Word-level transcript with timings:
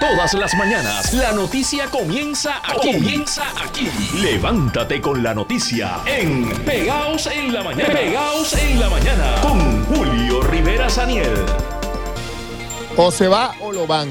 Todas 0.00 0.32
las 0.34 0.54
mañanas 0.54 1.12
la 1.12 1.32
noticia 1.32 1.86
comienza 1.86 2.62
aquí. 2.62 2.92
Comienza 2.92 3.42
aquí. 3.60 3.90
Levántate 4.14 5.00
con 5.00 5.24
la 5.24 5.34
noticia 5.34 5.98
en 6.06 6.48
Pegaos 6.64 7.26
en 7.26 7.52
la 7.52 7.64
mañana. 7.64 7.92
Pegaos 7.92 8.52
en 8.54 8.78
la 8.78 8.88
mañana 8.90 9.34
con 9.42 9.84
Julio 9.86 10.40
Rivera 10.42 10.88
Saniel. 10.88 11.34
O 12.96 13.10
se 13.10 13.26
va 13.26 13.56
o 13.60 13.72
lo 13.72 13.88
van. 13.88 14.08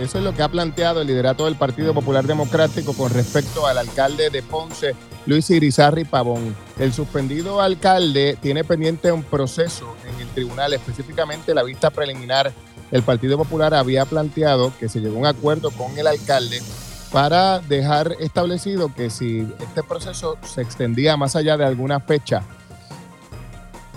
Eso 0.00 0.18
es 0.18 0.24
lo 0.24 0.34
que 0.34 0.42
ha 0.42 0.48
planteado 0.48 1.02
el 1.02 1.06
liderato 1.06 1.44
del 1.44 1.56
Partido 1.56 1.92
Popular 1.92 2.26
Democrático 2.26 2.94
con 2.94 3.12
respecto 3.12 3.66
al 3.66 3.76
alcalde 3.76 4.30
de 4.30 4.42
Ponce, 4.42 4.94
Luis 5.26 5.50
Irizarri 5.50 6.04
Pavón. 6.04 6.56
El 6.78 6.94
suspendido 6.94 7.60
alcalde 7.60 8.38
tiene 8.40 8.64
pendiente 8.64 9.12
un 9.12 9.22
proceso 9.22 9.96
en 10.06 10.20
el 10.20 10.28
tribunal, 10.28 10.72
específicamente 10.72 11.54
la 11.54 11.62
vista 11.62 11.90
preliminar. 11.90 12.52
El 12.90 13.02
Partido 13.02 13.36
Popular 13.36 13.74
había 13.74 14.04
planteado 14.04 14.72
que 14.78 14.88
se 14.88 15.00
llegó 15.00 15.16
a 15.16 15.20
un 15.20 15.26
acuerdo 15.26 15.70
con 15.70 15.98
el 15.98 16.06
alcalde 16.06 16.62
para 17.12 17.58
dejar 17.60 18.16
establecido 18.20 18.92
que 18.94 19.10
si 19.10 19.46
este 19.60 19.82
proceso 19.82 20.36
se 20.42 20.62
extendía 20.62 21.16
más 21.16 21.34
allá 21.34 21.56
de 21.56 21.64
alguna 21.64 22.00
fecha, 22.00 22.42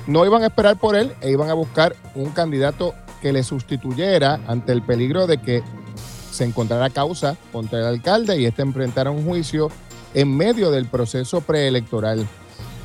no 0.07 0.25
iban 0.25 0.41
a 0.41 0.47
esperar 0.47 0.77
por 0.77 0.95
él 0.95 1.13
e 1.21 1.29
iban 1.29 1.49
a 1.49 1.53
buscar 1.53 1.95
un 2.15 2.31
candidato 2.31 2.95
que 3.21 3.33
le 3.33 3.43
sustituyera 3.43 4.39
ante 4.47 4.71
el 4.71 4.81
peligro 4.81 5.27
de 5.27 5.39
que 5.39 5.61
se 6.31 6.45
encontrara 6.45 6.89
causa 6.89 7.35
contra 7.51 7.79
el 7.79 7.85
alcalde 7.85 8.39
y 8.39 8.45
este 8.45 8.61
enfrentara 8.61 9.11
un 9.11 9.25
juicio 9.25 9.69
en 10.13 10.35
medio 10.35 10.71
del 10.71 10.85
proceso 10.87 11.41
preelectoral. 11.41 12.27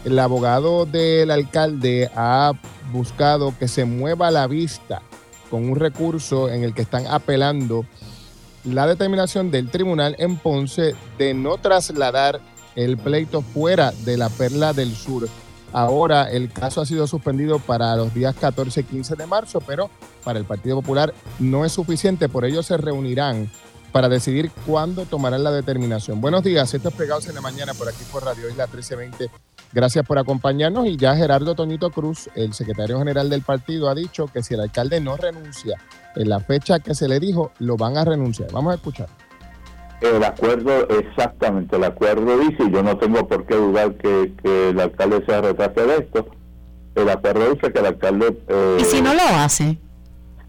El 0.04 0.18
abogado 0.18 0.84
del 0.84 1.30
alcalde 1.30 2.10
ha 2.14 2.52
buscado 2.92 3.54
que 3.58 3.68
se 3.68 3.86
mueva 3.86 4.30
la 4.30 4.46
vista 4.46 5.00
con 5.54 5.70
un 5.70 5.76
recurso 5.76 6.48
en 6.48 6.64
el 6.64 6.74
que 6.74 6.82
están 6.82 7.06
apelando 7.06 7.86
la 8.64 8.88
determinación 8.88 9.52
del 9.52 9.70
tribunal 9.70 10.16
en 10.18 10.36
Ponce 10.36 10.96
de 11.16 11.32
no 11.32 11.58
trasladar 11.58 12.40
el 12.74 12.98
pleito 12.98 13.40
fuera 13.40 13.92
de 14.04 14.16
la 14.16 14.30
Perla 14.30 14.72
del 14.72 14.96
Sur. 14.96 15.28
Ahora 15.72 16.28
el 16.28 16.50
caso 16.50 16.80
ha 16.80 16.86
sido 16.86 17.06
suspendido 17.06 17.60
para 17.60 17.94
los 17.94 18.12
días 18.12 18.34
14 18.34 18.80
y 18.80 18.82
15 18.82 19.14
de 19.14 19.26
marzo, 19.28 19.60
pero 19.60 19.90
para 20.24 20.40
el 20.40 20.44
Partido 20.44 20.74
Popular 20.74 21.14
no 21.38 21.64
es 21.64 21.70
suficiente, 21.70 22.28
por 22.28 22.44
ello 22.44 22.64
se 22.64 22.76
reunirán 22.76 23.48
para 23.92 24.08
decidir 24.08 24.50
cuándo 24.66 25.04
tomarán 25.04 25.44
la 25.44 25.52
determinación. 25.52 26.20
Buenos 26.20 26.42
días, 26.42 26.74
estos 26.74 26.94
pegados 26.94 27.28
en 27.28 27.36
la 27.36 27.40
mañana 27.40 27.74
por 27.74 27.88
aquí 27.88 28.02
por 28.10 28.24
Radio 28.24 28.50
Isla 28.50 28.66
1320. 28.66 29.53
Gracias 29.74 30.06
por 30.06 30.20
acompañarnos 30.20 30.86
y 30.86 30.96
ya 30.96 31.16
Gerardo 31.16 31.56
Toñito 31.56 31.90
Cruz, 31.90 32.30
el 32.36 32.54
secretario 32.54 32.96
general 33.00 33.28
del 33.28 33.42
partido, 33.42 33.88
ha 33.88 33.94
dicho 33.96 34.28
que 34.28 34.40
si 34.40 34.54
el 34.54 34.60
alcalde 34.60 35.00
no 35.00 35.16
renuncia 35.16 35.76
en 36.14 36.28
la 36.28 36.38
fecha 36.38 36.78
que 36.78 36.94
se 36.94 37.08
le 37.08 37.18
dijo, 37.18 37.50
lo 37.58 37.76
van 37.76 37.96
a 37.96 38.04
renunciar. 38.04 38.52
Vamos 38.52 38.70
a 38.70 38.76
escuchar. 38.76 39.08
El 40.00 40.22
acuerdo, 40.22 40.88
exactamente, 40.90 41.74
el 41.74 41.82
acuerdo 41.82 42.38
dice, 42.38 42.62
y 42.68 42.70
yo 42.70 42.84
no 42.84 42.96
tengo 42.98 43.26
por 43.26 43.46
qué 43.46 43.56
dudar 43.56 43.94
que, 43.96 44.32
el 44.44 44.78
alcalde 44.78 45.24
se 45.26 45.40
retrase 45.40 45.80
de 45.80 45.96
esto, 45.96 46.28
el 46.94 47.08
acuerdo 47.08 47.52
dice 47.52 47.72
que 47.72 47.78
el 47.80 47.86
alcalde... 47.86 48.38
Eh, 48.46 48.78
¿Y 48.80 48.84
si 48.84 49.02
no 49.02 49.12
lo 49.12 49.22
hace? 49.22 49.76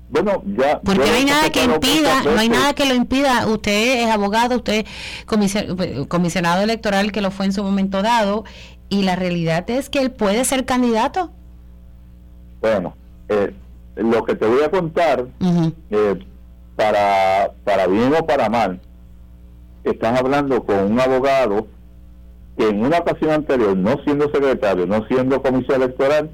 Bueno, 0.10 0.44
ya... 0.45 0.80
Porque 0.82 1.04
no 1.04 1.14
hay 1.14 1.26
nada 1.26 1.50
que 1.50 1.64
impida, 1.64 2.23
no 2.23 2.39
hay 2.39 2.50
nada 2.50 2.73
que 2.73 2.86
lo 2.86 2.94
impida. 2.94 3.48
Usted 3.48 4.04
es 4.04 4.12
abogado, 4.12 4.58
usted 4.58 4.86
es 4.86 6.08
comisionado 6.08 6.62
electoral 6.62 7.12
que 7.12 7.22
lo 7.22 7.32
fue 7.32 7.48
en 7.48 7.54
su 7.54 7.64
momento 7.64 8.04
dado, 8.04 8.45
y 8.96 9.04
la 9.04 9.16
realidad 9.16 9.70
es 9.70 9.90
que 9.90 10.00
él 10.00 10.12
puede 10.12 10.46
ser 10.46 10.66
candidato. 10.66 11.30
Bueno, 12.62 12.96
eh, 13.30 13.54
lo 13.96 14.24
que 14.24 14.36
te 14.36 14.46
voy 14.46 14.64
a 14.64 14.72
contar, 14.72 15.26
eh, 15.90 16.26
para, 16.76 17.52
para 17.64 17.88
bien 17.88 18.14
o 18.14 18.26
para 18.26 18.50
mal, 18.50 18.80
están 19.84 20.18
hablando 20.18 20.64
con 20.64 20.92
un 20.92 21.00
abogado 21.00 21.67
que 22.58 22.70
en 22.70 22.84
una 22.84 23.00
ocasión 23.00 23.32
anterior, 23.32 23.76
no 23.76 23.98
siendo 24.04 24.32
secretario, 24.32 24.86
no 24.86 25.05
siendo 25.08 25.42
comisión 25.42 25.82
electoral, 25.82 26.30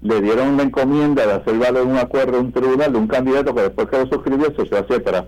le 0.00 0.20
dieron 0.22 0.48
una 0.48 0.62
encomienda 0.62 1.26
de 1.26 1.34
hacer 1.34 1.58
valer 1.58 1.82
un 1.82 1.98
acuerdo 1.98 2.38
en 2.38 2.46
un 2.46 2.52
tribunal 2.52 2.92
de 2.92 2.98
un 2.98 3.06
candidato 3.06 3.54
que 3.54 3.62
después 3.62 3.88
que 3.88 3.98
lo 3.98 4.06
suscribió, 4.06 4.46
etcétera, 4.46 4.86
etcétera. 4.88 5.26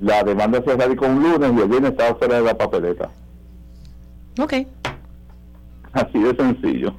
La 0.00 0.22
demanda 0.22 0.62
se 0.64 0.76
radicó 0.76 1.06
un 1.06 1.22
lunes 1.22 1.52
y 1.52 1.60
el 1.60 1.68
viernes 1.68 1.90
estaba 1.90 2.14
fuera 2.14 2.36
de 2.36 2.42
la 2.42 2.56
papeleta. 2.56 3.10
Ok. 4.38 4.54
Así 5.92 6.18
de 6.18 6.34
sencillo. 6.36 6.94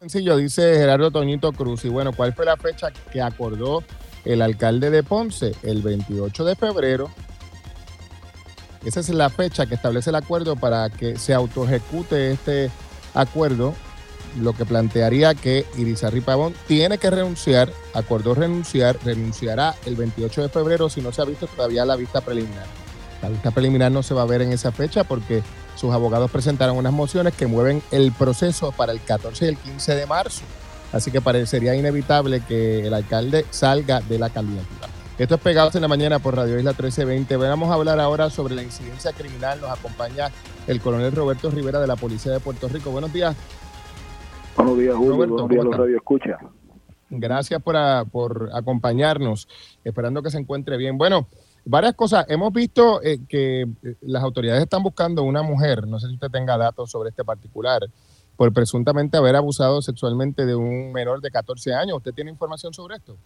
Sencillo, 0.00 0.36
dice 0.36 0.76
Gerardo 0.76 1.10
Toñito 1.10 1.52
Cruz. 1.52 1.84
Y 1.84 1.88
bueno, 1.88 2.12
¿cuál 2.12 2.32
fue 2.32 2.44
la 2.44 2.56
fecha 2.56 2.88
que 3.12 3.20
acordó 3.20 3.82
el 4.24 4.42
alcalde 4.42 4.90
de 4.90 5.02
Ponce? 5.02 5.54
El 5.62 5.82
28 5.82 6.44
de 6.44 6.54
febrero. 6.54 7.10
Esa 8.84 9.00
es 9.00 9.08
la 9.08 9.28
fecha 9.28 9.66
que 9.66 9.74
establece 9.74 10.10
el 10.10 10.16
acuerdo 10.16 10.54
para 10.54 10.88
que 10.88 11.16
se 11.16 11.34
autoejecute 11.34 12.30
este 12.30 12.70
acuerdo, 13.12 13.74
lo 14.40 14.52
que 14.52 14.64
plantearía 14.64 15.34
que 15.34 15.66
Irizarry 15.76 16.20
Pavón 16.20 16.54
tiene 16.68 16.98
que 16.98 17.10
renunciar, 17.10 17.70
acordó 17.92 18.34
renunciar, 18.34 18.96
renunciará 19.04 19.74
el 19.84 19.96
28 19.96 20.42
de 20.42 20.48
febrero 20.48 20.88
si 20.88 21.00
no 21.00 21.12
se 21.12 21.22
ha 21.22 21.24
visto 21.24 21.48
todavía 21.48 21.84
la 21.84 21.96
vista 21.96 22.20
preliminar. 22.20 22.66
La 23.20 23.30
vista 23.30 23.50
preliminar 23.50 23.90
no 23.90 24.04
se 24.04 24.14
va 24.14 24.22
a 24.22 24.26
ver 24.26 24.42
en 24.42 24.52
esa 24.52 24.70
fecha 24.70 25.02
porque 25.02 25.42
sus 25.78 25.94
abogados 25.94 26.28
presentaron 26.30 26.76
unas 26.76 26.92
mociones 26.92 27.34
que 27.34 27.46
mueven 27.46 27.82
el 27.92 28.10
proceso 28.10 28.72
para 28.72 28.90
el 28.90 29.00
14 29.00 29.44
y 29.44 29.48
el 29.48 29.56
15 29.56 29.94
de 29.94 30.06
marzo. 30.06 30.42
Así 30.92 31.12
que 31.12 31.20
parecería 31.20 31.76
inevitable 31.76 32.40
que 32.40 32.86
el 32.86 32.94
alcalde 32.94 33.44
salga 33.50 34.00
de 34.00 34.18
la 34.18 34.28
candidatura. 34.30 34.88
Esto 35.18 35.36
es 35.36 35.40
Pegados 35.40 35.76
en 35.76 35.82
la 35.82 35.88
Mañana 35.88 36.18
por 36.18 36.34
Radio 36.34 36.58
Isla 36.58 36.72
1320. 36.72 37.36
Vamos 37.36 37.70
a 37.70 37.74
hablar 37.74 38.00
ahora 38.00 38.28
sobre 38.28 38.56
la 38.56 38.64
incidencia 38.64 39.12
criminal. 39.12 39.60
Nos 39.60 39.70
acompaña 39.70 40.30
el 40.66 40.80
coronel 40.80 41.12
Roberto 41.12 41.48
Rivera 41.48 41.80
de 41.80 41.86
la 41.86 41.94
Policía 41.94 42.32
de 42.32 42.40
Puerto 42.40 42.68
Rico. 42.68 42.90
Buenos 42.90 43.12
días. 43.12 43.36
Buenos 44.56 44.78
días, 44.78 44.96
Julio. 44.96 45.16
Buenos 45.16 45.48
días, 45.48 45.64
los 45.64 45.76
Radio 45.76 45.96
Escucha. 45.96 46.38
Gracias 47.10 47.62
por, 47.62 47.76
por 48.10 48.50
acompañarnos. 48.52 49.48
Esperando 49.84 50.22
que 50.22 50.30
se 50.30 50.38
encuentre 50.38 50.76
bien. 50.76 50.98
Bueno, 50.98 51.28
varias 51.68 51.94
cosas. 51.94 52.24
Hemos 52.28 52.52
visto 52.52 53.02
eh, 53.02 53.18
que 53.28 53.62
eh, 53.62 53.66
las 54.02 54.22
autoridades 54.22 54.62
están 54.62 54.82
buscando 54.82 55.22
una 55.22 55.42
mujer, 55.42 55.86
no 55.86 55.98
sé 55.98 56.08
si 56.08 56.14
usted 56.14 56.30
tenga 56.30 56.56
datos 56.56 56.90
sobre 56.90 57.10
este 57.10 57.24
particular, 57.24 57.82
por 58.36 58.52
presuntamente 58.52 59.18
haber 59.18 59.36
abusado 59.36 59.82
sexualmente 59.82 60.46
de 60.46 60.54
un 60.54 60.92
menor 60.92 61.20
de 61.20 61.30
14 61.30 61.74
años. 61.74 61.98
¿Usted 61.98 62.14
tiene 62.14 62.30
información 62.30 62.72
sobre 62.72 62.96
esto? 62.96 63.16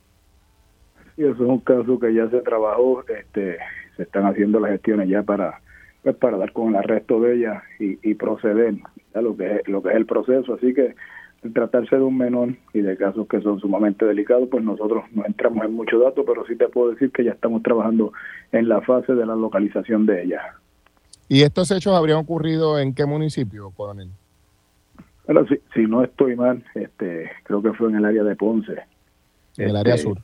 Sí, 1.17 1.23
eso 1.23 1.33
es 1.33 1.41
un 1.41 1.61
caso 1.61 1.99
que 1.99 2.13
ya 2.15 2.29
se 2.31 2.41
trabajó, 2.41 3.05
este, 3.07 3.59
se 3.97 4.03
están 4.03 4.27
haciendo 4.27 4.59
las 4.59 4.73
gestiones 4.73 5.09
ya 5.09 5.23
para 5.23 5.61
pues 6.03 6.17
para 6.17 6.37
dar 6.37 6.53
con 6.53 6.71
el 6.71 6.77
arresto 6.77 7.21
de 7.21 7.37
ella 7.37 7.63
y, 7.79 8.15
proceder 8.15 8.75
a 9.15 9.21
lo 9.21 9.37
que 9.37 9.57
es, 9.57 9.69
lo 9.69 9.81
que 9.83 9.91
es 9.91 9.95
el 9.95 10.05
proceso. 10.05 10.55
Así 10.55 10.75
que 10.75 10.97
tratarse 11.51 11.97
de 11.97 12.03
un 12.03 12.17
menor 12.17 12.55
y 12.73 12.81
de 12.81 12.97
casos 12.97 13.27
que 13.27 13.41
son 13.41 13.59
sumamente 13.59 14.05
delicados, 14.05 14.49
pues 14.51 14.63
nosotros 14.63 15.05
no 15.13 15.25
entramos 15.27 15.65
en 15.65 15.75
muchos 15.75 16.01
datos, 16.01 16.25
pero 16.27 16.47
sí 16.47 16.57
te 16.57 16.69
puedo 16.69 16.91
decir 16.91 17.11
que 17.11 17.25
ya 17.25 17.33
estamos 17.33 17.63
trabajando 17.63 18.13
en 18.53 18.69
la 18.69 18.81
fase 18.83 19.15
de 19.15 19.27
la 19.27 19.35
localización 19.35 20.07
de 20.07 20.23
ella. 20.23 20.41
¿Y 21.29 21.43
estos 21.43 21.71
hechos 21.71 21.95
habrían 21.95 22.19
ocurrido 22.19 22.79
en 22.79 22.95
qué 22.95 23.07
municipio, 23.07 23.71
coronel? 23.71 24.11
Bueno, 25.27 25.47
si, 25.49 25.59
si 25.75 25.87
no 25.87 26.05
estoy 26.05 26.37
mal, 26.37 26.63
este, 26.75 27.31
creo 27.45 27.63
que 27.63 27.73
fue 27.73 27.89
en 27.89 27.97
el 27.97 28.05
área 28.05 28.23
de 28.23 28.37
Ponce. 28.37 28.83
En 29.57 29.71
el 29.71 29.77
área 29.77 29.95
este, 29.95 30.09
sur. 30.09 30.19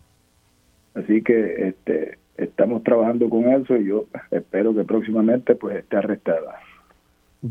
Así 0.94 1.22
que 1.22 1.68
este, 1.68 2.18
estamos 2.36 2.82
trabajando 2.82 3.28
con 3.28 3.44
eso 3.48 3.76
y 3.76 3.86
yo 3.86 4.06
espero 4.30 4.74
que 4.74 4.84
próximamente 4.84 5.54
pues 5.54 5.76
esté 5.76 5.96
arrestada. 5.96 6.60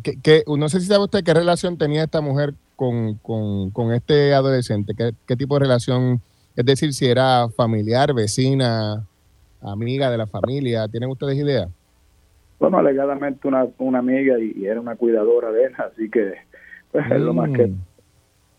¿Qué, 0.03 0.43
no 0.47 0.67
sé 0.67 0.81
si 0.81 0.87
sabe 0.87 1.05
usted 1.05 1.23
qué 1.23 1.33
relación 1.33 1.77
tenía 1.77 2.03
esta 2.03 2.19
mujer 2.19 2.53
con, 2.75 3.15
con, 3.15 3.93
este 3.93 4.33
adolescente? 4.33 4.93
¿Qué, 4.95 5.35
tipo 5.35 5.55
de 5.55 5.61
relación? 5.61 6.21
Es 6.55 6.65
decir, 6.65 6.93
si 6.93 7.05
era 7.05 7.47
familiar, 7.49 8.13
vecina, 8.13 9.05
amiga 9.61 10.11
de 10.11 10.17
la 10.17 10.27
familia. 10.27 10.87
¿Tienen 10.89 11.09
ustedes 11.09 11.37
idea? 11.37 11.69
Bueno, 12.59 12.79
alegadamente 12.79 13.47
una, 13.47 13.67
una 13.77 13.99
amiga 13.99 14.37
y, 14.39 14.65
era 14.65 14.81
una 14.81 14.95
cuidadora 14.95 15.51
de 15.51 15.65
él, 15.65 15.73
así 15.77 16.09
que 16.09 16.33
pues 16.91 17.09
es 17.11 17.21
lo 17.21 17.33
más 17.33 17.51
que 17.51 17.67
mm. 17.67 17.77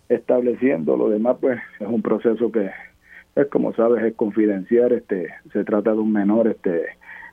estableciendo. 0.08 0.96
Lo 0.96 1.10
demás 1.10 1.36
pues 1.40 1.58
es 1.78 1.86
un 1.86 2.00
proceso 2.00 2.50
que, 2.50 2.70
pues 3.34 3.48
como 3.48 3.74
sabes, 3.74 4.02
es 4.02 4.14
confidencial. 4.14 4.92
Este, 4.92 5.28
se 5.52 5.64
trata 5.64 5.92
de 5.92 5.98
un 5.98 6.12
menor, 6.12 6.48
este, 6.48 6.86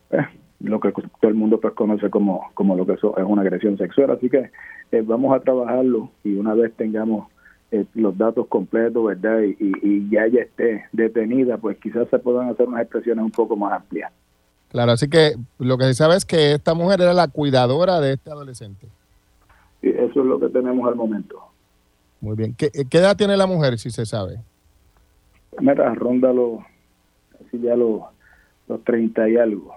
pues, 0.10 0.26
lo 0.60 0.80
que 0.80 0.92
todo 0.92 1.30
el 1.30 1.36
mundo 1.36 1.60
pues 1.60 1.74
conoce 1.74 2.10
como, 2.10 2.50
como 2.54 2.76
lo 2.76 2.86
que 2.86 2.94
es 2.94 3.04
una 3.04 3.42
agresión 3.42 3.78
sexual. 3.78 4.12
Así 4.12 4.30
que 4.30 4.52
eh, 4.92 5.02
vamos 5.02 5.36
a 5.36 5.40
trabajarlo 5.42 6.10
y 6.24 6.36
una 6.36 6.54
vez 6.54 6.74
tengamos 6.76 7.28
eh, 7.72 7.86
los 7.94 8.18
datos 8.18 8.48
completos, 8.48 9.06
¿verdad? 9.06 9.42
Y, 9.42 9.56
y, 9.60 10.10
ya 10.10 10.26
ella 10.26 10.44
esté 10.44 10.86
detenida, 10.92 11.58
pues 11.58 11.78
quizás 11.78 12.08
se 12.10 12.20
puedan 12.20 12.50
hacer 12.50 12.68
unas 12.68 12.82
expresiones 12.82 13.26
un 13.26 13.32
poco 13.32 13.56
más 13.56 13.74
amplias. 13.74 14.12
Claro, 14.70 14.92
así 14.92 15.10
que 15.10 15.36
lo 15.60 15.78
que 15.78 15.86
se 15.86 15.94
sabe 15.94 16.16
es 16.16 16.26
que 16.26 16.54
esta 16.54 16.74
mujer 16.74 17.02
era 17.02 17.14
la 17.14 17.28
cuidadora 17.28 18.00
de 18.00 18.14
este 18.14 18.32
adolescente. 18.32 18.88
Y 19.82 19.90
eso 19.90 20.22
es 20.22 20.26
lo 20.26 20.40
que 20.40 20.50
tenemos 20.50 20.88
al 20.88 20.96
momento. 20.96 21.40
Muy 22.22 22.36
bien. 22.36 22.56
¿Qué, 22.58 22.70
qué 22.90 22.98
edad 22.98 23.16
tiene 23.16 23.38
la 23.38 23.46
mujer, 23.46 23.78
si 23.78 23.90
se 23.90 24.06
sabe? 24.06 24.40
Mira, 25.60 25.94
ronda 25.94 26.32
así 27.40 27.60
ya 27.60 27.76
lo 27.76 28.10
los 28.68 28.84
30 28.84 29.30
y 29.30 29.38
algo. 29.38 29.76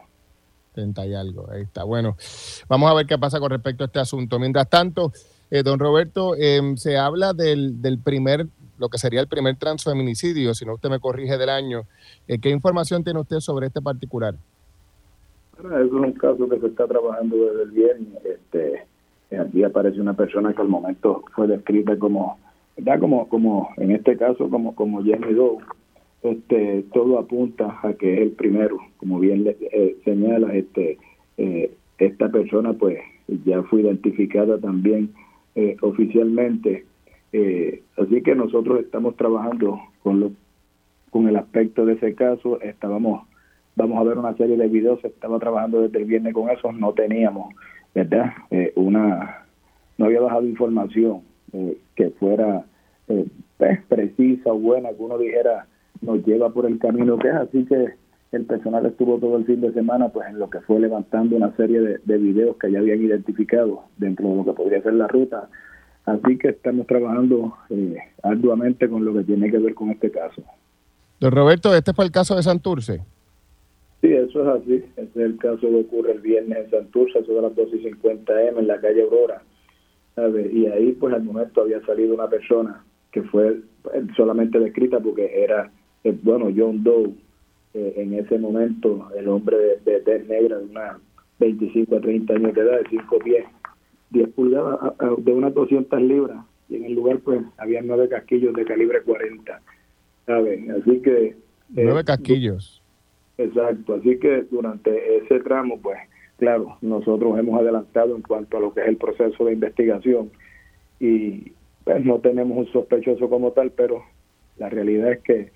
30 0.79 1.07
y 1.07 1.15
algo, 1.15 1.51
ahí 1.51 1.63
está. 1.63 1.83
Bueno, 1.83 2.17
vamos 2.69 2.91
a 2.91 2.95
ver 2.95 3.07
qué 3.07 3.19
pasa 3.19 3.41
con 3.41 3.51
respecto 3.51 3.83
a 3.83 3.87
este 3.87 3.99
asunto. 3.99 4.39
Mientras 4.39 4.71
tanto, 4.71 5.13
eh, 5.51 5.65
don 5.65 5.81
Roberto, 5.81 6.37
em, 6.37 6.77
se 6.77 6.97
habla 6.97 7.33
del, 7.33 7.83
del 7.83 7.99
primer, 7.99 8.47
lo 8.79 8.89
que 8.89 8.99
sería 8.99 9.21
el 9.21 9.27
primer 9.27 9.57
transfeminicidio, 9.57 10.55
si 10.55 10.65
no 10.65 10.75
usted 10.75 10.89
me 10.89 11.01
corrige 11.01 11.37
del 11.37 11.49
año. 11.49 11.83
Eh, 12.29 12.39
¿Qué 12.39 12.51
información 12.51 13.03
tiene 13.03 13.19
usted 13.19 13.41
sobre 13.41 13.67
este 13.67 13.83
particular? 13.83 14.37
Bueno, 15.61 15.79
es 15.79 15.91
un 15.91 16.13
caso 16.13 16.49
que 16.49 16.61
se 16.61 16.67
está 16.69 16.87
trabajando 16.87 17.37
desde 17.37 17.63
el 17.65 17.71
viernes. 17.73 18.25
Este, 18.25 18.87
aquí 19.37 19.65
aparece 19.65 20.01
una 20.01 20.15
persona 20.15 20.55
que 20.55 20.63
al 20.63 20.69
momento 20.69 21.25
fue 21.35 21.49
descrita 21.49 21.99
como, 21.99 22.39
¿verdad? 22.77 23.01
Como, 23.01 23.29
como 23.29 23.71
en 23.79 23.91
este 23.91 24.17
caso, 24.17 24.49
como, 24.49 24.77
como 24.77 25.03
Jenny 25.03 25.35
Doe 25.35 25.59
este, 26.23 26.85
todo 26.93 27.19
apunta 27.19 27.79
a 27.83 27.93
que 27.93 28.15
es 28.15 28.21
el 28.21 28.31
primero, 28.33 28.79
como 28.97 29.21
bien 29.21 29.45
le, 29.45 29.57
eh, 29.73 29.97
señala, 30.05 30.53
este, 30.55 30.99
eh, 31.37 31.73
esta 31.99 32.29
persona 32.29 32.73
pues 32.73 32.99
ya 33.45 33.63
fue 33.65 33.83
identificada 33.83 34.59
también 34.59 35.11
eh, 35.55 35.77
oficialmente, 35.81 36.85
así 37.97 38.23
que 38.23 38.35
nosotros 38.35 38.81
estamos 38.81 39.17
trabajando 39.17 39.79
con 40.03 40.19
lo, 40.19 40.33
con 41.11 41.29
el 41.29 41.37
aspecto 41.37 41.85
de 41.85 41.95
ese 41.95 42.15
caso, 42.15 42.61
estábamos, 42.63 43.27
vamos 43.77 43.99
a 43.99 44.05
ver 44.05 44.19
una 44.19 44.35
serie 44.37 44.57
de 44.57 44.67
videos, 44.67 45.05
estaba 45.05 45.39
trabajando 45.39 45.83
desde 45.83 45.99
el 45.99 46.05
viernes 46.07 46.33
con 46.33 46.49
eso, 46.49 46.73
no 46.73 46.93
teníamos, 46.95 47.55
¿verdad? 47.95 48.33
una, 48.77 49.45
no 49.99 50.07
había 50.07 50.21
bajado 50.21 50.47
información 50.47 51.21
que 51.95 52.11
fuera 52.19 52.65
pues, 53.07 53.81
precisa 53.89 54.53
o 54.53 54.59
buena, 54.59 54.91
que 54.91 55.03
uno 55.03 55.19
dijera 55.19 55.67
nos 56.01 56.25
lleva 56.27 56.51
por 56.51 56.67
el 56.67 56.79
camino 56.79 57.19
que 57.19 57.29
es, 57.29 57.35
así 57.35 57.65
que 57.65 57.95
el 58.33 58.45
personal 58.45 58.85
estuvo 58.87 59.19
todo 59.19 59.39
el 59.39 59.47
fin 59.47 59.61
de 59.61 59.73
semana 59.73 60.09
pues 60.11 60.29
en 60.29 60.39
lo 60.39 60.51
que 60.51 60.61
fue 60.61 60.81
levantando 60.81 61.37
una 61.37 61.55
serie 61.57 61.81
de, 61.81 61.99
de 62.05 62.19
videos 62.19 62.57
que 62.57 62.71
ya 62.71 62.79
habían 62.79 63.03
identificado 63.03 63.85
dentro 63.97 64.29
de 64.29 64.37
lo 64.37 64.45
que 64.45 64.53
podría 64.53 64.83
ser 64.83 64.95
la 64.95 65.09
ruta, 65.09 65.49
así 66.05 66.39
que 66.39 66.49
estamos 66.49 66.87
trabajando 66.87 67.55
eh, 67.71 67.97
arduamente 68.23 68.89
con 68.89 69.05
lo 69.05 69.15
que 69.15 69.25
tiene 69.25 69.51
que 69.51 69.59
ver 69.59 69.75
con 69.75 69.91
este 69.91 70.11
caso. 70.11 70.43
Don 71.21 71.33
Roberto, 71.33 71.75
¿este 71.75 71.93
fue 71.93 72.05
el 72.05 72.13
caso 72.13 72.37
de 72.37 72.43
Santurce? 72.43 73.01
Sí, 74.01 74.13
eso 74.13 74.43
es 74.43 74.63
así. 74.63 74.75
Este 74.97 75.21
es 75.21 75.27
el 75.27 75.37
caso 75.39 75.61
que 75.61 75.81
ocurre 75.81 76.13
el 76.13 76.21
viernes 76.21 76.59
en 76.59 76.71
Santurce, 76.71 77.19
eso 77.19 77.33
de 77.33 77.43
las 77.43 77.55
2 77.57 77.69
y 77.75 77.79
50 77.83 78.43
M 78.49 78.61
en 78.61 78.67
la 78.69 78.81
calle 78.81 79.03
Aurora. 79.03 79.43
Y 80.53 80.67
ahí, 80.67 80.93
pues 80.93 81.15
al 81.15 81.23
momento 81.23 81.63
había 81.63 81.81
salido 81.85 82.15
una 82.15 82.29
persona 82.29 82.85
que 83.13 83.23
fue 83.23 83.61
eh, 83.95 84.07
solamente 84.17 84.59
descrita 84.59 85.01
porque 85.01 85.43
era 85.43 85.71
eh, 86.05 86.17
bueno, 86.23 86.51
John 86.57 86.83
Doe, 86.83 87.13
eh, 87.75 87.95
en 87.97 88.15
ese 88.15 88.39
momento, 88.39 89.09
el 89.17 89.29
hombre 89.29 89.57
de, 89.85 90.01
de, 90.01 90.25
negra 90.25 90.59
de 90.59 90.65
unas 90.65 90.97
25 91.39 91.97
a 91.97 92.01
30 92.01 92.35
años 92.35 92.55
de 92.55 92.61
edad, 92.61 92.79
de 92.81 92.89
5 92.91 93.19
pies, 93.19 93.45
10 94.11 94.29
pulgadas, 94.31 94.79
de 95.19 95.33
unas 95.33 95.55
200 95.55 96.01
libras, 96.03 96.45
y 96.69 96.77
en 96.77 96.85
el 96.85 96.95
lugar 96.95 97.19
pues 97.21 97.41
había 97.57 97.81
nueve 97.83 98.09
casquillos 98.09 98.55
de 98.55 98.65
calibre 98.65 99.01
40, 99.03 99.61
¿saben? 100.27 100.71
Así 100.71 101.01
que... 101.01 101.27
Eh, 101.27 101.37
nueve 101.77 102.05
casquillos. 102.05 102.83
Exacto, 103.39 103.95
así 103.95 104.19
que 104.19 104.43
durante 104.51 105.19
ese 105.19 105.41
tramo, 105.41 105.81
pues 105.81 105.99
claro, 106.39 106.77
nosotros 106.81 107.39
hemos 107.39 107.61
adelantado 107.61 108.17
en 108.17 108.23
cuanto 108.23 108.57
a 108.57 108.61
lo 108.61 108.75
que 108.75 108.81
es 108.81 108.89
el 108.89 108.97
proceso 108.97 109.45
de 109.45 109.53
investigación 109.53 110.31
y 111.01 111.53
pues 111.85 112.05
no 112.05 112.19
tenemos 112.19 112.59
un 112.59 112.73
sospechoso 112.73 113.31
como 113.31 113.53
tal, 113.53 113.71
pero 113.71 114.03
la 114.59 114.69
realidad 114.69 115.13
es 115.13 115.21
que 115.21 115.53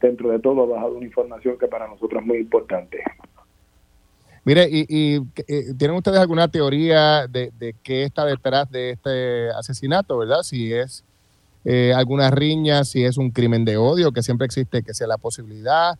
dentro 0.00 0.30
de 0.30 0.38
todo 0.38 0.62
ha 0.62 0.66
bajado 0.66 0.96
una 0.96 1.06
información 1.06 1.58
que 1.58 1.66
para 1.66 1.88
nosotros 1.88 2.20
es 2.20 2.26
muy 2.26 2.38
importante. 2.38 3.02
Mire, 4.44 4.68
¿y, 4.70 5.16
eh, 5.48 5.74
tienen 5.76 5.96
ustedes 5.96 6.20
alguna 6.20 6.46
teoría 6.48 7.26
de, 7.26 7.74
qué 7.82 8.04
está 8.04 8.24
detrás 8.24 8.70
de 8.70 8.90
este 8.90 9.50
asesinato, 9.50 10.18
verdad? 10.18 10.42
Si 10.42 10.72
es 10.72 11.04
eh, 11.64 11.92
alguna 11.92 12.30
riña, 12.30 12.84
si 12.84 13.04
es 13.04 13.18
un 13.18 13.30
crimen 13.30 13.64
de 13.64 13.76
odio, 13.76 14.12
que 14.12 14.22
siempre 14.22 14.44
existe, 14.44 14.82
que 14.82 14.94
sea 14.94 15.08
la 15.08 15.18
posibilidad, 15.18 15.98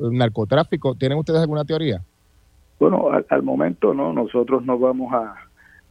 narcotráfico. 0.00 0.94
¿Tienen 0.94 1.18
ustedes 1.18 1.40
alguna 1.40 1.64
teoría? 1.64 2.00
Bueno, 2.78 3.10
al, 3.28 3.42
momento 3.42 3.94
no, 3.94 4.12
nosotros 4.12 4.64
no 4.64 4.78
vamos 4.78 5.12
a 5.12 5.34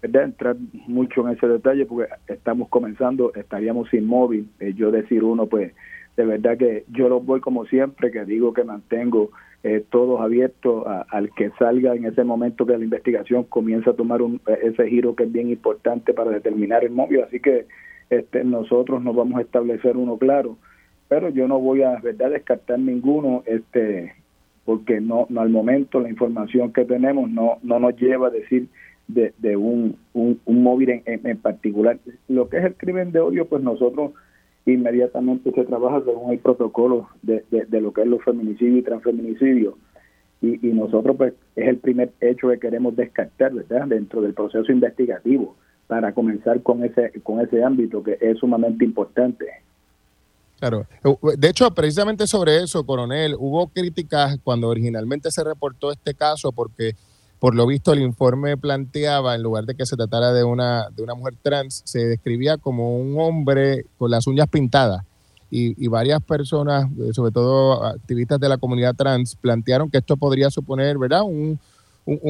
entrar 0.01 0.55
mucho 0.87 1.27
en 1.27 1.37
ese 1.37 1.47
detalle 1.47 1.85
porque 1.85 2.11
estamos 2.27 2.67
comenzando, 2.69 3.33
estaríamos 3.33 3.93
inmóvil. 3.93 4.49
Eh, 4.59 4.73
yo 4.73 4.91
decir 4.91 5.23
uno, 5.23 5.45
pues 5.45 5.73
de 6.17 6.25
verdad 6.25 6.57
que 6.57 6.85
yo 6.91 7.09
los 7.09 7.25
voy 7.25 7.39
como 7.39 7.65
siempre, 7.65 8.11
que 8.11 8.25
digo 8.25 8.53
que 8.53 8.63
mantengo 8.63 9.31
eh, 9.63 9.83
todos 9.89 10.19
abiertos 10.21 10.85
al 11.09 11.31
que 11.35 11.51
salga 11.59 11.95
en 11.95 12.05
ese 12.05 12.23
momento 12.23 12.65
que 12.65 12.77
la 12.77 12.83
investigación 12.83 13.43
comienza 13.43 13.91
a 13.91 13.95
tomar 13.95 14.21
un, 14.21 14.41
ese 14.61 14.87
giro 14.87 15.15
que 15.15 15.23
es 15.23 15.31
bien 15.31 15.49
importante 15.49 16.13
para 16.13 16.31
determinar 16.31 16.83
el 16.83 16.91
móvil. 16.91 17.21
Así 17.21 17.39
que 17.39 17.67
este, 18.09 18.43
nosotros 18.43 19.03
nos 19.03 19.15
vamos 19.15 19.37
a 19.37 19.43
establecer 19.43 19.97
uno 19.97 20.17
claro, 20.17 20.57
pero 21.07 21.29
yo 21.29 21.47
no 21.47 21.59
voy 21.59 21.83
a 21.83 21.99
verdad 21.99 22.31
descartar 22.31 22.79
ninguno, 22.79 23.43
este, 23.45 24.13
porque 24.65 24.99
no, 24.99 25.27
no 25.29 25.41
al 25.41 25.49
momento 25.49 25.99
la 25.99 26.09
información 26.09 26.73
que 26.73 26.83
tenemos 26.83 27.29
no, 27.29 27.59
no 27.61 27.79
nos 27.79 27.95
lleva 27.97 28.27
a 28.27 28.31
decir 28.31 28.67
de, 29.07 29.33
de 29.37 29.57
un, 29.57 29.95
un, 30.13 30.39
móvil 30.45 30.89
en, 30.89 31.03
en 31.05 31.37
particular. 31.37 31.99
Lo 32.27 32.49
que 32.49 32.57
es 32.57 32.65
el 32.65 32.75
crimen 32.75 33.11
de 33.11 33.19
odio, 33.19 33.45
pues 33.45 33.61
nosotros 33.61 34.11
inmediatamente 34.65 35.51
se 35.51 35.65
trabaja 35.65 36.03
según 36.05 36.31
el 36.31 36.39
protocolo 36.39 37.09
de, 37.21 37.43
de, 37.49 37.81
lo 37.81 37.93
que 37.93 38.01
es 38.01 38.07
los 38.07 38.23
feminicidios 38.23 38.79
y 38.79 38.83
transfeminicidios. 38.83 39.75
Y, 40.41 40.67
y, 40.67 40.73
nosotros, 40.73 41.15
pues, 41.17 41.33
es 41.55 41.67
el 41.67 41.77
primer 41.77 42.11
hecho 42.19 42.49
que 42.49 42.59
queremos 42.59 42.95
descartar, 42.95 43.53
¿verdad?, 43.53 43.87
dentro 43.87 44.21
del 44.21 44.33
proceso 44.33 44.71
investigativo, 44.71 45.55
para 45.87 46.13
comenzar 46.13 46.61
con 46.63 46.83
ese, 46.83 47.11
con 47.21 47.41
ese 47.41 47.63
ámbito 47.63 48.01
que 48.01 48.17
es 48.19 48.39
sumamente 48.39 48.85
importante. 48.85 49.45
Claro. 50.59 50.85
De 51.37 51.49
hecho, 51.49 51.69
precisamente 51.71 52.27
sobre 52.27 52.63
eso, 52.63 52.85
coronel, 52.85 53.35
hubo 53.37 53.67
críticas 53.67 54.37
cuando 54.43 54.69
originalmente 54.69 55.31
se 55.31 55.43
reportó 55.43 55.91
este 55.91 56.13
caso 56.13 56.51
porque 56.51 56.93
por 57.41 57.55
lo 57.55 57.65
visto, 57.65 57.91
el 57.91 58.03
informe 58.03 58.55
planteaba, 58.55 59.33
en 59.33 59.41
lugar 59.41 59.65
de 59.65 59.73
que 59.73 59.87
se 59.87 59.97
tratara 59.97 60.31
de 60.31 60.43
una, 60.43 60.89
de 60.91 61.01
una 61.01 61.15
mujer 61.15 61.33
trans, 61.41 61.81
se 61.85 62.05
describía 62.05 62.59
como 62.59 62.99
un 62.99 63.19
hombre 63.19 63.87
con 63.97 64.11
las 64.11 64.27
uñas 64.27 64.47
pintadas. 64.47 65.03
Y, 65.49 65.87
varias 65.87 66.21
personas, 66.21 66.87
sobre 67.13 67.31
todo 67.31 67.83
activistas 67.83 68.39
de 68.39 68.47
la 68.47 68.59
comunidad 68.59 68.93
trans, 68.95 69.35
plantearon 69.35 69.89
que 69.89 69.97
esto 69.97 70.17
podría 70.17 70.51
suponer, 70.51 70.99
¿verdad?, 70.99 71.23
un, 71.23 71.59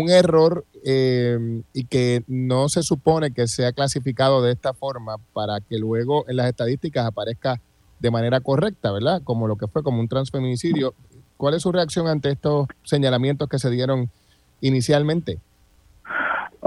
error 0.07 0.63
eh, 0.85 1.61
y 1.73 1.83
que 1.83 2.23
no 2.27 2.69
se 2.69 2.81
supone 2.81 3.31
que 3.31 3.47
sea 3.47 3.73
clasificado 3.73 4.41
de 4.41 4.53
esta 4.53 4.73
forma 4.73 5.17
para 5.33 5.59
que 5.59 5.77
luego 5.77 6.23
en 6.29 6.37
las 6.37 6.47
estadísticas 6.47 7.05
aparezca 7.05 7.59
de 7.99 8.11
manera 8.11 8.39
correcta, 8.39 8.93
¿verdad? 8.93 9.21
Como 9.25 9.49
lo 9.49 9.57
que 9.57 9.67
fue 9.67 9.83
como 9.83 9.99
un 9.99 10.07
transfeminicidio. 10.07 10.93
¿Cuál 11.35 11.55
es 11.55 11.63
su 11.63 11.71
reacción 11.73 12.07
ante 12.07 12.31
estos 12.31 12.67
señalamientos 12.83 13.49
que 13.49 13.59
se 13.59 13.69
dieron 13.69 14.09
inicialmente? 14.61 15.39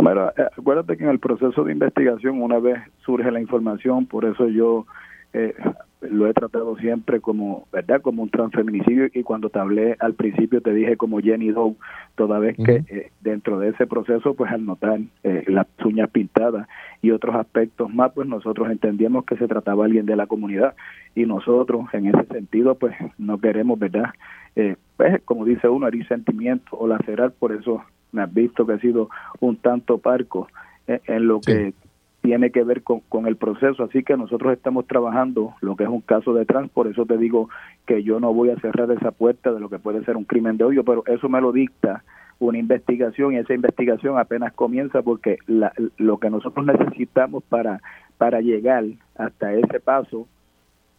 Mira, 0.05 0.35
eh, 0.37 0.47
acuérdate 0.59 0.97
que 0.97 1.05
en 1.05 1.11
el 1.11 1.19
proceso 1.19 1.65
de 1.65 1.73
investigación 1.73 2.43
una 2.43 2.59
vez 2.59 2.79
surge 3.05 3.31
la 3.31 3.41
información, 3.41 4.07
por 4.07 4.25
eso 4.25 4.49
yo 4.49 4.87
eh, 5.33 5.55
lo 6.03 6.29
he 6.29 6.35
tratado 6.35 6.77
siempre 6.77 7.21
como, 7.21 7.67
¿verdad? 7.73 8.03
Como 8.03 8.23
un 8.23 8.29
transfeminicidio 8.29 9.07
y 9.15 9.23
cuando 9.23 9.49
te 9.49 9.59
hablé 9.59 9.97
al 10.01 10.15
principio 10.15 10.61
te 10.61 10.75
dije 10.75 10.97
como 10.97 11.21
Jenny 11.21 11.53
Doe, 11.53 11.77
toda 12.17 12.39
vez 12.39 12.57
que 12.57 12.85
eh, 12.89 13.13
dentro 13.23 13.59
de 13.59 13.71
ese 13.71 13.87
proceso, 13.87 14.35
pues 14.35 14.53
al 14.53 14.67
notar 14.67 15.01
las 15.23 15.67
uñas 15.85 16.11
pintadas 16.11 16.69
y 17.01 17.11
otros 17.11 17.35
aspectos 17.37 17.93
más, 17.93 18.13
pues 18.13 18.29
nosotros 18.29 18.71
entendíamos 18.71 19.25
que 19.25 19.37
se 19.37 19.49
trataba 19.49 19.85
de 19.85 19.89
alguien 19.89 20.07
de 20.07 20.17
la 20.17 20.27
comunidad 20.27 20.75
y 21.15 21.25
nosotros 21.25 21.87
en 21.95 22.07
ese 22.07 22.27
sentido, 22.27 22.75
pues 22.75 22.95
no 23.17 23.39
queremos, 23.39 23.79
¿verdad? 23.79 24.11
eh, 24.57 24.77
pues, 24.97 25.23
como 25.25 25.45
dice 25.45 25.69
uno, 25.69 25.89
herir 25.89 26.07
sentimientos 26.07 26.73
o 26.73 26.87
lacerar, 26.87 27.33
por 27.33 27.53
eso 27.53 27.83
me 28.13 28.23
has 28.23 28.33
visto 28.33 28.67
que 28.67 28.75
ha 28.75 28.79
sido 28.79 29.09
un 29.41 29.57
tanto 29.57 29.99
parco 29.99 30.49
en 30.87 31.27
lo 31.27 31.41
que 31.41 31.73
tiene 32.21 32.51
que 32.51 32.63
ver 32.63 32.83
con, 32.83 33.01
con, 33.01 33.27
el 33.27 33.37
proceso. 33.37 33.83
Así 33.83 34.03
que 34.03 34.17
nosotros 34.17 34.53
estamos 34.53 34.87
trabajando 34.87 35.55
lo 35.61 35.77
que 35.77 35.85
es 35.85 35.91
un 35.91 36.01
caso 36.01 36.33
de 36.33 36.47
trans, 36.47 36.71
por 36.71 36.87
eso 36.87 37.05
te 37.07 37.19
digo 37.19 37.51
que 37.87 38.03
yo 38.03 38.21
no 38.21 38.33
voy 38.33 38.51
a 38.51 38.57
cerrar 38.61 38.91
esa 38.93 39.11
puerta 39.11 39.53
de 39.53 39.61
lo 39.61 39.69
que 39.69 39.79
puede 39.79 40.05
ser 40.05 40.17
un 40.17 40.25
crimen 40.25 40.57
de 40.57 40.65
odio, 40.65 40.85
pero 40.85 41.05
eso 41.07 41.29
me 41.29 41.41
lo 41.41 41.53
dicta 41.53 42.03
una 42.39 42.59
investigación 42.59 43.33
y 43.33 43.37
esa 43.37 43.55
investigación 43.55 44.19
apenas 44.19 44.53
comienza 44.55 45.03
porque 45.03 45.39
la, 45.47 45.73
lo 45.97 46.19
que 46.19 46.31
nosotros 46.31 46.65
necesitamos 46.67 47.43
para, 47.45 47.81
para 48.17 48.41
llegar 48.41 48.85
hasta 49.17 49.53
ese 49.55 49.81
paso 49.81 50.27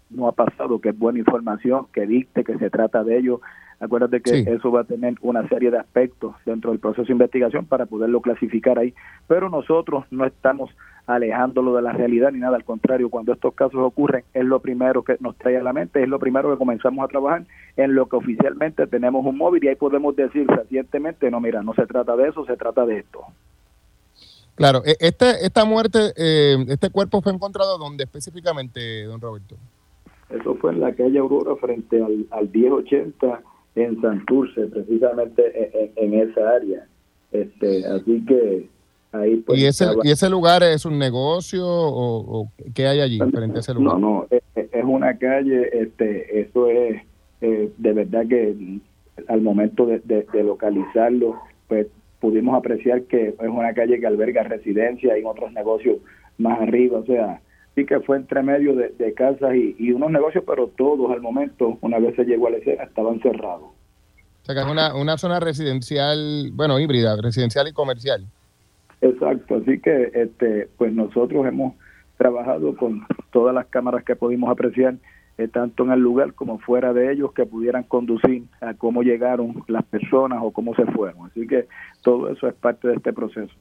no 0.09 0.27
ha 0.27 0.31
pasado, 0.31 0.79
que 0.79 0.89
es 0.89 0.97
buena 0.97 1.19
información, 1.19 1.87
que 1.91 2.05
dicte 2.05 2.43
que 2.43 2.57
se 2.57 2.69
trata 2.69 3.03
de 3.03 3.17
ello. 3.17 3.41
Acuérdate 3.79 4.21
que 4.21 4.39
eso 4.39 4.71
va 4.71 4.81
a 4.81 4.83
tener 4.85 5.15
una 5.21 5.47
serie 5.49 5.69
de 5.69 5.77
aspectos 5.77 6.33
dentro 6.45 6.71
del 6.71 6.79
proceso 6.79 7.07
de 7.07 7.13
investigación 7.13 7.65
para 7.65 7.85
poderlo 7.85 8.21
clasificar 8.21 8.79
ahí, 8.79 8.93
pero 9.27 9.49
nosotros 9.49 10.05
no 10.11 10.25
estamos 10.25 10.71
alejándolo 11.07 11.75
de 11.75 11.81
la 11.81 11.91
realidad 11.91 12.31
ni 12.31 12.39
nada, 12.39 12.55
al 12.55 12.63
contrario, 12.63 13.09
cuando 13.09 13.33
estos 13.33 13.53
casos 13.53 13.79
ocurren 13.79 14.23
es 14.33 14.45
lo 14.45 14.59
primero 14.59 15.03
que 15.03 15.17
nos 15.19 15.35
trae 15.37 15.57
a 15.57 15.63
la 15.63 15.73
mente, 15.73 16.01
es 16.01 16.09
lo 16.09 16.19
primero 16.19 16.51
que 16.51 16.57
comenzamos 16.57 17.03
a 17.03 17.07
trabajar 17.07 17.45
en 17.75 17.93
lo 17.93 18.07
que 18.07 18.15
oficialmente 18.15 18.87
tenemos 18.87 19.25
un 19.25 19.37
móvil 19.37 19.63
y 19.63 19.67
ahí 19.67 19.75
podemos 19.75 20.15
decir 20.15 20.47
recientemente, 20.47 21.29
no, 21.29 21.39
mira, 21.41 21.61
no 21.61 21.73
se 21.73 21.85
trata 21.85 22.15
de 22.15 22.29
eso, 22.29 22.45
se 22.45 22.55
trata 22.55 22.85
de 22.85 22.99
esto. 22.99 23.19
Claro, 24.55 24.81
este, 24.85 25.45
esta 25.45 25.65
muerte, 25.65 26.13
eh, 26.15 26.55
este 26.69 26.89
cuerpo 26.89 27.21
fue 27.21 27.33
encontrado 27.33 27.77
¿dónde 27.77 28.05
específicamente, 28.05 29.03
don 29.03 29.19
Roberto? 29.19 29.57
Eso 30.29 30.55
fue 30.55 30.71
en 30.71 30.79
la 30.79 30.93
calle 30.93 31.19
Aurora 31.19 31.55
frente 31.57 32.01
al, 32.01 32.25
al 32.31 32.49
1080 32.49 33.41
en 33.75 34.01
Santurce, 34.01 34.67
precisamente 34.67 35.91
en, 35.95 36.13
esa 36.13 36.49
área. 36.51 36.87
Este, 37.31 37.85
así 37.85 38.23
que 38.25 38.69
ahí 39.11 39.37
pues, 39.37 39.59
¿Y 39.59 39.65
ese, 39.65 39.85
¿Y 40.03 40.11
ese 40.11 40.29
lugar 40.29 40.63
es 40.63 40.85
un 40.85 40.97
negocio 40.97 41.65
o, 41.67 42.51
qué 42.73 42.87
hay 42.87 43.01
allí 43.01 43.19
frente 43.19 43.57
a 43.57 43.59
ese 43.59 43.73
lugar? 43.73 43.99
No, 43.99 43.99
no, 43.99 44.27
es, 44.29 44.83
una 44.83 45.17
calle, 45.17 45.69
este, 45.73 46.41
eso 46.41 46.69
es 46.69 47.01
eh, 47.41 47.71
de 47.77 47.93
verdad 47.93 48.25
que 48.27 48.55
al 49.27 49.41
momento 49.41 49.85
de, 49.85 49.99
de 49.99 50.43
localizarlo, 50.43 51.35
pues 51.67 51.87
pudimos 52.19 52.57
apreciar 52.57 53.03
que 53.03 53.29
es 53.29 53.49
una 53.49 53.73
calle 53.73 53.99
que 53.99 54.07
alberga 54.07 54.43
residencia 54.43 55.17
y 55.17 55.23
otros 55.23 55.51
negocios 55.53 55.97
más 56.37 56.59
arriba, 56.59 56.99
o 56.99 57.05
sea, 57.05 57.41
sí 57.75 57.85
que 57.85 57.99
fue 57.99 58.17
entre 58.17 58.41
medio 58.41 58.73
de, 58.75 59.13
casas 59.13 59.53
y, 59.55 59.91
unos 59.91 60.11
negocios, 60.11 60.43
pero 60.47 60.67
todos 60.67 61.11
al 61.11 61.21
momento, 61.21 61.77
una 61.81 61.99
vez 61.99 62.15
se 62.15 62.23
llegó 62.23 62.47
a 62.47 62.51
la 62.51 62.57
escena, 62.57 62.83
estaban 62.83 63.19
cerrados. 63.21 63.63
O 63.63 64.45
sea, 64.45 64.55
que 64.55 64.61
es 64.61 64.67
una, 64.67 64.95
una 64.95 65.17
zona 65.17 65.39
residencial, 65.39 66.51
bueno, 66.53 66.79
híbrida, 66.79 67.15
residencial 67.21 67.67
y 67.67 67.73
comercial. 67.73 68.25
Exacto, 69.01 69.55
así 69.55 69.79
que 69.79 70.11
este, 70.13 70.69
pues 70.77 70.93
nosotros 70.93 71.45
hemos 71.45 71.73
trabajado 72.17 72.75
con 72.77 73.05
todas 73.31 73.53
las 73.53 73.65
cámaras 73.67 74.03
que 74.03 74.15
pudimos 74.15 74.49
apreciar 74.49 74.95
eh, 75.37 75.49
tanto 75.49 75.83
en 75.83 75.91
el 75.91 75.99
lugar 75.99 76.33
como 76.33 76.59
fuera 76.59 76.93
de 76.93 77.11
ellos, 77.11 77.33
que 77.33 77.45
pudieran 77.45 77.83
conducir 77.83 78.45
a 78.61 78.73
cómo 78.73 79.03
llegaron 79.03 79.63
las 79.67 79.83
personas 79.83 80.39
o 80.41 80.51
cómo 80.51 80.73
se 80.75 80.85
fueron. 80.85 81.27
Así 81.27 81.45
que 81.45 81.67
todo 82.01 82.29
eso 82.29 82.47
es 82.47 82.53
parte 82.53 82.87
de 82.87 82.95
este 82.95 83.11
proceso. 83.11 83.53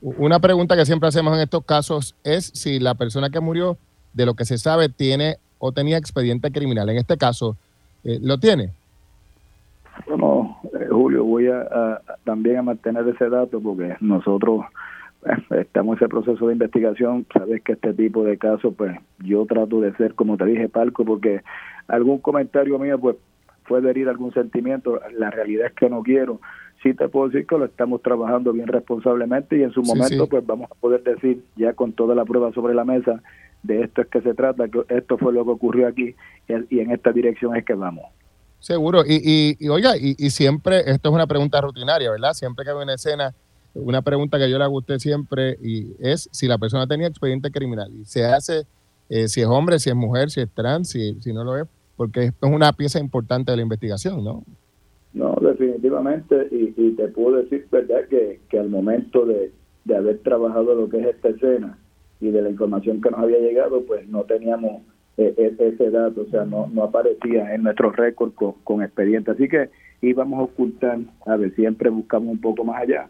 Una 0.00 0.38
pregunta 0.40 0.76
que 0.76 0.84
siempre 0.84 1.08
hacemos 1.08 1.34
en 1.34 1.40
estos 1.40 1.64
casos 1.64 2.14
es 2.22 2.50
si 2.54 2.78
la 2.78 2.94
persona 2.94 3.30
que 3.30 3.40
murió, 3.40 3.76
de 4.12 4.26
lo 4.26 4.34
que 4.34 4.44
se 4.44 4.58
sabe, 4.58 4.88
tiene 4.88 5.36
o 5.58 5.72
tenía 5.72 5.96
expediente 5.98 6.50
criminal. 6.50 6.88
En 6.90 6.96
este 6.96 7.16
caso, 7.16 7.56
eh, 8.04 8.18
¿lo 8.22 8.38
tiene? 8.38 8.72
Bueno, 10.06 10.58
eh, 10.78 10.86
Julio, 10.90 11.24
voy 11.24 11.48
a, 11.48 12.00
también 12.24 12.58
a 12.58 12.62
mantener 12.62 13.08
ese 13.08 13.28
dato 13.28 13.60
porque 13.60 13.96
nosotros 14.00 14.66
estamos 15.50 15.96
en 15.96 16.04
ese 16.04 16.08
proceso 16.08 16.46
de 16.46 16.52
investigación, 16.52 17.26
sabes 17.32 17.62
que 17.62 17.72
este 17.72 17.94
tipo 17.94 18.22
de 18.24 18.38
casos, 18.38 18.74
pues 18.76 18.96
yo 19.24 19.44
trato 19.46 19.80
de 19.80 19.94
ser, 19.96 20.14
como 20.14 20.36
te 20.36 20.44
dije, 20.44 20.68
palco, 20.68 21.04
porque 21.04 21.42
algún 21.88 22.18
comentario 22.18 22.78
mío, 22.78 22.98
pues 22.98 23.16
puede 23.66 23.90
herir 23.90 24.08
algún 24.08 24.32
sentimiento, 24.32 25.00
la 25.16 25.30
realidad 25.30 25.66
es 25.66 25.72
que 25.72 25.90
no 25.90 26.02
quiero, 26.02 26.40
sí 26.86 26.94
te 26.94 27.08
puedo 27.08 27.28
decir 27.28 27.46
que 27.46 27.58
lo 27.58 27.64
estamos 27.64 28.02
trabajando 28.02 28.52
bien 28.52 28.68
responsablemente 28.68 29.58
y 29.58 29.62
en 29.62 29.72
su 29.72 29.82
momento 29.82 30.26
pues 30.28 30.46
vamos 30.46 30.70
a 30.70 30.74
poder 30.74 31.02
decir 31.02 31.42
ya 31.56 31.72
con 31.72 31.92
toda 31.92 32.14
la 32.14 32.24
prueba 32.24 32.52
sobre 32.52 32.74
la 32.74 32.84
mesa 32.84 33.22
de 33.62 33.82
esto 33.82 34.02
es 34.02 34.08
que 34.08 34.20
se 34.20 34.34
trata, 34.34 34.68
que 34.68 34.84
esto 34.88 35.18
fue 35.18 35.32
lo 35.32 35.44
que 35.44 35.50
ocurrió 35.50 35.88
aquí 35.88 36.14
y, 36.70 36.78
en 36.78 36.92
esta 36.92 37.10
dirección 37.10 37.56
es 37.56 37.64
que 37.64 37.74
vamos. 37.74 38.04
Seguro, 38.60 39.02
y, 39.06 39.56
y, 39.58 39.68
oiga, 39.68 39.96
y, 39.96 40.14
y 40.18 40.30
siempre, 40.30 40.80
esto 40.86 41.08
es 41.08 41.14
una 41.14 41.26
pregunta 41.26 41.60
rutinaria, 41.60 42.10
¿verdad? 42.10 42.32
Siempre 42.32 42.64
que 42.64 42.70
hay 42.70 42.76
una 42.76 42.94
escena 42.94 43.34
una 43.74 44.00
pregunta 44.00 44.38
que 44.38 44.48
yo 44.48 44.56
le 44.56 44.64
hago 44.64 44.76
a 44.76 44.80
usted 44.80 44.98
siempre 44.98 45.58
y 45.62 45.94
es 45.98 46.30
si 46.32 46.46
la 46.46 46.56
persona 46.56 46.86
tenía 46.86 47.08
expediente 47.08 47.50
criminal 47.50 47.92
y 47.94 48.06
se 48.06 48.24
hace 48.24 48.66
eh, 49.08 49.28
si 49.28 49.40
es 49.40 49.46
hombre, 49.46 49.78
si 49.78 49.90
es 49.90 49.94
mujer, 49.94 50.30
si 50.30 50.40
es 50.40 50.48
trans, 50.52 50.88
si, 50.88 51.20
si 51.20 51.32
no 51.32 51.44
lo 51.44 51.56
es, 51.56 51.64
porque 51.96 52.24
es 52.24 52.32
una 52.40 52.72
pieza 52.72 52.98
importante 52.98 53.52
de 53.52 53.56
la 53.56 53.62
investigación, 53.62 54.24
¿no? 54.24 54.44
No, 55.16 55.34
definitivamente, 55.40 56.48
y, 56.50 56.90
te 56.92 57.08
puedo 57.08 57.38
decir, 57.38 57.66
¿verdad?, 57.70 58.06
que, 58.08 58.40
que 58.50 58.58
al 58.58 58.68
momento 58.68 59.24
de, 59.24 59.50
haber 59.94 60.18
trabajado 60.18 60.74
lo 60.74 60.88
que 60.88 60.98
es 60.98 61.06
esta 61.06 61.30
escena 61.30 61.78
y 62.20 62.30
de 62.30 62.42
la 62.42 62.50
información 62.50 63.00
que 63.00 63.10
nos 63.10 63.20
había 63.20 63.38
llegado, 63.38 63.82
pues 63.86 64.06
no 64.08 64.24
teníamos 64.24 64.82
eh, 65.16 65.34
e, 65.36 65.68
ese 65.68 65.90
dato, 65.90 66.22
o 66.22 66.26
sea, 66.26 66.44
no, 66.44 66.68
no 66.72 66.82
aparecía 66.82 67.54
en 67.54 67.62
nuestro 67.62 67.92
récord 67.92 68.32
con, 68.34 68.52
con 68.62 68.82
expediente. 68.82 69.30
Así 69.30 69.48
que 69.48 69.70
íbamos 70.02 70.38
a 70.40 70.42
ocultar, 70.42 70.98
a 71.24 71.36
ver, 71.36 71.54
siempre 71.54 71.88
buscamos 71.88 72.32
un 72.32 72.40
poco 72.40 72.64
más 72.64 72.82
allá 72.82 73.08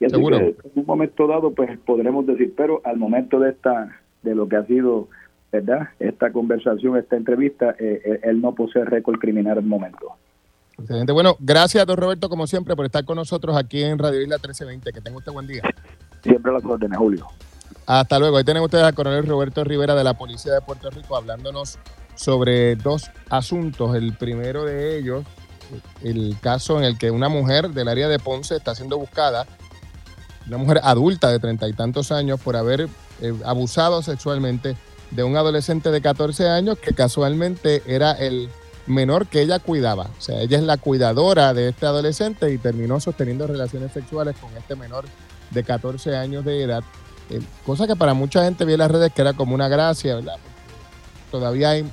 y 0.00 0.06
así 0.06 0.16
Que 0.16 0.36
en 0.36 0.56
un 0.74 0.86
momento 0.86 1.26
dado, 1.26 1.52
pues 1.52 1.78
podremos 1.78 2.26
decir, 2.26 2.52
pero 2.56 2.80
al 2.84 2.96
momento 2.96 3.38
de 3.38 3.50
esta, 3.50 3.96
de 4.22 4.34
lo 4.34 4.48
que 4.48 4.56
ha 4.56 4.66
sido, 4.66 5.08
¿verdad? 5.52 5.88
Esta 6.00 6.32
conversación, 6.32 6.96
esta 6.96 7.16
entrevista, 7.16 7.76
eh, 7.78 8.02
eh, 8.04 8.20
él 8.24 8.40
no 8.40 8.54
posee 8.54 8.84
récord 8.84 9.18
criminal 9.18 9.58
el 9.58 9.64
momento. 9.64 10.12
Excelente. 10.78 11.12
Bueno, 11.12 11.36
gracias, 11.40 11.86
don 11.86 11.96
Roberto, 11.96 12.28
como 12.28 12.46
siempre, 12.46 12.74
por 12.74 12.84
estar 12.84 13.04
con 13.04 13.16
nosotros 13.16 13.56
aquí 13.56 13.82
en 13.82 13.98
Radio 13.98 14.20
Isla 14.20 14.36
1320. 14.36 14.92
Que 14.92 15.00
tenga 15.00 15.18
usted 15.18 15.32
buen 15.32 15.46
día. 15.46 15.62
Siempre 16.22 16.50
a 16.50 16.54
las 16.54 16.64
órdenes, 16.64 16.98
Julio. 16.98 17.26
Hasta 17.86 18.18
luego. 18.18 18.36
Ahí 18.36 18.44
tenemos 18.44 18.66
ustedes 18.66 18.84
al 18.84 18.94
coronel 18.94 19.26
Roberto 19.26 19.62
Rivera 19.62 19.94
de 19.94 20.04
la 20.04 20.14
Policía 20.14 20.52
de 20.52 20.60
Puerto 20.60 20.90
Rico 20.90 21.16
hablándonos 21.16 21.78
sobre 22.14 22.76
dos 22.76 23.10
asuntos. 23.30 23.94
El 23.94 24.16
primero 24.16 24.64
de 24.64 24.98
ellos, 24.98 25.24
el 26.02 26.36
caso 26.40 26.78
en 26.78 26.84
el 26.84 26.98
que 26.98 27.10
una 27.10 27.28
mujer 27.28 27.70
del 27.70 27.88
área 27.88 28.08
de 28.08 28.18
Ponce 28.18 28.56
está 28.56 28.74
siendo 28.74 28.98
buscada 28.98 29.46
una 30.46 30.58
mujer 30.58 30.80
adulta 30.82 31.30
de 31.30 31.38
treinta 31.38 31.68
y 31.68 31.72
tantos 31.72 32.12
años 32.12 32.40
por 32.40 32.56
haber 32.56 32.88
eh, 33.20 33.34
abusado 33.44 34.02
sexualmente 34.02 34.76
de 35.10 35.24
un 35.24 35.36
adolescente 35.36 35.90
de 35.90 36.00
14 36.00 36.48
años 36.48 36.78
que 36.78 36.92
casualmente 36.92 37.82
era 37.86 38.12
el 38.12 38.48
menor 38.86 39.26
que 39.26 39.40
ella 39.40 39.58
cuidaba. 39.58 40.10
O 40.18 40.20
sea, 40.20 40.40
ella 40.40 40.58
es 40.58 40.64
la 40.64 40.76
cuidadora 40.76 41.54
de 41.54 41.68
este 41.68 41.86
adolescente 41.86 42.52
y 42.52 42.58
terminó 42.58 43.00
sosteniendo 43.00 43.46
relaciones 43.46 43.92
sexuales 43.92 44.36
con 44.40 44.54
este 44.56 44.76
menor 44.76 45.04
de 45.50 45.64
14 45.64 46.16
años 46.16 46.44
de 46.44 46.62
edad. 46.62 46.82
Eh, 47.30 47.40
cosa 47.64 47.86
que 47.86 47.96
para 47.96 48.14
mucha 48.14 48.44
gente 48.44 48.64
vi 48.64 48.74
en 48.74 48.80
las 48.80 48.90
redes 48.90 49.12
que 49.12 49.22
era 49.22 49.32
como 49.32 49.54
una 49.54 49.68
gracia, 49.68 50.16
¿verdad? 50.16 50.36
todavía 51.30 51.70
hay 51.70 51.84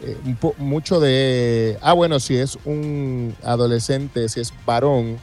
eh, 0.00 0.16
mucho 0.56 0.98
de, 0.98 1.78
ah, 1.82 1.92
bueno, 1.92 2.20
si 2.20 2.36
es 2.36 2.58
un 2.64 3.34
adolescente, 3.42 4.28
si 4.28 4.40
es 4.40 4.52
varón, 4.64 5.18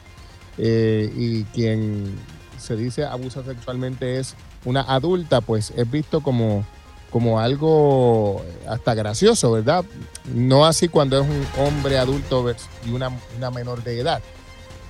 y 0.55 1.45
quien 1.45 2.15
se 2.59 2.75
dice 2.75 3.05
abusa 3.05 3.43
sexualmente 3.43 4.19
es 4.19 4.35
una 4.65 4.81
adulta, 4.81 5.41
pues 5.41 5.73
es 5.75 5.89
visto 5.89 6.21
como, 6.21 6.65
como 7.13 7.39
algo 7.39 8.43
hasta 8.67 8.95
gracioso, 8.95 9.51
¿verdad? 9.51 9.85
No 10.33 10.65
así 10.65 10.87
cuando 10.87 11.21
es 11.21 11.27
un 11.29 11.63
hombre 11.63 11.99
adulto 11.99 12.43
y 12.83 12.89
una, 12.89 13.11
menor 13.51 13.83
de 13.83 13.99
edad. 13.99 14.19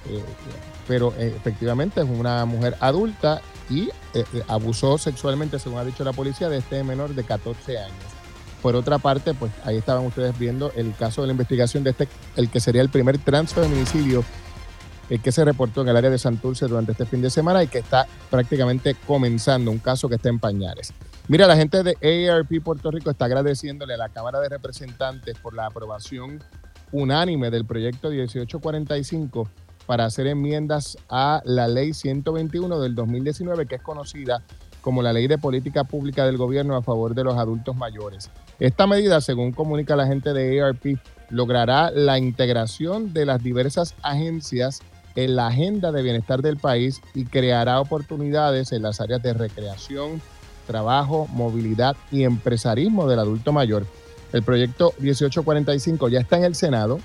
Eh, 0.09 0.23
pero 0.87 1.13
eh, 1.17 1.33
efectivamente 1.35 1.99
es 1.99 2.07
una 2.09 2.45
mujer 2.45 2.77
adulta 2.79 3.41
y 3.69 3.89
eh, 4.13 4.23
abusó 4.47 4.97
sexualmente, 4.97 5.59
según 5.59 5.79
ha 5.79 5.83
dicho 5.83 6.05
la 6.05 6.13
policía, 6.13 6.47
de 6.47 6.59
este 6.59 6.81
menor 6.85 7.13
de 7.13 7.25
14 7.25 7.77
años. 7.77 8.05
Por 8.61 8.77
otra 8.77 8.99
parte, 8.99 9.33
pues 9.33 9.51
ahí 9.65 9.75
estaban 9.75 10.05
ustedes 10.05 10.39
viendo 10.39 10.71
el 10.77 10.95
caso 10.95 11.21
de 11.21 11.27
la 11.27 11.33
investigación 11.33 11.83
de 11.83 11.89
este, 11.89 12.07
el 12.37 12.49
que 12.49 12.61
sería 12.61 12.81
el 12.81 12.89
primer 12.89 13.17
transfeminicidio 13.17 14.23
el 15.09 15.19
que 15.19 15.33
se 15.33 15.43
reportó 15.43 15.81
en 15.81 15.89
el 15.89 15.97
área 15.97 16.09
de 16.09 16.17
Santurce 16.17 16.67
durante 16.67 16.93
este 16.93 17.05
fin 17.05 17.21
de 17.21 17.29
semana 17.29 17.61
y 17.61 17.67
que 17.67 17.79
está 17.79 18.07
prácticamente 18.31 18.95
comenzando, 19.05 19.69
un 19.69 19.79
caso 19.79 20.07
que 20.07 20.15
está 20.15 20.29
en 20.29 20.39
pañales. 20.39 20.93
Mira, 21.29 21.47
la 21.47 21.55
gente 21.55 21.83
de 21.83 22.29
ARP 22.29 22.61
Puerto 22.61 22.91
Rico 22.91 23.09
está 23.09 23.25
agradeciéndole 23.25 23.93
a 23.93 23.97
la 23.97 24.09
Cámara 24.09 24.41
de 24.41 24.49
Representantes 24.49 25.37
por 25.39 25.53
la 25.53 25.67
aprobación 25.67 26.43
unánime 26.91 27.49
del 27.49 27.65
proyecto 27.65 28.09
1845 28.09 29.49
para 29.85 30.03
hacer 30.05 30.27
enmiendas 30.27 30.97
a 31.09 31.41
la 31.45 31.69
ley 31.69 31.93
121 31.93 32.79
del 32.79 32.93
2019, 32.93 33.67
que 33.67 33.75
es 33.75 33.81
conocida 33.81 34.43
como 34.81 35.01
la 35.01 35.13
ley 35.13 35.27
de 35.27 35.37
política 35.37 35.85
pública 35.85 36.25
del 36.25 36.37
gobierno 36.37 36.75
a 36.75 36.81
favor 36.81 37.15
de 37.15 37.23
los 37.23 37.37
adultos 37.37 37.75
mayores. 37.75 38.29
Esta 38.59 38.85
medida, 38.85 39.21
según 39.21 39.53
comunica 39.53 39.95
la 39.95 40.07
gente 40.07 40.33
de 40.33 40.61
ARP, 40.61 40.99
logrará 41.29 41.89
la 41.89 42.19
integración 42.19 43.13
de 43.13 43.25
las 43.25 43.41
diversas 43.41 43.95
agencias 44.01 44.81
en 45.15 45.37
la 45.37 45.47
agenda 45.47 45.93
de 45.93 46.01
bienestar 46.01 46.41
del 46.41 46.57
país 46.57 47.01
y 47.13 47.25
creará 47.25 47.79
oportunidades 47.79 48.73
en 48.73 48.81
las 48.81 48.99
áreas 48.99 49.23
de 49.23 49.33
recreación, 49.33 50.21
trabajo, 50.65 51.27
movilidad 51.31 51.95
y 52.11 52.23
empresarismo 52.23 53.07
del 53.07 53.19
adulto 53.19 53.51
mayor. 53.51 53.85
El 54.31 54.43
proyecto 54.43 54.93
1845 54.99 56.09
ya 56.09 56.19
está 56.19 56.37
en 56.37 56.43
el 56.43 56.55
Senado 56.55 56.99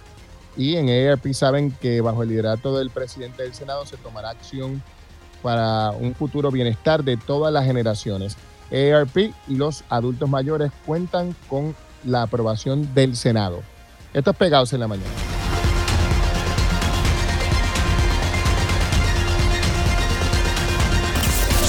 y 0.56 0.76
en 0.76 0.88
ARP 0.88 1.32
saben 1.32 1.70
que 1.70 2.00
bajo 2.00 2.22
el 2.22 2.30
liderato 2.30 2.76
del 2.76 2.90
presidente 2.90 3.42
del 3.42 3.54
Senado 3.54 3.86
se 3.86 3.96
tomará 3.96 4.30
acción 4.30 4.82
para 5.42 5.90
un 5.90 6.14
futuro 6.14 6.50
bienestar 6.50 7.04
de 7.04 7.16
todas 7.16 7.52
las 7.52 7.64
generaciones. 7.64 8.36
ARP 8.70 9.32
y 9.46 9.54
los 9.54 9.84
adultos 9.88 10.28
mayores 10.28 10.72
cuentan 10.84 11.34
con 11.48 11.74
la 12.04 12.22
aprobación 12.22 12.92
del 12.94 13.16
Senado. 13.16 13.62
Estos 14.12 14.36
pegados 14.36 14.72
en 14.72 14.80
la 14.80 14.88
mañana. 14.88 15.37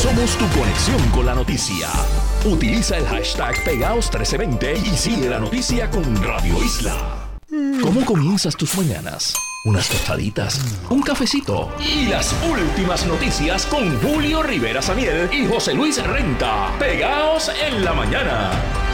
Somos 0.10 0.38
tu 0.38 0.60
conexión 0.60 1.00
con 1.12 1.26
la 1.26 1.36
noticia. 1.36 1.88
Utiliza 2.44 2.98
el 2.98 3.06
hashtag 3.06 3.56
Pegaos1320 3.64 4.84
y 4.84 4.98
sigue 4.98 5.30
la 5.30 5.40
noticia 5.40 5.90
con 5.92 6.04
Radio 6.24 6.64
Isla. 6.64 7.38
¿Cómo 7.82 8.04
comienzas 8.06 8.56
tus 8.56 8.76
mañanas? 8.76 9.36
Unas 9.66 9.88
tostaditas, 9.88 10.62
un 10.90 11.02
cafecito 11.02 11.70
y 11.80 12.08
las 12.08 12.34
últimas 12.50 13.06
noticias 13.06 13.68
con 13.68 14.00
Julio 14.00 14.42
Rivera 14.42 14.82
Samiel 14.82 15.30
y 15.32 15.46
José 15.46 15.76
Luis 15.76 16.04
Renta. 16.04 16.72
Pegaos 16.80 17.52
en 17.62 17.86
la 17.86 17.94
mañana. 17.94 18.89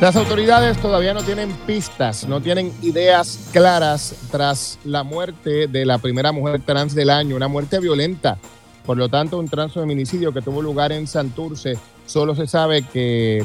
Las 0.00 0.14
autoridades 0.14 0.76
todavía 0.76 1.14
no 1.14 1.22
tienen 1.22 1.50
pistas, 1.66 2.28
no 2.28 2.42
tienen 2.42 2.70
ideas 2.82 3.48
claras 3.50 4.14
tras 4.30 4.78
la 4.84 5.02
muerte 5.02 5.68
de 5.68 5.86
la 5.86 5.96
primera 5.96 6.32
mujer 6.32 6.60
trans 6.60 6.94
del 6.94 7.08
año, 7.08 7.34
una 7.34 7.48
muerte 7.48 7.80
violenta. 7.80 8.36
Por 8.84 8.98
lo 8.98 9.08
tanto, 9.08 9.38
un 9.38 9.48
transfeminicidio 9.48 10.34
que 10.34 10.42
tuvo 10.42 10.60
lugar 10.60 10.92
en 10.92 11.06
Santurce. 11.06 11.78
Solo 12.04 12.34
se 12.34 12.46
sabe 12.46 12.82
que 12.82 13.42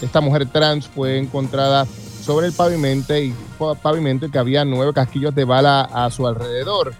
esta 0.00 0.22
mujer 0.22 0.46
trans 0.46 0.88
fue 0.88 1.18
encontrada 1.18 1.86
sobre 2.24 2.46
el 2.46 2.54
pavimento 2.54 3.14
y, 3.14 3.34
pavimento 3.82 4.26
y 4.26 4.30
que 4.30 4.38
había 4.38 4.64
nueve 4.64 4.94
casquillos 4.94 5.34
de 5.34 5.44
bala 5.44 5.82
a 5.82 6.10
su 6.10 6.26
alrededor. 6.26 6.94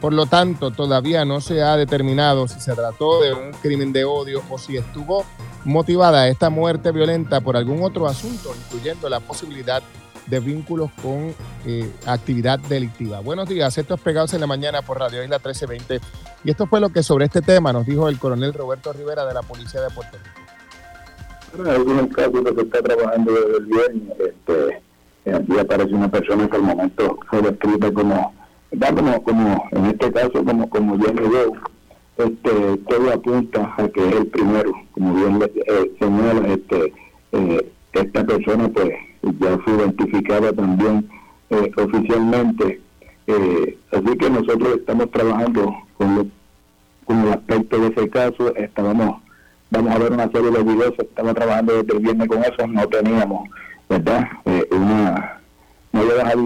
Por 0.00 0.12
lo 0.12 0.26
tanto, 0.26 0.70
todavía 0.70 1.24
no 1.24 1.40
se 1.40 1.62
ha 1.62 1.76
determinado 1.76 2.46
si 2.46 2.60
se 2.60 2.74
trató 2.74 3.20
de 3.20 3.32
un 3.32 3.52
crimen 3.52 3.92
de 3.92 4.04
odio 4.04 4.42
o 4.48 4.58
si 4.58 4.76
estuvo 4.76 5.24
motivada 5.64 6.28
esta 6.28 6.50
muerte 6.50 6.92
violenta 6.92 7.40
por 7.40 7.56
algún 7.56 7.82
otro 7.82 8.06
asunto, 8.06 8.54
incluyendo 8.64 9.08
la 9.08 9.20
posibilidad 9.20 9.82
de 10.28 10.40
vínculos 10.40 10.90
con 11.02 11.34
eh, 11.66 11.90
actividad 12.06 12.58
delictiva. 12.58 13.20
Buenos 13.20 13.48
días, 13.48 13.76
esto 13.76 13.94
es 13.94 14.00
Pegados 14.00 14.34
en 14.34 14.40
la 14.40 14.46
Mañana 14.46 14.82
por 14.82 14.98
Radio 14.98 15.22
Isla 15.24 15.36
1320. 15.36 16.00
Y 16.44 16.50
esto 16.50 16.66
fue 16.66 16.80
lo 16.80 16.90
que 16.90 17.02
sobre 17.02 17.24
este 17.24 17.42
tema 17.42 17.72
nos 17.72 17.86
dijo 17.86 18.08
el 18.08 18.18
coronel 18.18 18.52
Roberto 18.52 18.92
Rivera 18.92 19.26
de 19.26 19.34
la 19.34 19.42
Policía 19.42 19.80
de 19.80 19.90
Puerto 19.90 20.16
Rico. 20.18 21.62
En 21.62 21.66
algunos 21.66 22.08
casos 22.14 22.44
que 22.54 22.60
está 22.60 22.82
trabajando 22.82 23.32
desde 23.32 23.56
el 23.56 23.66
viernes, 23.66 24.16
este, 24.20 24.82
aquí 25.32 25.58
aparece 25.58 25.94
una 25.94 26.10
persona 26.10 26.48
que 26.48 26.56
al 26.56 26.62
momento 26.62 27.18
fue 27.28 27.42
descrita 27.42 27.90
como, 27.92 28.34
como, 28.70 29.22
como 29.22 29.68
en 29.72 29.86
este 29.86 30.12
caso, 30.12 30.44
como, 30.44 30.68
como 30.68 30.98
Jenny 30.98 31.28
Doe, 31.28 31.52
este, 32.18 32.76
todo 32.88 33.12
apunta 33.12 33.74
a 33.76 33.88
que 33.88 34.08
es 34.08 34.14
el 34.16 34.26
primero, 34.26 34.72
como 34.92 35.14
bien 35.14 35.40
eh, 35.42 35.92
señala, 35.98 36.48
este, 36.48 36.92
eh, 37.32 37.72
esta 37.92 38.24
persona 38.24 38.68
pues 38.68 38.90
ya 39.38 39.58
fue 39.58 39.74
identificada 39.74 40.52
también 40.52 41.08
eh, 41.50 41.70
oficialmente, 41.76 42.80
eh, 43.26 43.78
así 43.92 44.18
que 44.18 44.30
nosotros 44.30 44.78
estamos 44.78 45.10
trabajando 45.10 45.74
con, 45.96 46.32
con 47.04 47.20
el 47.20 47.32
aspecto 47.32 47.78
de 47.78 47.86
ese 47.88 48.10
caso, 48.10 48.54
estábamos, 48.56 49.22
vamos 49.70 49.94
a 49.94 49.98
ver 49.98 50.12
una 50.12 50.30
serie 50.30 50.50
de 50.50 50.62
videos, 50.62 50.94
estamos 50.98 51.34
trabajando 51.34 51.82
desde 51.82 51.96
el 51.96 52.02
viernes 52.02 52.28
con 52.28 52.42
eso, 52.42 52.66
no 52.66 52.86
teníamos, 52.88 53.48
¿verdad? 53.88 54.28
una, 54.70 55.40
no 55.92 56.00
había 56.00 56.14
dejado 56.14 56.42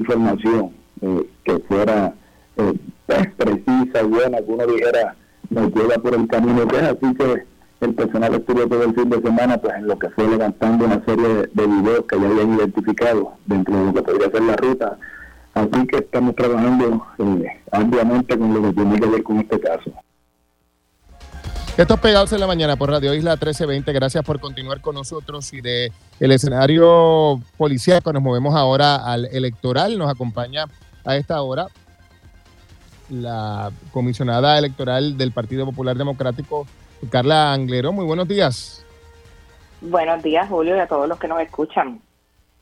información 1.02 1.26
que 1.44 1.58
fuera 1.60 2.14
pues, 2.54 3.28
precisa, 3.36 4.02
buena, 4.04 4.38
que 4.38 4.52
uno 4.52 4.66
dijera 4.66 5.16
nos 5.50 5.74
lleva 5.74 5.96
por 5.96 6.14
el 6.14 6.26
camino 6.28 6.66
que 6.66 6.76
es, 6.76 6.82
así 6.82 7.14
que 7.14 7.44
el 7.80 7.94
personal 7.94 8.34
estuvo 8.34 8.66
todo 8.66 8.84
el 8.84 8.94
fin 8.94 9.10
de 9.10 9.20
semana 9.20 9.58
pues 9.58 9.74
en 9.74 9.86
lo 9.86 9.98
que 9.98 10.08
fue 10.10 10.28
levantando 10.28 10.84
una 10.84 11.04
serie 11.04 11.48
de, 11.52 11.66
videos 11.66 12.04
que 12.08 12.18
ya 12.18 12.26
habían 12.26 12.54
identificado 12.54 13.32
dentro 13.44 13.76
de 13.76 13.84
lo 13.86 13.92
que 13.92 14.02
podría 14.02 14.30
ser 14.30 14.42
la 14.42 14.56
ruta. 14.56 14.98
Así 15.54 15.86
que 15.88 15.96
estamos 15.96 16.34
trabajando 16.36 17.04
eh, 17.18 17.60
ampliamente 17.72 18.38
con 18.38 18.54
lo 18.54 18.62
que 18.62 18.72
tiene 18.72 19.00
que 19.00 19.06
ver 19.06 19.22
con 19.22 19.38
este 19.40 19.60
caso. 19.60 19.92
Estos 21.76 22.00
pegados 22.00 22.32
en 22.32 22.40
la 22.40 22.46
mañana 22.46 22.76
por 22.76 22.90
Radio 22.90 23.12
Isla 23.12 23.32
1320. 23.32 23.92
Gracias 23.92 24.24
por 24.24 24.38
continuar 24.40 24.80
con 24.80 24.94
nosotros 24.94 25.52
y 25.52 25.60
de 25.60 25.90
el 26.20 26.30
escenario 26.30 27.40
policíaco 27.56 28.12
nos 28.12 28.22
movemos 28.22 28.54
ahora 28.54 28.96
al 28.96 29.26
electoral. 29.26 29.98
Nos 29.98 30.10
acompaña 30.10 30.66
a 31.04 31.16
esta 31.16 31.40
hora 31.42 31.66
la 33.12 33.70
comisionada 33.92 34.58
electoral 34.58 35.18
del 35.18 35.32
Partido 35.32 35.66
Popular 35.66 35.96
Democrático, 35.96 36.66
Carla 37.10 37.52
Anglero. 37.52 37.92
Muy 37.92 38.06
buenos 38.06 38.26
días. 38.26 38.84
Buenos 39.80 40.22
días, 40.22 40.48
Julio, 40.48 40.76
y 40.76 40.78
a 40.78 40.86
todos 40.86 41.08
los 41.08 41.18
que 41.18 41.28
nos 41.28 41.40
escuchan. 41.40 42.00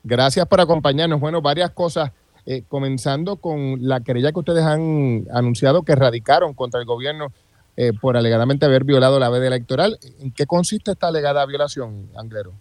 Gracias 0.02 0.46
por 0.46 0.60
acompañarnos. 0.60 1.20
Bueno, 1.20 1.42
varias 1.42 1.70
cosas, 1.70 2.12
eh, 2.46 2.62
comenzando 2.66 3.36
con 3.36 3.76
la 3.80 4.00
querella 4.00 4.32
que 4.32 4.38
ustedes 4.38 4.64
han 4.64 5.26
anunciado 5.32 5.82
que 5.82 5.94
radicaron 5.94 6.54
contra 6.54 6.80
el 6.80 6.86
gobierno 6.86 7.28
eh, 7.76 7.92
por 7.92 8.16
alegadamente 8.16 8.66
haber 8.66 8.84
violado 8.84 9.20
la 9.20 9.28
veda 9.28 9.46
electoral. 9.46 9.98
¿En 10.20 10.32
qué 10.32 10.46
consiste 10.46 10.92
esta 10.92 11.08
alegada 11.08 11.46
violación, 11.46 12.08
Anglero? 12.16 12.52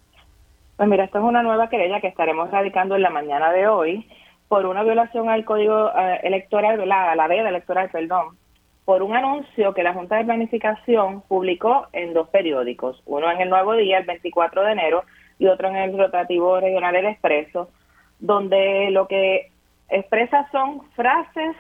Pues 0.78 0.88
mira, 0.88 1.06
esta 1.06 1.20
es 1.20 1.24
una 1.24 1.42
nueva 1.42 1.70
querella 1.70 2.00
que 2.02 2.08
estaremos 2.08 2.52
radicando 2.52 2.96
en 2.96 3.02
la 3.02 3.10
mañana 3.10 3.52
de 3.52 3.68
hoy 3.68 4.08
por 4.50 4.66
una 4.66 4.84
violación 4.84 5.30
al 5.30 5.46
código 5.46 5.92
eh, 5.96 6.20
electoral, 6.24 6.90
la, 6.90 7.16
la 7.16 7.28
veda 7.28 7.50
electoral, 7.50 7.90
perdón, 7.92 8.36
por 8.84 9.04
un 9.04 9.16
anuncio 9.16 9.76
que 9.76 9.84
la 9.84 9.94
Junta 9.94 10.18
de 10.18 10.26
Planificación 10.26 11.22
publicó 11.22 11.88
en 11.94 12.14
dos 12.16 12.28
periódicos, 12.30 13.02
uno 13.06 13.32
en 13.32 13.42
el 13.42 13.50
Nuevo 13.50 13.76
Día, 13.76 14.00
el 14.00 14.06
24 14.06 14.64
de 14.64 14.72
enero, 14.72 15.04
y 15.38 15.46
otro 15.46 15.70
en 15.70 15.76
el 15.76 15.98
rotativo 15.98 16.60
regional 16.60 16.96
El 16.96 17.06
Expreso, 17.06 17.70
donde 18.20 18.90
lo 18.90 19.08
que 19.08 19.52
expresa 19.88 20.50
son 20.52 20.82
frases 20.94 21.56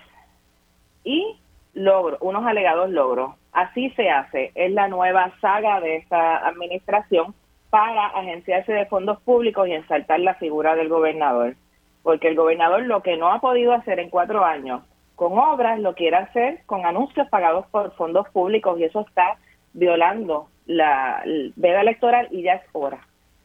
y 1.03 1.37
logros, 1.75 2.17
unos 2.21 2.43
alegados 2.45 2.89
logros. 2.89 3.35
Así 3.51 3.91
se 3.91 4.09
hace, 4.09 4.51
es 4.55 4.71
la 4.71 4.87
nueva 4.87 5.31
saga 5.39 5.79
de 5.79 5.97
esta 5.97 6.47
administración 6.47 7.35
para 7.69 8.07
agenciarse 8.07 8.73
de 8.73 8.87
fondos 8.87 9.21
públicos 9.21 9.67
y 9.67 9.73
ensaltar 9.73 10.19
la 10.21 10.33
figura 10.33 10.75
del 10.75 10.89
gobernador 10.89 11.55
porque 12.03 12.27
el 12.27 12.35
gobernador 12.35 12.83
lo 12.83 13.01
que 13.01 13.17
no 13.17 13.31
ha 13.31 13.39
podido 13.39 13.73
hacer 13.73 13.99
en 13.99 14.09
cuatro 14.09 14.43
años 14.43 14.81
con 15.15 15.37
obras 15.37 15.79
lo 15.79 15.95
quiere 15.95 16.15
hacer 16.15 16.61
con 16.65 16.85
anuncios 16.85 17.27
pagados 17.29 17.65
por 17.67 17.93
fondos 17.95 18.29
públicos 18.29 18.79
y 18.79 18.85
eso 18.85 19.01
está 19.01 19.37
violando 19.73 20.47
la 20.65 21.23
veda 21.55 21.81
electoral 21.81 22.27
y 22.31 22.43
ya 22.43 22.53
es 22.53 22.63
hora 22.71 22.99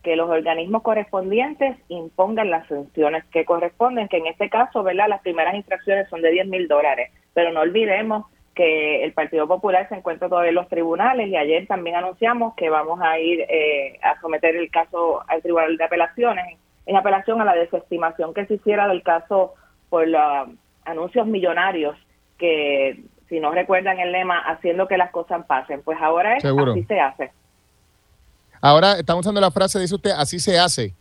que 0.05 0.15
los 0.15 0.29
organismos 0.29 0.83
correspondientes 0.83 1.77
impongan 1.89 2.51
las 2.51 2.69
sanciones 2.69 3.25
que 3.33 3.47
corresponden, 3.47 4.07
que 4.07 4.19
en 4.19 4.27
este 4.27 4.51
caso, 4.51 4.83
¿verdad? 4.83 5.09
Las 5.09 5.23
primeras 5.23 5.55
infracciones 5.55 6.09
son 6.11 6.21
de 6.21 6.31
10 6.31 6.47
mil 6.47 6.69
dólares, 6.69 7.11
pero 7.33 7.51
no 7.53 7.61
olvidemos 7.61 8.27
que 8.55 9.03
el 9.03 9.13
Partido 9.15 9.49
Popular 9.49 9.89
se 9.89 9.97
encuentra 9.97 10.29
todavía 10.29 10.51
en 10.51 10.57
los 10.57 10.69
tribunales 10.69 11.29
y 11.29 11.37
ayer 11.37 11.67
también 11.67 11.97
anunciamos 11.97 12.55
que 12.55 12.71
vamos 12.71 13.01
a 13.03 13.19
ir 13.19 13.41
eh, 13.49 13.99
a 14.03 14.21
someter 14.21 14.55
el 14.55 14.71
caso 14.71 15.25
al 15.27 15.43
Tribunal 15.43 15.77
de 15.77 15.85
Apelaciones 15.85 16.59
en 16.87 16.97
apelación 16.97 17.41
a 17.41 17.45
la 17.45 17.55
desestimación 17.55 18.35
que 18.35 18.47
se 18.47 18.55
hiciera 18.55 18.89
del 18.89 19.03
caso 19.03 19.55
por 19.89 20.07
los 20.07 20.49
anuncios 20.85 21.27
millonarios 21.27 21.97
que, 22.39 23.05
si 23.29 23.41
no 23.41 23.53
recuerdan 23.53 23.99
el 24.01 24.13
lema, 24.13 24.39
haciendo 24.39 24.87
que 24.87 24.99
las 24.99 25.11
cosas 25.11 25.45
pasen. 25.47 25.83
Pues 25.83 25.99
ahora 26.01 26.37
es 26.37 26.45
así 26.45 26.85
se 26.85 27.01
hace. 27.01 27.33
Ahora 28.61 28.99
estamos 28.99 29.25
usando 29.25 29.41
la 29.41 29.51
frase, 29.51 29.79
dice 29.79 29.95
usted, 29.95 30.11
así 30.11 30.39
se 30.39 30.59
hace. 30.59 30.95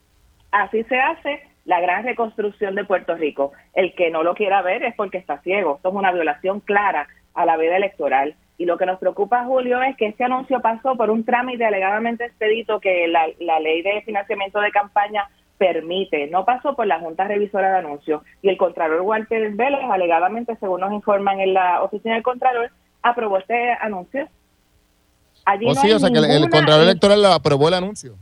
Así 0.52 0.84
se 0.84 1.00
hace 1.00 1.42
la 1.66 1.80
gran 1.80 2.04
reconstrucción 2.04 2.76
de 2.76 2.84
Puerto 2.84 3.16
Rico. 3.16 3.54
El 3.74 3.96
que 3.96 4.10
no 4.10 4.24
lo 4.24 4.36
quiera 4.36 4.62
ver 4.62 4.84
es 4.84 4.96
porque 4.96 5.18
está 5.18 5.40
ciego. 5.40 5.76
Esto 5.78 5.90
es 5.90 5.96
una 5.96 6.12
violación 6.12 6.60
clara 6.60 7.08
a 7.34 7.46
la 7.46 7.58
vida 7.58 7.78
electoral. 7.78 8.36
Y 8.58 8.66
lo 8.66 8.78
que 8.78 8.86
nos 8.86 9.00
preocupa, 9.00 9.46
Julio, 9.46 9.82
es 9.82 9.98
que 9.98 10.08
este 10.08 10.24
anuncio 10.24 10.62
pasó 10.62 10.96
por 10.96 11.10
un 11.10 11.26
trámite 11.26 11.66
alegadamente 11.66 12.26
expedito 12.26 12.80
que 12.80 13.08
la, 13.08 13.28
la 13.40 13.60
ley 13.60 13.82
de 13.82 14.02
financiamiento 14.02 14.60
de 14.60 14.72
campaña 14.72 15.28
permite, 15.64 16.28
no 16.28 16.44
pasó 16.44 16.76
por 16.76 16.86
la 16.88 17.00
Junta 17.00 17.26
Revisora 17.26 17.72
de 17.72 17.78
Anuncios 17.78 18.22
y 18.42 18.50
el 18.50 18.58
Contralor 18.58 19.00
Walter 19.00 19.54
Vélez, 19.54 19.80
alegadamente, 19.90 20.58
según 20.58 20.82
nos 20.82 20.92
informan 20.92 21.40
en 21.40 21.54
la 21.54 21.82
oficina 21.82 22.16
del 22.16 22.24
Contralor, 22.24 22.70
aprobó 23.02 23.38
este 23.38 23.72
anuncio. 23.80 24.28
Allí 25.46 25.66
oh, 25.70 25.76
sí, 25.76 25.90
o 25.94 26.00
sea 26.00 26.10
que 26.10 26.20
el, 26.20 26.50
Contralor 26.50 26.84
Electoral 26.84 27.26
aprobó 27.28 27.70
el 27.70 27.76
anuncio. 27.76 28.16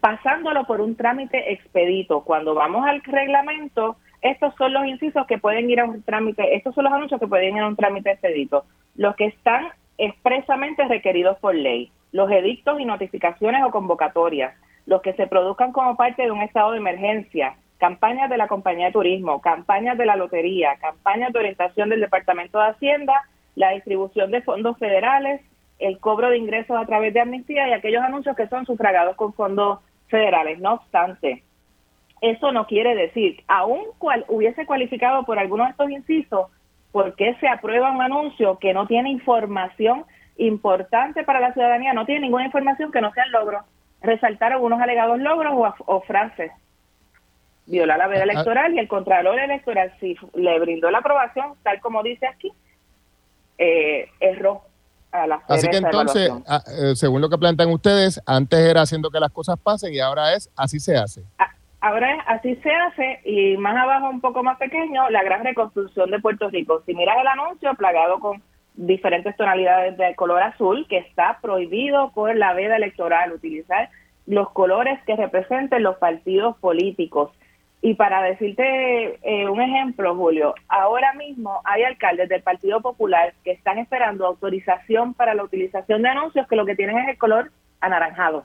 Pasándolo 0.00 0.64
por 0.64 0.80
un 0.80 0.94
trámite 0.94 1.52
expedito. 1.52 2.20
Cuando 2.20 2.54
vamos 2.54 2.86
al 2.86 3.02
reglamento, 3.02 3.96
estos 4.22 4.54
son 4.56 4.72
los 4.72 4.86
incisos 4.86 5.26
que 5.26 5.38
pueden 5.38 5.68
ir 5.68 5.80
a 5.80 5.86
un 5.86 6.02
trámite, 6.04 6.54
estos 6.54 6.72
son 6.72 6.84
los 6.84 6.92
anuncios 6.92 7.18
que 7.18 7.26
pueden 7.26 7.56
ir 7.56 7.62
a 7.62 7.66
un 7.66 7.74
trámite 7.74 8.12
expedito. 8.12 8.64
Los 8.94 9.16
que 9.16 9.26
están 9.26 9.70
expresamente 9.96 10.84
requeridos 10.86 11.36
por 11.38 11.56
ley, 11.56 11.90
los 12.12 12.30
edictos 12.30 12.78
y 12.78 12.84
notificaciones 12.84 13.64
o 13.64 13.72
convocatorias, 13.72 14.54
los 14.88 15.02
que 15.02 15.12
se 15.12 15.26
produzcan 15.26 15.70
como 15.70 15.96
parte 15.96 16.22
de 16.22 16.30
un 16.30 16.40
estado 16.40 16.72
de 16.72 16.78
emergencia, 16.78 17.54
campañas 17.78 18.28
de 18.28 18.38
la 18.38 18.48
compañía 18.48 18.86
de 18.86 18.92
turismo, 18.92 19.40
campañas 19.40 19.96
de 19.96 20.06
la 20.06 20.16
lotería, 20.16 20.76
campañas 20.80 21.32
de 21.32 21.38
orientación 21.38 21.90
del 21.90 22.00
Departamento 22.00 22.58
de 22.58 22.70
Hacienda, 22.70 23.14
la 23.54 23.70
distribución 23.70 24.30
de 24.30 24.42
fondos 24.42 24.76
federales, 24.78 25.40
el 25.78 26.00
cobro 26.00 26.30
de 26.30 26.38
ingresos 26.38 26.76
a 26.76 26.86
través 26.86 27.14
de 27.14 27.20
amnistía 27.20 27.68
y 27.68 27.72
aquellos 27.72 28.02
anuncios 28.02 28.34
que 28.34 28.48
son 28.48 28.66
sufragados 28.66 29.14
con 29.14 29.32
fondos 29.34 29.78
federales. 30.08 30.58
No 30.58 30.74
obstante, 30.74 31.44
eso 32.20 32.50
no 32.50 32.66
quiere 32.66 32.96
decir, 32.96 33.44
aun 33.46 33.82
cual 33.98 34.24
hubiese 34.26 34.66
cualificado 34.66 35.24
por 35.24 35.38
alguno 35.38 35.64
de 35.64 35.70
estos 35.70 35.90
incisos, 35.90 36.46
¿Por 36.92 37.14
qué 37.16 37.36
se 37.40 37.48
aprueba 37.48 37.92
un 37.92 38.00
anuncio 38.00 38.58
que 38.58 38.72
no 38.72 38.86
tiene 38.86 39.10
información 39.10 40.04
importante 40.36 41.22
para 41.22 41.40
la 41.40 41.52
ciudadanía? 41.52 41.92
No 41.92 42.06
tiene 42.06 42.22
ninguna 42.22 42.46
información 42.46 42.90
que 42.90 43.00
no 43.00 43.12
sea 43.12 43.24
el 43.24 43.32
logro. 43.32 43.60
Resaltar 44.02 44.52
algunos 44.52 44.80
alegados 44.80 45.18
logros 45.18 45.74
o, 45.86 46.00
frases. 46.02 46.52
Violar 47.66 47.98
la 47.98 48.06
veda 48.06 48.20
ah, 48.20 48.26
ah. 48.26 48.32
electoral 48.32 48.74
y 48.74 48.78
el 48.78 48.88
Contralor 48.88 49.38
Electoral, 49.38 49.92
si 50.00 50.16
le 50.34 50.58
brindó 50.58 50.90
la 50.90 50.98
aprobación, 50.98 51.54
tal 51.62 51.80
como 51.80 52.02
dice 52.02 52.26
aquí, 52.26 52.50
eh, 53.58 54.08
erró 54.20 54.62
a 55.12 55.26
la 55.26 55.42
Así 55.48 55.68
que 55.68 55.76
entonces, 55.78 56.30
ah, 56.46 56.62
eh, 56.66 56.94
según 56.94 57.20
lo 57.20 57.28
que 57.28 57.38
plantean 57.38 57.70
ustedes, 57.70 58.20
antes 58.26 58.58
era 58.58 58.82
haciendo 58.82 59.10
que 59.10 59.20
las 59.20 59.32
cosas 59.32 59.58
pasen 59.58 59.92
y 59.92 60.00
ahora 60.00 60.34
es 60.34 60.50
así 60.56 60.80
se 60.80 60.96
hace. 60.96 61.24
Ahora 61.80 62.24
así 62.26 62.56
se 62.56 62.72
hace 62.72 63.20
y 63.24 63.56
más 63.56 63.76
abajo, 63.76 64.10
un 64.10 64.20
poco 64.20 64.42
más 64.42 64.58
pequeño, 64.58 65.08
la 65.10 65.22
gran 65.22 65.44
reconstrucción 65.44 66.10
de 66.10 66.18
Puerto 66.18 66.48
Rico. 66.50 66.82
Si 66.86 66.94
miras 66.94 67.16
el 67.20 67.26
anuncio 67.26 67.72
plagado 67.74 68.18
con 68.18 68.42
diferentes 68.78 69.36
tonalidades 69.36 69.96
de 69.98 70.14
color 70.14 70.40
azul, 70.42 70.86
que 70.88 70.98
está 70.98 71.38
prohibido 71.42 72.12
por 72.12 72.34
la 72.36 72.52
veda 72.54 72.76
electoral 72.76 73.32
utilizar 73.32 73.90
los 74.26 74.50
colores 74.50 75.00
que 75.04 75.16
representen 75.16 75.82
los 75.82 75.96
partidos 75.96 76.56
políticos. 76.58 77.32
Y 77.82 77.94
para 77.94 78.22
decirte 78.22 79.18
eh, 79.22 79.48
un 79.48 79.60
ejemplo, 79.60 80.14
Julio, 80.14 80.54
ahora 80.68 81.12
mismo 81.14 81.60
hay 81.64 81.82
alcaldes 81.82 82.28
del 82.28 82.42
Partido 82.42 82.80
Popular 82.80 83.34
que 83.44 83.52
están 83.52 83.78
esperando 83.78 84.26
autorización 84.26 85.14
para 85.14 85.34
la 85.34 85.44
utilización 85.44 86.02
de 86.02 86.08
anuncios 86.08 86.46
que 86.46 86.56
lo 86.56 86.66
que 86.66 86.76
tienen 86.76 86.98
es 86.98 87.08
el 87.08 87.18
color 87.18 87.50
anaranjado. 87.80 88.44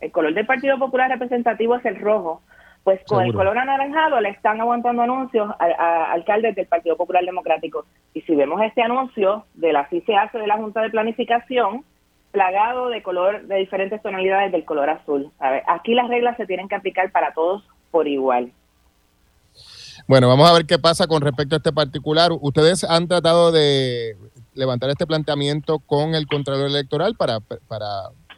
El 0.00 0.10
color 0.10 0.34
del 0.34 0.46
Partido 0.46 0.78
Popular 0.78 1.10
representativo 1.10 1.76
es 1.76 1.84
el 1.84 2.00
rojo. 2.00 2.42
Pues 2.84 3.00
con 3.06 3.24
el 3.24 3.32
color 3.32 3.56
anaranjado 3.56 4.20
le 4.20 4.28
están 4.28 4.60
aguantando 4.60 5.00
anuncios 5.00 5.50
a, 5.58 6.12
alcaldes 6.12 6.54
del 6.54 6.66
Partido 6.66 6.98
Popular 6.98 7.24
Democrático. 7.24 7.86
Y 8.12 8.20
si 8.20 8.34
vemos 8.34 8.60
este 8.60 8.82
anuncio 8.82 9.46
de 9.54 9.72
la 9.72 9.88
CICAC 9.88 10.34
de 10.34 10.46
la 10.46 10.58
Junta 10.58 10.82
de 10.82 10.90
Planificación, 10.90 11.82
plagado 12.30 12.90
de 12.90 13.02
color 13.02 13.46
de 13.46 13.56
diferentes 13.56 14.02
tonalidades 14.02 14.52
del 14.52 14.66
color 14.66 14.90
azul. 14.90 15.30
Aquí 15.66 15.94
las 15.94 16.08
reglas 16.08 16.36
se 16.36 16.46
tienen 16.46 16.68
que 16.68 16.74
aplicar 16.74 17.10
para 17.10 17.32
todos 17.32 17.64
por 17.90 18.06
igual. 18.06 18.52
Bueno, 20.06 20.28
vamos 20.28 20.50
a 20.50 20.52
ver 20.52 20.66
qué 20.66 20.78
pasa 20.78 21.06
con 21.06 21.22
respecto 21.22 21.54
a 21.54 21.58
este 21.58 21.72
particular. 21.72 22.32
Ustedes 22.38 22.84
han 22.84 23.08
tratado 23.08 23.50
de 23.50 24.14
levantar 24.52 24.90
este 24.90 25.06
planteamiento 25.06 25.78
con 25.78 26.14
el 26.14 26.26
Contralor 26.26 26.66
Electoral 26.66 27.14
para, 27.14 27.40
para 27.40 27.86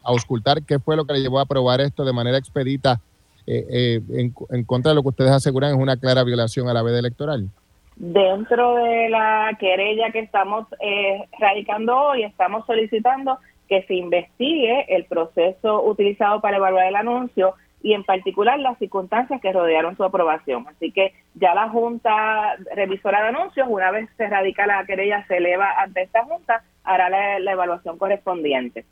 auscultar 0.05 0.63
qué 0.63 0.79
fue 0.79 0.95
lo 0.95 1.05
que 1.05 1.15
le 1.15 1.21
llevó 1.21 1.41
a 1.41 1.43
aprobar 1.43 1.81
esto 1.81 2.05
de 2.05 2.13
manera 2.13 2.39
expedita 2.39 3.01
eh, 3.47 3.67
eh, 3.71 4.01
en, 4.11 4.65
contra 4.65 4.91
de 4.91 4.97
lo 4.97 5.03
que 5.03 5.11
ustedes 5.11 5.31
aseguran 5.31 5.71
es 5.71 5.77
una 5.77 5.97
clara 5.97 6.25
violación 6.25 6.69
a 6.69 6.75
la 6.75 6.83
veda 6.83 6.99
electoral. 6.99 7.49
Dentro 7.97 8.75
de 8.75 9.09
la 9.09 9.57
querella 9.59 10.11
que 10.11 10.19
estamos 10.19 10.67
eh, 10.81 11.25
radicando 11.39 11.97
hoy, 11.97 12.25
estamos 12.25 12.67
solicitando 12.67 13.39
que 13.69 13.83
se 13.85 13.95
investigue 13.95 14.95
el 14.95 15.05
proceso 15.05 15.83
utilizado 15.83 16.41
para 16.41 16.57
evaluar 16.57 16.87
el 16.87 16.97
anuncio 16.97 17.55
y 17.83 17.95
en 17.95 18.05
particular 18.05 18.59
las 18.59 18.79
circunstancias 18.79 19.41
que 19.41 19.53
rodearon 19.53 19.97
su 19.97 20.05
aprobación. 20.05 20.67
Así 20.69 20.91
que 20.91 21.15
ya 21.35 21.55
la 21.55 21.69
Junta 21.69 22.57
Revisora 22.75 23.23
de 23.23 23.29
Anuncios, 23.29 23.67
una 23.71 23.91
vez 23.91 24.09
se 24.17 24.27
radica 24.27 24.67
la 24.67 24.85
querella, 24.85 25.25
se 25.27 25.37
eleva 25.37 25.71
ante 25.81 26.03
esta 26.03 26.25
Junta, 26.25 26.65
hará 26.85 27.09
la 27.39 27.53
evaluación 27.53 27.97
correspondiente. 27.97 28.85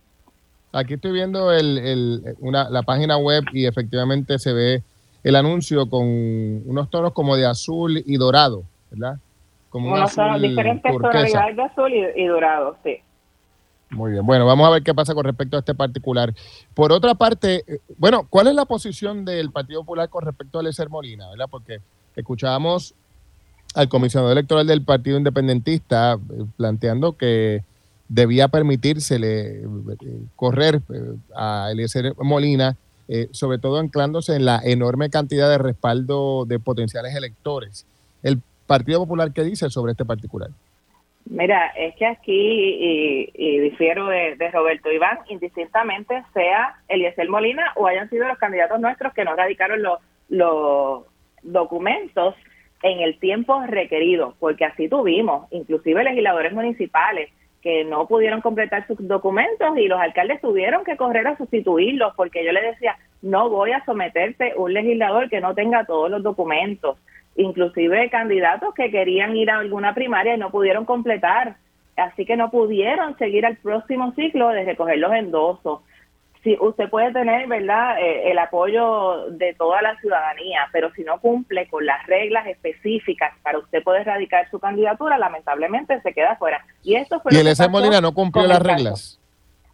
Aquí 0.75 0.95
estoy 0.95 1.13
viendo 1.13 1.53
el, 1.53 2.37
una, 2.41 2.69
la 2.69 2.83
página 2.83 3.17
web 3.17 3.45
y 3.53 3.67
efectivamente 3.67 4.41
se 4.41 4.53
ve 4.53 4.83
el 5.23 5.37
anuncio 5.37 5.89
con 5.89 6.03
unos 6.05 6.91
tonos 6.91 7.13
como 7.13 7.37
de 7.37 7.47
azul 7.47 8.03
y 8.05 8.17
dorado, 8.17 8.65
¿verdad? 8.91 9.19
Como 9.71 9.93
unos 9.93 10.17
diferentes 10.41 10.93
tonalidades 10.93 11.57
de 11.57 11.63
azul 11.63 11.93
y, 12.17 12.27
dorado, 12.27 12.77
sí. 12.83 12.97
Muy 13.91 14.13
bien, 14.13 14.27
bueno, 14.27 14.47
vamos 14.47 14.67
a 14.67 14.71
ver 14.71 14.83
qué 14.83 14.93
pasa 14.93 15.15
con 15.15 15.25
respecto 15.25 15.57
a 15.57 15.61
este 15.61 15.77
particular. 15.77 16.35
Por 16.75 16.91
otra 16.91 17.15
parte, 17.15 17.63
eh, 17.69 17.79
bueno, 17.97 18.27
¿cuál 18.29 18.49
es 18.49 18.55
la 18.57 18.65
posición 18.65 19.25
del 19.25 19.53
Partido 19.53 19.83
Popular 19.83 20.09
con 20.09 20.25
respecto 20.25 20.59
a 20.59 20.63
Lecer 20.65 20.89
Molina, 20.89 21.31
verdad? 21.31 21.47
Porque 21.49 21.79
escuchábamos 22.17 22.95
al 23.77 23.89
comisionado 23.89 24.33
electoral 24.33 24.67
del 24.67 24.83
Partido 24.83 25.19
Independentista 25.19 26.15
eh, 26.15 26.45
planteando 26.57 27.17
que 27.17 27.63
debía 28.09 28.49
permitírsele 28.49 29.61
eh, 29.61 29.67
correr 30.37 30.77
eh, 30.93 31.17
a 31.37 31.69
Eliezer 31.73 32.15
Molina, 32.19 32.77
eh, 33.09 33.29
sobre 33.33 33.59
todo 33.59 33.79
anclándose 33.79 34.37
en 34.37 34.45
la 34.45 34.61
enorme 34.65 35.11
cantidad 35.11 35.51
de 35.51 35.59
respaldo 35.59 36.45
de 36.47 36.59
potenciales 36.59 37.15
electores. 37.15 37.87
¿El 38.23 38.41
Partido 38.67 39.01
Popular 39.01 39.33
qué 39.33 39.43
dice 39.43 39.69
sobre 39.71 39.93
este 39.93 40.05
particular? 40.05 40.51
Mira, 41.27 41.69
es 41.69 41.95
que 41.97 42.05
aquí, 42.05 43.31
y, 43.35 43.59
difiero 43.61 44.09
de, 44.09 44.37
Roberto 44.53 44.93
Iván, 44.93 45.21
indistintamente 45.31 46.23
sea 46.35 46.77
Eliezer 46.89 47.29
Molina 47.31 47.73
o 47.77 47.87
hayan 47.87 48.11
sido 48.11 48.29
los 48.29 48.37
candidatos 48.37 48.79
nuestros 48.79 49.15
que 49.15 49.25
no 49.25 49.35
radicaron 49.35 49.83
los, 49.83 49.99
los 50.29 51.05
documentos 51.43 52.35
en 52.83 53.01
el 53.01 53.19
tiempo 53.19 53.63
requerido, 53.67 54.35
porque 54.39 54.67
así 54.67 54.89
tuvimos, 54.89 55.51
inclusive 55.51 56.05
legisladores 56.05 56.53
municipales 56.53 57.31
que 57.65 57.83
no 57.83 58.07
pudieron 58.07 58.43
completar 58.43 58.87
sus 58.87 58.99
documentos 59.09 59.79
y 59.79 59.89
los 59.89 59.99
alcaldes 59.99 60.39
tuvieron 60.43 60.85
que 60.85 60.99
correr 60.99 61.27
a 61.27 61.39
sustituirlos 61.39 62.13
porque 62.15 62.45
yo 62.45 62.53
le 62.53 62.61
decía, 62.61 62.99
no 63.23 63.49
voy 63.49 63.73
a 63.73 63.83
someterte 63.87 64.53
un 64.55 64.75
legislador 64.75 65.31
que 65.31 65.41
no 65.41 65.55
tenga 65.55 65.87
todos 65.87 66.11
los 66.11 66.23
documentos, 66.23 66.99
inclusive 67.37 68.11
candidatos 68.11 68.75
que 68.75 68.91
querían 68.91 69.35
ir 69.35 69.51
a 69.51 69.61
alguna 69.61 69.95
primaria 69.95 70.35
y 70.35 70.39
no 70.39 70.51
pudieron 70.51 70.85
completar, 70.85 71.57
así 71.97 72.27
que 72.27 72.37
no 72.37 72.51
pudieron 72.51 73.17
seguir 73.17 73.47
al 73.47 73.57
próximo 73.57 74.13
ciclo 74.13 74.51
de 74.51 74.67
recoger 74.67 74.99
los 74.99 75.15
endosos 75.15 75.81
si 76.45 76.57
usted 76.61 76.91
puede 76.91 77.11
tener, 77.13 77.49
¿verdad?, 77.49 77.99
eh, 77.99 78.31
el 78.31 78.39
apoyo 78.39 79.31
de 79.31 79.55
toda 79.55 79.81
la 79.81 79.99
ciudadanía, 79.99 80.69
pero 80.73 80.93
si 80.93 81.03
no 81.03 81.19
cumple 81.19 81.67
con 81.69 81.85
las 81.85 82.07
reglas 82.07 82.47
específicas 82.47 83.33
para 83.43 83.59
usted 83.59 83.83
poder 83.83 84.03
erradicar 84.03 84.49
su 84.51 84.61
candidatura, 84.61 85.17
lamentablemente 85.17 86.01
se 86.03 86.13
queda 86.13 86.37
fuera. 86.37 86.65
Y 86.83 86.97
esto 86.97 87.19
fue 87.21 87.33
¿Y 87.35 87.39
el 87.39 87.47
S. 87.49 87.67
Molina 87.69 88.01
no 88.03 88.13
cumplió 88.13 88.47
las 88.47 88.61
reglas? 88.61 89.19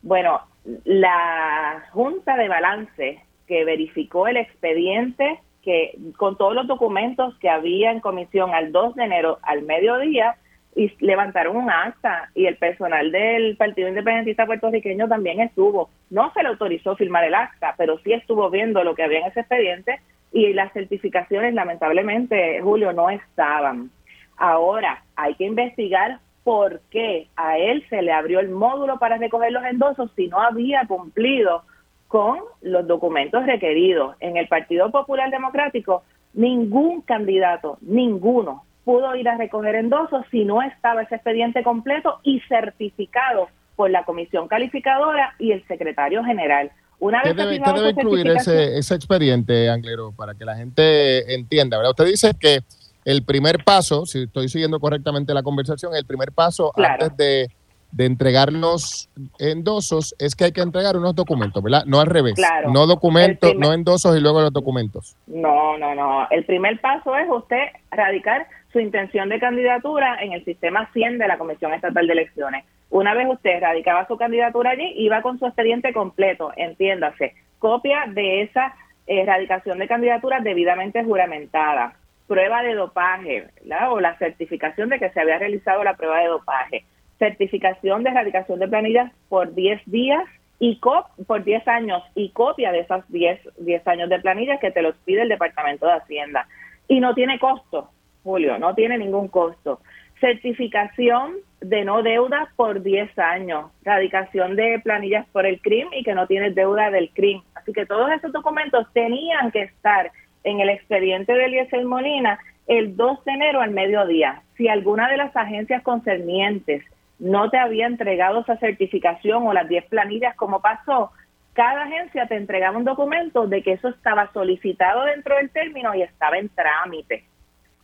Bueno, 0.01 0.41
la 0.85 1.85
Junta 1.91 2.37
de 2.37 2.49
Balance 2.49 3.25
que 3.49 3.65
verificó 3.65 4.29
el 4.29 4.37
expediente 4.37 5.41
que 5.63 5.99
con 6.17 6.39
todos 6.39 6.55
los 6.55 6.69
documentos 6.69 7.37
que 7.39 7.51
había 7.51 7.91
en 7.91 8.01
comisión 8.01 8.55
al 8.55 8.71
2 8.71 8.95
de 8.95 9.05
enero 9.05 9.39
al 9.43 9.63
mediodía, 9.63 10.37
y 10.75 10.93
levantaron 11.05 11.57
un 11.57 11.71
acta 11.71 12.31
y 12.35 12.47
el 12.47 12.57
personal 12.57 13.11
del 13.11 13.57
Partido 13.57 13.89
Independentista 13.89 14.47
puertorriqueño 14.47 15.09
también 15.09 15.41
estuvo. 15.41 15.91
No 16.11 16.33
se 16.33 16.43
le 16.43 16.49
autorizó 16.49 16.97
firmar 16.97 17.25
el 17.25 17.35
acta, 17.35 17.75
pero 17.77 17.99
sí 17.99 18.13
estuvo 18.13 18.49
viendo 18.51 18.85
lo 18.85 18.95
que 18.95 19.03
había 19.03 19.21
en 19.21 19.27
ese 19.27 19.41
expediente 19.41 20.01
y 20.33 20.53
las 20.53 20.73
certificaciones 20.73 21.55
lamentablemente, 21.55 22.61
Julio, 22.63 22.93
no 22.93 23.11
estaban. 23.11 23.91
Ahora 24.37 25.03
hay 25.17 25.35
que 25.35 25.45
investigar 25.45 26.19
por 26.45 26.81
qué 26.91 27.29
a 27.37 27.59
él 27.59 27.85
se 27.91 28.01
le 28.03 28.13
abrió 28.13 28.41
el 28.41 28.49
módulo 28.49 28.99
para 28.99 29.19
recoger 29.19 29.53
los 29.53 29.65
endosos 29.65 30.11
si 30.17 30.29
no 30.29 30.41
había 30.41 30.87
cumplido 30.87 31.65
con 32.09 32.39
los 32.63 32.87
documentos 32.87 33.45
requeridos. 33.45 34.17
En 34.21 34.37
el 34.37 34.49
Partido 34.49 34.91
Popular 34.91 35.31
Democrático, 35.31 36.03
ningún 36.33 37.03
candidato, 37.03 37.77
ninguno, 37.83 38.65
pudo 38.91 39.15
ir 39.15 39.29
a 39.29 39.37
recoger 39.37 39.77
endosos 39.77 40.25
si 40.33 40.45
no 40.45 40.63
estaba 40.63 41.03
ese 41.03 41.15
expediente 41.15 41.63
completo 41.63 42.19
y 42.25 42.41
certificado 42.49 43.47
por 43.77 43.89
la 43.89 44.05
comisión 44.05 44.49
calificadora 44.49 45.37
y 45.39 45.53
el 45.53 45.65
secretario 45.69 46.25
general. 46.25 46.73
Una 46.99 47.23
vez 47.23 47.35
¿Qué 47.35 47.41
debe, 47.41 47.61
¿qué 47.61 47.73
debe 47.73 47.91
incluir 47.91 48.27
ese, 48.27 48.77
ese 48.77 48.97
expediente, 48.97 49.71
Anglero, 49.71 50.13
para 50.17 50.35
que 50.35 50.45
la 50.45 50.57
gente 50.57 51.33
entienda? 51.37 51.77
¿verdad? 51.77 51.91
Usted 51.91 52.07
dice 52.07 52.33
que 52.39 52.63
el 53.05 53.25
primer 53.25 53.63
paso, 53.63 54.07
si 54.07 54.25
estoy 54.25 54.49
siguiendo 54.49 54.81
correctamente 54.81 55.33
la 55.35 55.45
conversación, 55.45 55.95
el 55.95 56.05
primer 56.05 56.33
paso 56.33 56.73
antes 56.75 57.17
de, 57.17 57.47
de, 57.93 58.05
entregar 58.07 58.53
los 58.53 59.09
endosos 59.39 60.17
es 60.19 60.35
que 60.35 60.47
hay 60.47 60.53
que 60.53 60.63
entregar 60.63 60.97
unos 60.97 61.15
documentos, 61.15 61.63
¿verdad? 61.63 61.85
No 61.87 62.01
al 62.01 62.09
revés. 62.09 62.35
No 62.69 62.89
documentos, 62.89 63.55
no 63.57 63.73
endosos 63.73 64.17
y 64.17 64.21
luego 64.21 64.41
los 64.41 64.53
documentos. 64.53 65.17
No, 65.29 65.79
no, 65.79 65.95
no. 65.95 66.27
El 66.31 66.45
primer 66.45 66.81
paso 66.81 67.15
es 67.15 67.29
usted 67.31 67.69
radicar 67.93 68.49
su 68.73 68.81
intención 68.81 69.29
de 69.29 69.41
candidatura 69.41 70.19
en 70.21 70.33
el 70.33 70.45
sistema 70.45 70.91
100 70.93 71.19
de 71.19 71.29
la 71.29 71.39
Comisión 71.39 71.73
Estatal 71.73 72.07
de 72.07 72.13
Elecciones. 72.13 72.65
Una 72.91 73.15
vez 73.15 73.27
usted 73.29 73.61
radicaba 73.61 74.07
su 74.07 74.17
candidatura 74.17 74.71
allí, 74.71 74.93
iba 74.97 75.23
con 75.23 75.39
su 75.39 75.47
expediente 75.47 75.93
completo, 75.93 76.53
entiéndase, 76.57 77.35
copia 77.59 78.05
de 78.09 78.43
esa 78.43 78.75
erradicación 79.07 79.79
de 79.79 79.89
candidatura 79.89 80.41
debidamente 80.41 81.05
juramentada, 81.05 81.95
prueba 82.27 82.63
de 82.63 82.75
dopaje, 82.75 83.49
o 83.89 84.01
la 84.01 84.17
certificación 84.19 84.89
de 84.89 84.99
que 84.99 85.11
se 85.11 85.21
había 85.21 85.39
realizado 85.39 85.83
la 85.83 85.97
prueba 85.97 86.21
de 86.21 86.29
dopaje, 86.29 86.85
certificación 87.19 88.03
de 88.03 88.11
erradicación 88.11 88.59
de 88.59 88.69
planillas 88.69 89.13
por 89.29 89.55
10 89.55 89.83
días 89.87 90.25
y 90.59 90.79
cop 90.79 91.07
por 91.27 91.43
10 91.43 91.67
años 91.69 92.03
y 92.15 92.31
copia 92.31 92.71
de 92.71 92.81
esas 92.81 93.09
10, 93.11 93.41
10 93.59 93.89
años 93.89 94.09
de 94.09 94.21
planillas 94.21 94.61
que 94.61 94.71
te 94.71 94.83
los 94.83 94.97
pide 94.99 95.23
el 95.23 95.29
Departamento 95.29 95.87
de 95.87 95.95
Hacienda. 95.95 96.47
Y 96.87 97.01
no 97.01 97.15
tiene 97.15 97.39
costo, 97.39 97.91
Julio, 98.23 98.59
no 98.59 98.75
tiene 98.75 98.99
ningún 98.99 99.29
costo. 99.29 99.81
certificación 100.21 101.37
de 101.63 101.85
no 101.85 102.03
deuda 102.03 102.51
por 102.57 102.83
10 102.83 103.19
años, 103.19 103.71
radicación 103.83 104.55
de 104.55 104.79
planillas 104.85 105.27
por 105.29 105.47
el 105.47 105.61
CRIM 105.61 105.89
y 105.93 106.03
que 106.03 106.15
no 106.15 106.27
tienes 106.27 106.55
deuda 106.55 106.91
del 106.91 107.11
CRIM. 107.11 107.43
Así 107.55 107.73
que 107.73 107.87
todos 107.87 108.11
esos 108.13 108.31
documentos 108.33 108.87
tenían 108.93 109.51
que 109.51 109.63
estar 109.63 110.11
en 110.45 110.61
el 110.61 110.69
expediente 110.69 111.33
de 111.33 111.47
Eliezer 111.47 111.85
Molina 111.85 112.39
el 112.67 112.97
2 112.97 113.25
de 113.25 113.33
enero 113.33 113.61
al 113.61 113.71
mediodía. 113.71 114.43
Si 114.57 114.69
alguna 114.69 115.09
de 115.09 115.17
las 115.17 115.35
agencias 115.37 115.83
concernientes 115.83 116.85
no 117.19 117.51
te 117.51 117.59
había 117.59 117.87
entregado 117.87 118.41
esa 118.41 118.57
certificación 118.59 119.47
o 119.47 119.53
las 119.53 119.69
10 119.69 119.87
planillas 119.87 120.37
como 120.37 120.61
pasó, 120.61 121.11
cada 121.53 121.83
agencia 121.83 122.27
te 122.27 122.37
entregaba 122.37 122.79
un 122.79 122.85
documento 122.85 123.47
de 123.47 123.63
que 123.63 123.73
eso 123.73 123.89
estaba 123.89 124.33
solicitado 124.33 125.05
dentro 125.05 125.37
del 125.37 125.51
término 125.51 125.95
y 125.95 126.03
estaba 126.03 126.39
en 126.39 126.49
trámite. 126.49 127.25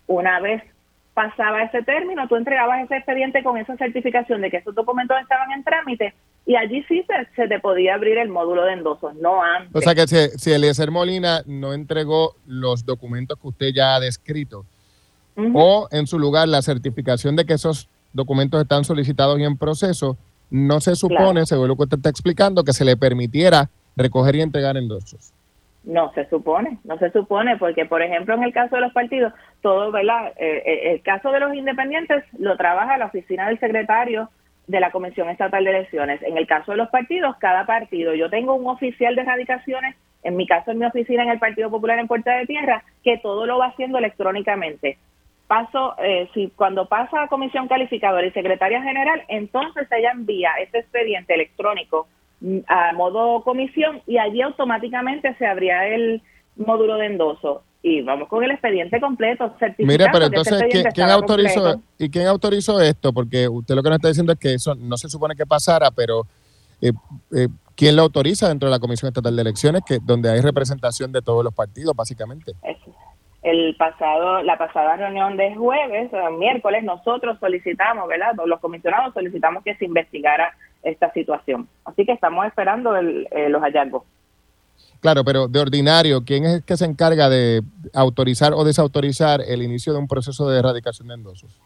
Una 0.06 0.40
vez 0.40 0.62
pasaba 1.14 1.62
ese 1.62 1.82
término, 1.82 2.28
tú 2.28 2.36
entregabas 2.36 2.84
ese 2.84 2.96
expediente 2.96 3.42
con 3.42 3.56
esa 3.56 3.76
certificación 3.76 4.42
de 4.42 4.50
que 4.50 4.58
esos 4.58 4.74
documentos 4.74 5.16
estaban 5.20 5.50
en 5.52 5.64
trámite 5.64 6.14
y 6.44 6.56
allí 6.56 6.84
sí 6.88 7.04
se, 7.34 7.48
te 7.48 7.58
podía 7.58 7.94
abrir 7.94 8.18
el 8.18 8.28
módulo 8.28 8.64
de 8.64 8.74
endosos, 8.74 9.14
no 9.16 9.42
antes. 9.42 9.74
O 9.74 9.80
sea 9.80 9.94
que 9.94 10.06
si, 10.06 10.38
si 10.38 10.52
Eliezer 10.52 10.90
Molina 10.90 11.42
no 11.46 11.72
entregó 11.72 12.36
los 12.46 12.84
documentos 12.84 13.38
que 13.40 13.48
usted 13.48 13.68
ya 13.74 13.96
ha 13.96 14.00
descrito, 14.00 14.64
o 15.54 15.88
en 15.90 16.06
su 16.06 16.18
lugar 16.18 16.48
la 16.48 16.62
certificación 16.62 17.36
de 17.36 17.44
que 17.44 17.54
esos 17.54 17.88
documentos 18.12 18.60
están 18.60 18.84
solicitados 18.84 19.38
y 19.38 19.44
en 19.44 19.58
proceso, 19.58 20.16
no 20.50 20.80
se 20.80 20.96
supone, 20.96 21.44
según 21.44 21.68
lo 21.68 21.76
que 21.76 21.82
usted 21.82 21.98
está 21.98 22.08
explicando, 22.08 22.64
que 22.64 22.72
se 22.72 22.84
le 22.84 22.96
permitiera 22.96 23.68
recoger 23.96 24.36
y 24.36 24.42
entregar 24.42 24.76
endosos. 24.76 25.32
No 25.86 26.12
se 26.14 26.28
supone, 26.28 26.78
no 26.82 26.98
se 26.98 27.12
supone, 27.12 27.56
porque 27.58 27.86
por 27.86 28.02
ejemplo 28.02 28.34
en 28.34 28.42
el 28.42 28.52
caso 28.52 28.74
de 28.74 28.82
los 28.82 28.92
partidos, 28.92 29.32
todo, 29.62 29.92
¿verdad? 29.92 30.32
Eh, 30.36 30.62
eh, 30.66 30.92
el 30.92 31.02
caso 31.02 31.30
de 31.30 31.38
los 31.38 31.54
independientes 31.54 32.24
lo 32.38 32.56
trabaja 32.56 32.98
la 32.98 33.06
oficina 33.06 33.46
del 33.46 33.60
secretario 33.60 34.28
de 34.66 34.80
la 34.80 34.90
Comisión 34.90 35.28
Estatal 35.28 35.62
de 35.62 35.70
Elecciones. 35.70 36.20
En 36.22 36.36
el 36.36 36.46
caso 36.48 36.72
de 36.72 36.78
los 36.78 36.88
partidos, 36.88 37.36
cada 37.36 37.66
partido, 37.66 38.14
yo 38.14 38.28
tengo 38.28 38.54
un 38.54 38.66
oficial 38.66 39.14
de 39.14 39.22
radicaciones, 39.22 39.94
en 40.24 40.36
mi 40.36 40.44
caso 40.44 40.72
en 40.72 40.78
mi 40.78 40.86
oficina 40.86 41.22
en 41.22 41.30
el 41.30 41.38
Partido 41.38 41.70
Popular 41.70 42.00
en 42.00 42.08
Puerta 42.08 42.34
de 42.34 42.46
Tierra, 42.46 42.82
que 43.04 43.18
todo 43.18 43.46
lo 43.46 43.58
va 43.58 43.66
haciendo 43.66 43.98
electrónicamente. 43.98 44.98
Paso, 45.46 45.94
eh, 46.02 46.28
si 46.34 46.50
cuando 46.56 46.88
pasa 46.88 47.22
a 47.22 47.28
Comisión 47.28 47.68
Calificadora 47.68 48.26
y 48.26 48.32
Secretaria 48.32 48.82
General, 48.82 49.22
entonces 49.28 49.86
ella 49.92 50.10
envía 50.10 50.50
ese 50.60 50.78
expediente 50.78 51.34
electrónico 51.34 52.08
a 52.66 52.92
modo 52.92 53.42
comisión 53.42 54.02
y 54.06 54.18
allí 54.18 54.42
automáticamente 54.42 55.34
se 55.38 55.46
abría 55.46 55.86
el 55.88 56.22
módulo 56.56 56.96
de 56.96 57.06
endoso 57.06 57.62
y 57.82 58.02
vamos 58.02 58.28
con 58.28 58.42
el 58.42 58.50
expediente 58.50 59.00
completo 59.00 59.54
Mire, 59.78 60.06
pero 60.12 60.26
entonces, 60.26 60.60
¿quién, 60.92 61.08
autorizó 61.08 61.80
y 61.98 62.10
quién 62.10 62.26
autorizó 62.26 62.80
esto? 62.80 63.12
Porque 63.12 63.48
usted 63.48 63.76
lo 63.76 63.82
que 63.82 63.90
nos 63.90 63.98
está 63.98 64.08
diciendo 64.08 64.32
es 64.32 64.38
que 64.40 64.54
eso 64.54 64.74
no 64.74 64.96
se 64.96 65.08
supone 65.08 65.36
que 65.36 65.46
pasara, 65.46 65.92
pero 65.92 66.22
eh, 66.82 66.90
eh, 67.32 67.46
¿quién 67.76 67.94
lo 67.94 68.02
autoriza 68.02 68.48
dentro 68.48 68.68
de 68.68 68.74
la 68.74 68.80
Comisión 68.80 69.08
Estatal 69.08 69.36
de 69.36 69.42
Elecciones, 69.42 69.82
que 69.86 69.98
donde 70.02 70.30
hay 70.30 70.40
representación 70.40 71.12
de 71.12 71.22
todos 71.22 71.44
los 71.44 71.54
partidos, 71.54 71.94
básicamente? 71.94 72.54
El 73.42 73.76
pasado, 73.76 74.42
la 74.42 74.58
pasada 74.58 74.96
reunión 74.96 75.36
de 75.36 75.54
jueves, 75.54 76.10
miércoles, 76.38 76.82
nosotros 76.82 77.38
solicitamos, 77.38 78.08
¿verdad? 78.08 78.34
Los 78.46 78.58
comisionados 78.58 79.14
solicitamos 79.14 79.62
que 79.62 79.76
se 79.76 79.84
investigara 79.84 80.52
esta 80.82 81.12
situación. 81.12 81.68
Así 81.84 82.04
que 82.04 82.12
estamos 82.12 82.46
esperando 82.46 82.96
eh, 82.96 83.48
los 83.48 83.62
hallazgos. 83.62 84.02
Claro, 85.00 85.24
pero 85.24 85.48
de 85.48 85.60
ordinario, 85.60 86.24
¿quién 86.24 86.44
es 86.44 86.54
el 86.54 86.64
que 86.64 86.76
se 86.76 86.84
encarga 86.84 87.28
de 87.28 87.62
autorizar 87.94 88.52
o 88.54 88.64
desautorizar 88.64 89.40
el 89.40 89.62
inicio 89.62 89.92
de 89.92 89.98
un 89.98 90.08
proceso 90.08 90.48
de 90.48 90.58
erradicación 90.58 91.08
de 91.08 91.14
endosos? 91.14 91.60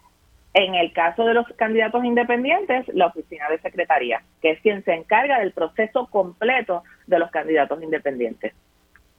En 0.53 0.75
el 0.75 0.91
caso 0.91 1.23
de 1.23 1.33
los 1.33 1.47
candidatos 1.55 2.03
independientes, 2.03 2.85
la 2.93 3.07
oficina 3.07 3.49
de 3.49 3.59
secretaría, 3.59 4.21
que 4.41 4.51
es 4.51 4.61
quien 4.61 4.83
se 4.83 4.93
encarga 4.93 5.39
del 5.39 5.53
proceso 5.53 6.07
completo 6.07 6.83
de 7.07 7.19
los 7.19 7.31
candidatos 7.31 7.81
independientes. 7.81 8.53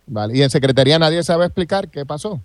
Vale, 0.07 0.37
¿y 0.37 0.43
en 0.43 0.51
secretaría 0.51 0.99
nadie 0.99 1.23
sabe 1.23 1.47
explicar 1.47 1.89
qué 1.89 2.05
pasó? 2.05 2.41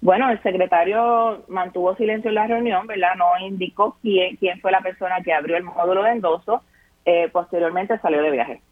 Bueno, 0.00 0.30
el 0.30 0.40
secretario 0.42 1.44
mantuvo 1.48 1.96
silencio 1.96 2.28
en 2.28 2.36
la 2.36 2.46
reunión, 2.46 2.86
¿verdad? 2.86 3.14
No 3.16 3.44
indicó 3.44 3.96
quién, 4.00 4.36
quién 4.36 4.60
fue 4.60 4.70
la 4.70 4.80
persona 4.80 5.20
que 5.22 5.32
abrió 5.32 5.56
el 5.56 5.64
módulo 5.64 6.04
de 6.04 6.12
endoso. 6.12 6.62
Eh, 7.04 7.28
posteriormente 7.32 7.98
salió 7.98 8.22
de 8.22 8.30
viaje. 8.30 8.62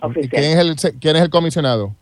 Oficial. 0.00 0.30
quién, 0.30 0.58
es 0.58 0.84
el, 0.84 1.00
quién 1.00 1.16
es 1.16 1.22
el 1.22 1.30
comisionado? 1.30 1.92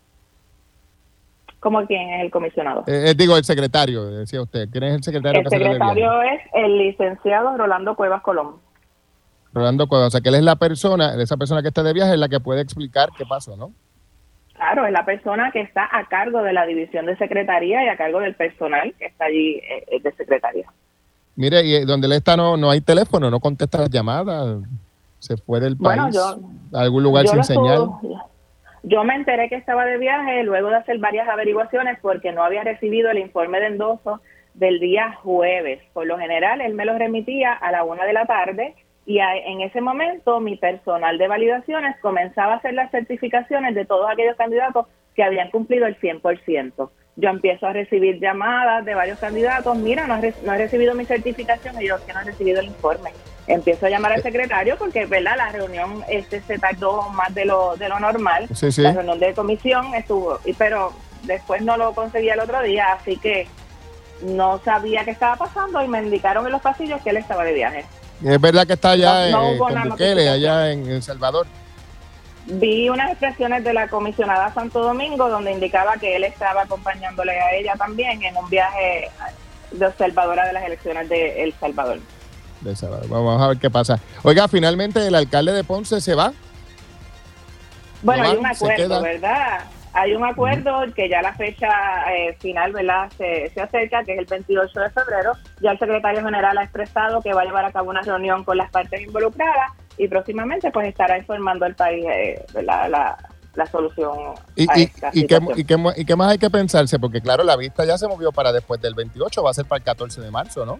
¿Cómo 1.60 1.86
quién 1.86 2.10
es 2.10 2.24
el 2.24 2.30
comisionado? 2.32 2.82
Eh, 2.88 3.10
eh, 3.10 3.14
digo, 3.14 3.36
el 3.36 3.44
secretario, 3.44 4.06
decía 4.06 4.42
usted. 4.42 4.68
¿Quién 4.72 4.82
es 4.84 4.94
el 4.94 5.02
secretario? 5.04 5.42
El 5.42 5.48
secretario 5.48 6.22
es 6.22 6.40
el 6.54 6.78
licenciado 6.78 7.56
Rolando 7.56 7.94
Cuevas 7.94 8.22
Colón. 8.22 8.56
Rolando 9.54 9.86
Cuevas, 9.86 10.08
o 10.08 10.10
sea 10.10 10.20
que 10.20 10.30
él 10.30 10.34
es 10.36 10.42
la 10.42 10.56
persona, 10.56 11.14
esa 11.22 11.36
persona 11.36 11.62
que 11.62 11.68
está 11.68 11.84
de 11.84 11.92
viaje 11.92 12.14
es 12.14 12.18
la 12.18 12.28
que 12.28 12.40
puede 12.40 12.62
explicar 12.62 13.10
qué 13.16 13.24
pasó, 13.24 13.56
¿no? 13.56 13.72
Claro, 14.62 14.86
es 14.86 14.92
la 14.92 15.04
persona 15.04 15.50
que 15.50 15.60
está 15.60 15.88
a 15.90 16.06
cargo 16.06 16.40
de 16.40 16.52
la 16.52 16.64
división 16.64 17.04
de 17.06 17.16
secretaría 17.16 17.84
y 17.84 17.88
a 17.88 17.96
cargo 17.96 18.20
del 18.20 18.36
personal 18.36 18.94
que 18.96 19.06
está 19.06 19.24
allí 19.24 19.56
eh, 19.56 20.00
de 20.00 20.12
secretaría. 20.12 20.66
Mire, 21.34 21.62
y 21.62 21.84
donde 21.84 22.06
él 22.06 22.12
está 22.12 22.36
no, 22.36 22.56
no 22.56 22.70
hay 22.70 22.80
teléfono, 22.80 23.28
no 23.28 23.40
contesta 23.40 23.78
las 23.78 23.90
llamadas, 23.90 24.62
se 25.18 25.36
fue 25.36 25.58
del 25.58 25.76
país, 25.76 26.16
a 26.16 26.80
algún 26.80 27.02
lugar 27.02 27.26
sin 27.26 27.42
señal. 27.42 27.88
Yo 28.84 29.02
me 29.02 29.16
enteré 29.16 29.48
que 29.48 29.56
estaba 29.56 29.84
de 29.84 29.98
viaje 29.98 30.44
luego 30.44 30.68
de 30.68 30.76
hacer 30.76 30.98
varias 30.98 31.28
averiguaciones 31.28 31.98
porque 32.00 32.30
no 32.30 32.44
había 32.44 32.62
recibido 32.62 33.10
el 33.10 33.18
informe 33.18 33.58
de 33.58 33.66
endoso 33.66 34.20
del 34.54 34.78
día 34.78 35.12
jueves. 35.24 35.80
Por 35.92 36.06
lo 36.06 36.18
general, 36.18 36.60
él 36.60 36.74
me 36.74 36.84
lo 36.84 36.96
remitía 36.96 37.52
a 37.52 37.72
la 37.72 37.82
una 37.82 38.04
de 38.04 38.12
la 38.12 38.26
tarde 38.26 38.76
y 39.04 39.18
en 39.18 39.60
ese 39.60 39.80
momento 39.80 40.40
mi 40.40 40.56
personal 40.56 41.18
de 41.18 41.26
validaciones 41.26 41.96
comenzaba 42.00 42.54
a 42.54 42.56
hacer 42.56 42.74
las 42.74 42.90
certificaciones 42.90 43.74
de 43.74 43.84
todos 43.84 44.08
aquellos 44.08 44.36
candidatos 44.36 44.86
que 45.14 45.24
habían 45.24 45.50
cumplido 45.50 45.86
el 45.86 45.98
100%. 45.98 46.90
Yo 47.16 47.28
empiezo 47.28 47.66
a 47.66 47.72
recibir 47.72 48.20
llamadas 48.20 48.84
de 48.84 48.94
varios 48.94 49.18
candidatos, 49.18 49.76
mira, 49.76 50.06
no 50.06 50.16
he, 50.16 50.32
no 50.44 50.54
he 50.54 50.58
recibido 50.58 50.94
mi 50.94 51.04
certificación 51.04 51.80
y 51.82 51.88
yo 51.88 51.96
que 52.06 52.12
no 52.12 52.20
he 52.20 52.24
recibido 52.24 52.60
el 52.60 52.66
informe. 52.66 53.10
Empiezo 53.48 53.86
a 53.86 53.90
llamar 53.90 54.12
al 54.12 54.20
eh. 54.20 54.22
secretario 54.22 54.76
porque, 54.78 55.04
¿verdad? 55.06 55.36
La 55.36 55.50
reunión 55.50 56.04
este 56.08 56.40
se 56.40 56.58
tardó 56.58 57.08
más 57.10 57.34
de 57.34 57.44
lo, 57.44 57.76
de 57.76 57.88
lo 57.88 57.98
normal. 57.98 58.46
La 58.78 58.92
reunión 58.92 59.18
de 59.18 59.34
comisión 59.34 59.94
estuvo, 59.94 60.38
pero 60.56 60.92
después 61.24 61.60
no 61.62 61.76
lo 61.76 61.92
conseguí 61.92 62.28
el 62.28 62.40
otro 62.40 62.62
día, 62.62 62.92
así 62.92 63.16
que 63.18 63.46
no 64.22 64.58
sabía 64.60 65.04
qué 65.04 65.10
estaba 65.10 65.36
pasando 65.36 65.82
y 65.82 65.88
me 65.88 66.02
indicaron 66.02 66.46
en 66.46 66.52
los 66.52 66.62
pasillos 66.62 67.02
que 67.02 67.10
él 67.10 67.16
estaba 67.16 67.44
de 67.44 67.52
viaje. 67.52 67.84
Es 68.24 68.40
verdad 68.40 68.66
que 68.66 68.74
está 68.74 68.90
allá 68.90 69.28
en, 69.28 69.34
allá 70.28 70.70
en 70.70 70.86
El 70.86 71.02
Salvador. 71.02 71.46
Vi 72.46 72.88
unas 72.88 73.10
expresiones 73.10 73.62
de 73.62 73.72
la 73.72 73.88
comisionada 73.88 74.52
Santo 74.52 74.80
Domingo 74.80 75.28
donde 75.28 75.52
indicaba 75.52 75.96
que 75.96 76.16
él 76.16 76.24
estaba 76.24 76.62
acompañándole 76.62 77.38
a 77.38 77.54
ella 77.54 77.74
también 77.76 78.22
en 78.22 78.36
un 78.36 78.48
viaje 78.48 79.10
de 79.70 79.86
observadora 79.86 80.46
de 80.46 80.52
las 80.52 80.64
elecciones 80.64 81.08
de 81.08 81.44
El 81.44 81.54
Salvador. 81.54 82.00
De 82.60 82.76
Salvador. 82.76 83.08
Vamos 83.08 83.40
a 83.40 83.48
ver 83.48 83.58
qué 83.58 83.70
pasa. 83.70 84.00
Oiga, 84.22 84.48
finalmente 84.48 85.06
el 85.06 85.14
alcalde 85.14 85.52
de 85.52 85.64
Ponce 85.64 86.00
se 86.00 86.14
va. 86.14 86.32
Bueno, 88.02 88.24
hay 88.24 88.36
un 88.36 88.46
acuerdo, 88.46 89.02
¿verdad? 89.02 89.64
Hay 89.94 90.14
un 90.14 90.24
acuerdo 90.24 90.82
que 90.94 91.08
ya 91.08 91.20
la 91.20 91.34
fecha 91.34 91.68
eh, 92.14 92.34
final 92.40 92.72
¿verdad? 92.72 93.10
Se, 93.16 93.50
se, 93.50 93.60
acerca, 93.60 94.02
que 94.04 94.14
es 94.14 94.18
el 94.20 94.24
28 94.24 94.80
de 94.80 94.90
febrero. 94.90 95.32
Ya 95.60 95.72
el 95.72 95.78
secretario 95.78 96.24
general 96.24 96.56
ha 96.56 96.64
expresado 96.64 97.20
que 97.20 97.34
va 97.34 97.42
a 97.42 97.44
llevar 97.44 97.64
a 97.64 97.72
cabo 97.72 97.90
una 97.90 98.00
reunión 98.00 98.42
con 98.44 98.56
las 98.56 98.70
partes 98.70 99.02
involucradas 99.02 99.72
y 99.98 100.08
próximamente 100.08 100.70
pues 100.70 100.88
estará 100.88 101.18
informando 101.18 101.66
al 101.66 101.74
país 101.74 102.04
eh, 102.08 102.44
La, 102.62 102.88
la, 102.88 103.66
solución 103.66 104.12
¿Y, 104.56 104.68
a 104.70 104.74
esta 104.74 105.10
y, 105.12 105.26
qué, 105.26 105.38
y, 105.56 105.64
qué, 105.64 105.76
¿Y 105.96 106.04
qué 106.06 106.16
más 106.16 106.32
hay 106.32 106.38
que 106.38 106.48
pensarse? 106.48 106.98
Porque 106.98 107.20
claro, 107.20 107.44
la 107.44 107.56
vista 107.56 107.84
ya 107.84 107.98
se 107.98 108.08
movió 108.08 108.32
para 108.32 108.50
después 108.50 108.80
del 108.80 108.94
28, 108.94 109.42
va 109.42 109.50
a 109.50 109.54
ser 109.54 109.66
para 109.66 109.78
el 109.78 109.84
14 109.84 110.22
de 110.22 110.30
marzo, 110.30 110.64
¿no? 110.64 110.78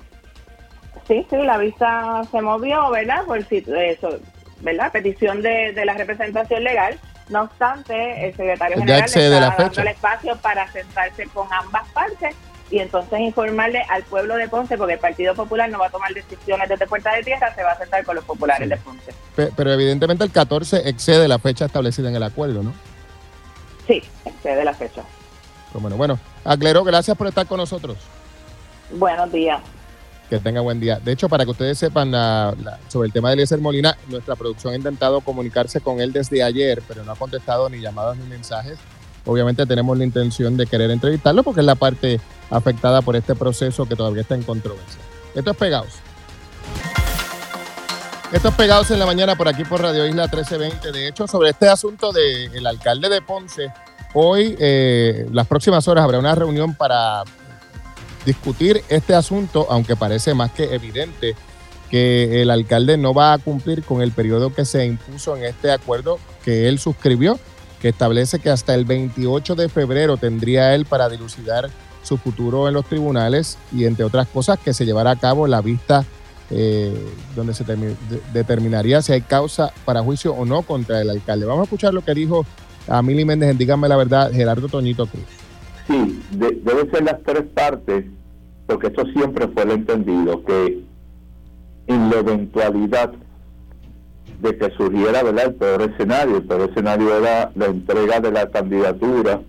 Sí, 1.07 1.27
sí, 1.29 1.37
la 1.37 1.59
vista 1.59 2.23
se 2.31 2.41
movió, 2.41 2.91
¿verdad? 2.91 3.25
Por 3.27 3.45
si 3.45 3.63
eso, 3.77 4.19
¿verdad? 4.63 4.91
Petición 4.91 5.43
de, 5.43 5.73
de 5.73 5.85
la 5.85 5.95
representación 5.95 6.65
legal 6.65 6.99
no 7.33 7.43
obstante, 7.43 8.27
el 8.27 8.37
secretario 8.37 8.79
general 8.79 9.05
está 9.05 9.41
dando 9.41 9.81
el 9.81 9.89
espacio 9.89 10.37
para 10.37 10.71
sentarse 10.71 11.27
con 11.29 11.49
ambas 11.53 11.89
partes 11.89 12.37
y 12.71 12.79
entonces 12.79 13.21
informarle 13.21 13.83
al 13.91 14.03
pueblo 14.05 14.37
de 14.37 14.49
Ponce, 14.49 14.79
porque 14.79 14.95
el 14.95 14.99
Partido 14.99 15.35
Popular 15.35 15.69
no 15.69 15.79
va 15.79 15.87
a 15.87 15.91
tomar 15.91 16.13
decisiones 16.15 16.69
desde 16.69 16.87
Puerta 16.87 17.15
de 17.15 17.23
Tierra, 17.23 17.55
se 17.55 17.63
va 17.63 17.73
a 17.73 17.79
sentar 17.79 18.05
con 18.05 18.17
los 18.17 18.25
populares 18.25 18.69
de 18.69 18.77
Ponce. 18.79 19.13
Pero, 19.37 19.73
evidentemente 19.73 20.25
el 20.25 20.31
14 20.31 20.89
excede 20.89 21.29
la 21.29 21.39
fecha 21.39 21.67
establecida 21.67 22.09
en 22.09 22.17
el 22.17 22.23
acuerdo, 22.23 22.63
¿no? 22.63 22.73
Sí, 23.87 24.03
excede 24.25 24.65
la 24.65 24.73
fecha. 24.73 25.03
Pues 25.73 25.83
bueno, 25.83 25.97
bueno, 25.97 26.19
Aclero, 26.45 26.85
gracias 26.85 27.17
por 27.17 27.27
estar 27.27 27.47
con 27.47 27.59
nosotros. 27.59 27.99
Buenos 28.91 29.31
días. 29.33 29.61
Que 30.33 30.39
tenga 30.39 30.63
buen 30.63 30.81
día. 30.81 30.99
De 30.99 31.13
hecho, 31.13 31.29
para 31.29 31.45
que 31.45 31.51
ustedes 31.51 31.77
sepan 31.77 32.11
sobre 32.89 33.07
el 33.07 33.13
tema 33.13 33.29
de 33.29 33.35
Eliezer 33.35 33.61
Molina, 33.61 33.99
nuestra 34.09 34.35
producción 34.35 34.73
ha 34.73 34.77
intentado 34.77 35.21
comunicarse 35.21 35.83
con 35.83 36.01
él 36.01 36.11
desde 36.11 36.43
ayer, 36.43 36.83
pero 36.89 37.05
no 37.05 37.13
ha 37.13 37.17
contestado 37.17 37.69
ni 37.69 37.83
llamadas 37.83 38.17
ni 38.17 38.27
mensajes. 38.27 38.79
Obviamente 39.27 39.67
tenemos 39.67 39.99
la 39.99 40.05
intención 40.05 40.57
de 40.57 40.67
querer 40.67 40.91
entrevistarlo 40.91 41.43
porque 41.43 41.61
es 41.61 41.67
la 41.67 41.75
parte 41.75 42.19
afectada 42.49 43.03
por 43.03 43.15
este 43.15 43.35
proceso 43.35 43.85
que 43.85 43.95
todavía 43.95 44.23
está 44.23 44.35
en 44.35 44.43
controversia. 44.43 45.03
Esto 45.35 45.51
es 45.51 45.57
Pegados. 45.59 45.93
Esto 48.33 48.49
es 48.49 48.55
Pegados 48.55 48.91
en 48.91 49.01
la 49.01 49.05
mañana 49.05 49.37
por 49.37 49.49
aquí 49.49 49.65
por 49.65 49.83
Radio 49.83 50.07
Isla 50.07 50.29
1320. 50.29 50.93
De 50.93 51.09
hecho, 51.09 51.27
sobre 51.27 51.51
este 51.51 51.69
asunto 51.69 52.11
del 52.11 52.67
alcalde 52.67 53.11
de 53.11 53.21
Ponce, 53.21 53.71
hoy, 54.15 54.57
eh, 54.59 55.27
las 55.31 55.47
próximas 55.47 55.87
horas, 55.89 56.05
habrá 56.05 56.19
una 56.19 56.35
reunión 56.35 56.75
para 56.75 57.23
discutir 58.25 58.83
este 58.89 59.15
asunto, 59.15 59.67
aunque 59.71 59.97
parece 59.97 60.35
más 60.35 60.53
que 60.53 60.75
evidente 60.75 61.35
que 61.91 62.41
el 62.41 62.51
alcalde 62.51 62.97
no 62.97 63.13
va 63.13 63.35
a 63.35 63.39
cumplir 63.39 63.83
con 63.83 64.01
el 64.01 64.13
periodo 64.13 64.55
que 64.55 64.65
se 64.65 64.87
impuso 64.87 65.37
en 65.37 65.45
este 65.45 65.71
acuerdo 65.71 66.19
que 66.45 66.69
él 66.69 66.79
suscribió, 66.79 67.39
que 67.81 67.91
establece 67.91 68.39
que 68.39 68.49
hasta 68.49 68.75
el 68.75 68.85
28 68.85 69.55
de 69.55 69.69
febrero 69.69 70.17
tendría 70.17 70.75
él 70.75 70.87
para 70.87 71.09
dilucidar 71.09 71.69
su 72.03 72.17
futuro 72.17 72.67
en 72.67 72.75
los 72.75 72.87
tribunales 72.87 73.59
y 73.73 73.85
entre 73.85 74.05
otras 74.05 74.27
cosas 74.29 74.59
que 74.59 74.73
se 74.73 74.87
llevará 74.87 75.13
a 75.13 75.17
cabo 75.17 75.47
la 75.47 75.61
vista 75.61 76.05
eh, 76.51 76.95
donde 77.35 77.55
se 77.55 77.65
determinaría 78.33 79.03
si 79.03 79.13
hay 79.13 79.23
causa 79.23 79.73
para 79.85 80.03
juicio 80.03 80.33
o 80.33 80.45
no 80.45 80.63
contra 80.63 81.01
el 81.01 81.11
alcalde. 81.11 81.47
Vamos 81.47 81.63
a 81.63 81.65
escuchar 81.65 81.95
lo 81.95 82.03
que 82.03 82.15
dijo 82.15 82.45
a 82.89 83.03
Mili 83.03 83.25
Méndez 83.25 83.51
en 83.51 83.59
Dígame 83.59 83.89
la 83.89 83.97
Verdad, 83.97 84.33
Gerardo 84.33 84.69
Toñito 84.69 85.07
Cruz. 85.07 85.25
Sí, 85.87 86.23
deben 86.31 86.91
ser 86.91 87.03
las 87.05 87.23
tres 87.23 87.45
partes, 87.55 88.05
porque 88.67 88.89
esto 88.89 89.05
siempre 89.07 89.49
fue 89.49 89.63
el 89.65 89.71
entendido, 89.73 90.45
que 90.45 90.83
en 91.87 92.11
la 92.11 92.19
eventualidad 92.19 93.13
de 94.41 94.59
que 94.59 94.71
surgiera 94.73 95.23
¿verdad? 95.23 95.47
el 95.47 95.55
peor 95.55 95.83
escenario. 95.83 96.37
El 96.39 96.45
peor 96.45 96.71
escenario 96.71 97.17
era 97.17 97.51
la 97.55 97.67
entrega 97.67 98.21
de 98.21 98.33
la 98.33 98.51
candidatura 98.51 99.41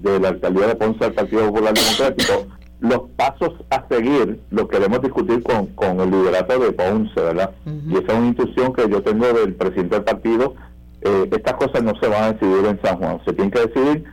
de 0.00 0.20
la 0.20 0.28
alcaldía 0.28 0.66
de 0.68 0.74
Ponce 0.76 1.04
al 1.04 1.12
Partido 1.14 1.46
Popular 1.46 1.74
Democrático. 1.74 2.46
Los 2.80 3.00
pasos 3.16 3.54
a 3.70 3.88
seguir 3.88 4.38
lo 4.50 4.68
queremos 4.68 5.00
discutir 5.00 5.42
con, 5.42 5.66
con 5.68 5.98
el 6.00 6.10
liderato 6.10 6.58
de 6.58 6.72
Ponce, 6.72 7.18
¿verdad? 7.18 7.52
Y 7.64 7.96
esa 7.96 8.12
es 8.12 8.18
una 8.18 8.26
instrucción 8.26 8.74
que 8.74 8.88
yo 8.88 9.02
tengo 9.02 9.32
del 9.32 9.54
presidente 9.54 9.96
del 9.96 10.04
partido. 10.04 10.54
Eh, 11.00 11.28
estas 11.32 11.54
cosas 11.54 11.82
no 11.82 11.94
se 11.98 12.08
van 12.08 12.24
a 12.24 12.32
decidir 12.32 12.66
en 12.66 12.80
San 12.82 12.98
Juan, 12.98 13.20
se 13.24 13.32
tienen 13.32 13.50
que 13.50 13.60
decidir 13.60 14.04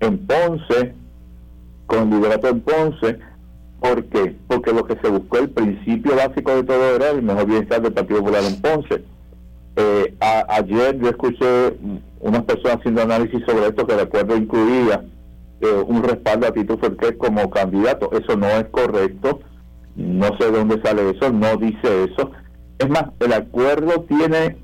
en 0.00 0.18
Ponce, 0.26 0.94
con 1.86 2.10
liderato 2.10 2.48
en 2.48 2.60
Ponce, 2.60 3.18
¿Por 3.80 4.04
qué? 4.06 4.34
Porque 4.48 4.72
lo 4.72 4.84
que 4.84 4.96
se 5.00 5.08
buscó, 5.08 5.38
el 5.38 5.50
principio 5.50 6.16
básico 6.16 6.54
de 6.54 6.64
todo 6.64 6.96
era 6.96 7.10
el 7.10 7.22
mejor 7.22 7.46
bienestar 7.46 7.80
del 7.80 7.92
Partido 7.92 8.20
Popular 8.20 8.42
en 8.44 8.60
Ponce. 8.60 9.04
Eh, 9.76 10.16
ayer 10.48 10.98
yo 10.98 11.08
escuché 11.10 11.76
unas 12.20 12.42
personas 12.42 12.78
haciendo 12.78 13.02
análisis 13.02 13.40
sobre 13.46 13.68
esto 13.68 13.86
que 13.86 13.94
de 13.94 14.02
acuerdo 14.02 14.36
incluía 14.36 15.04
eh, 15.60 15.84
un 15.86 16.02
respaldo 16.02 16.48
a 16.48 16.52
Tito 16.52 16.76
Ferquez 16.78 17.16
como 17.18 17.48
candidato. 17.50 18.10
Eso 18.12 18.36
no 18.36 18.48
es 18.48 18.64
correcto. 18.70 19.40
No 19.94 20.26
sé 20.38 20.50
de 20.50 20.58
dónde 20.58 20.82
sale 20.82 21.10
eso, 21.10 21.32
no 21.32 21.56
dice 21.56 22.04
eso. 22.04 22.32
Es 22.78 22.88
más, 22.88 23.04
el 23.20 23.32
acuerdo 23.32 24.04
tiene 24.08 24.56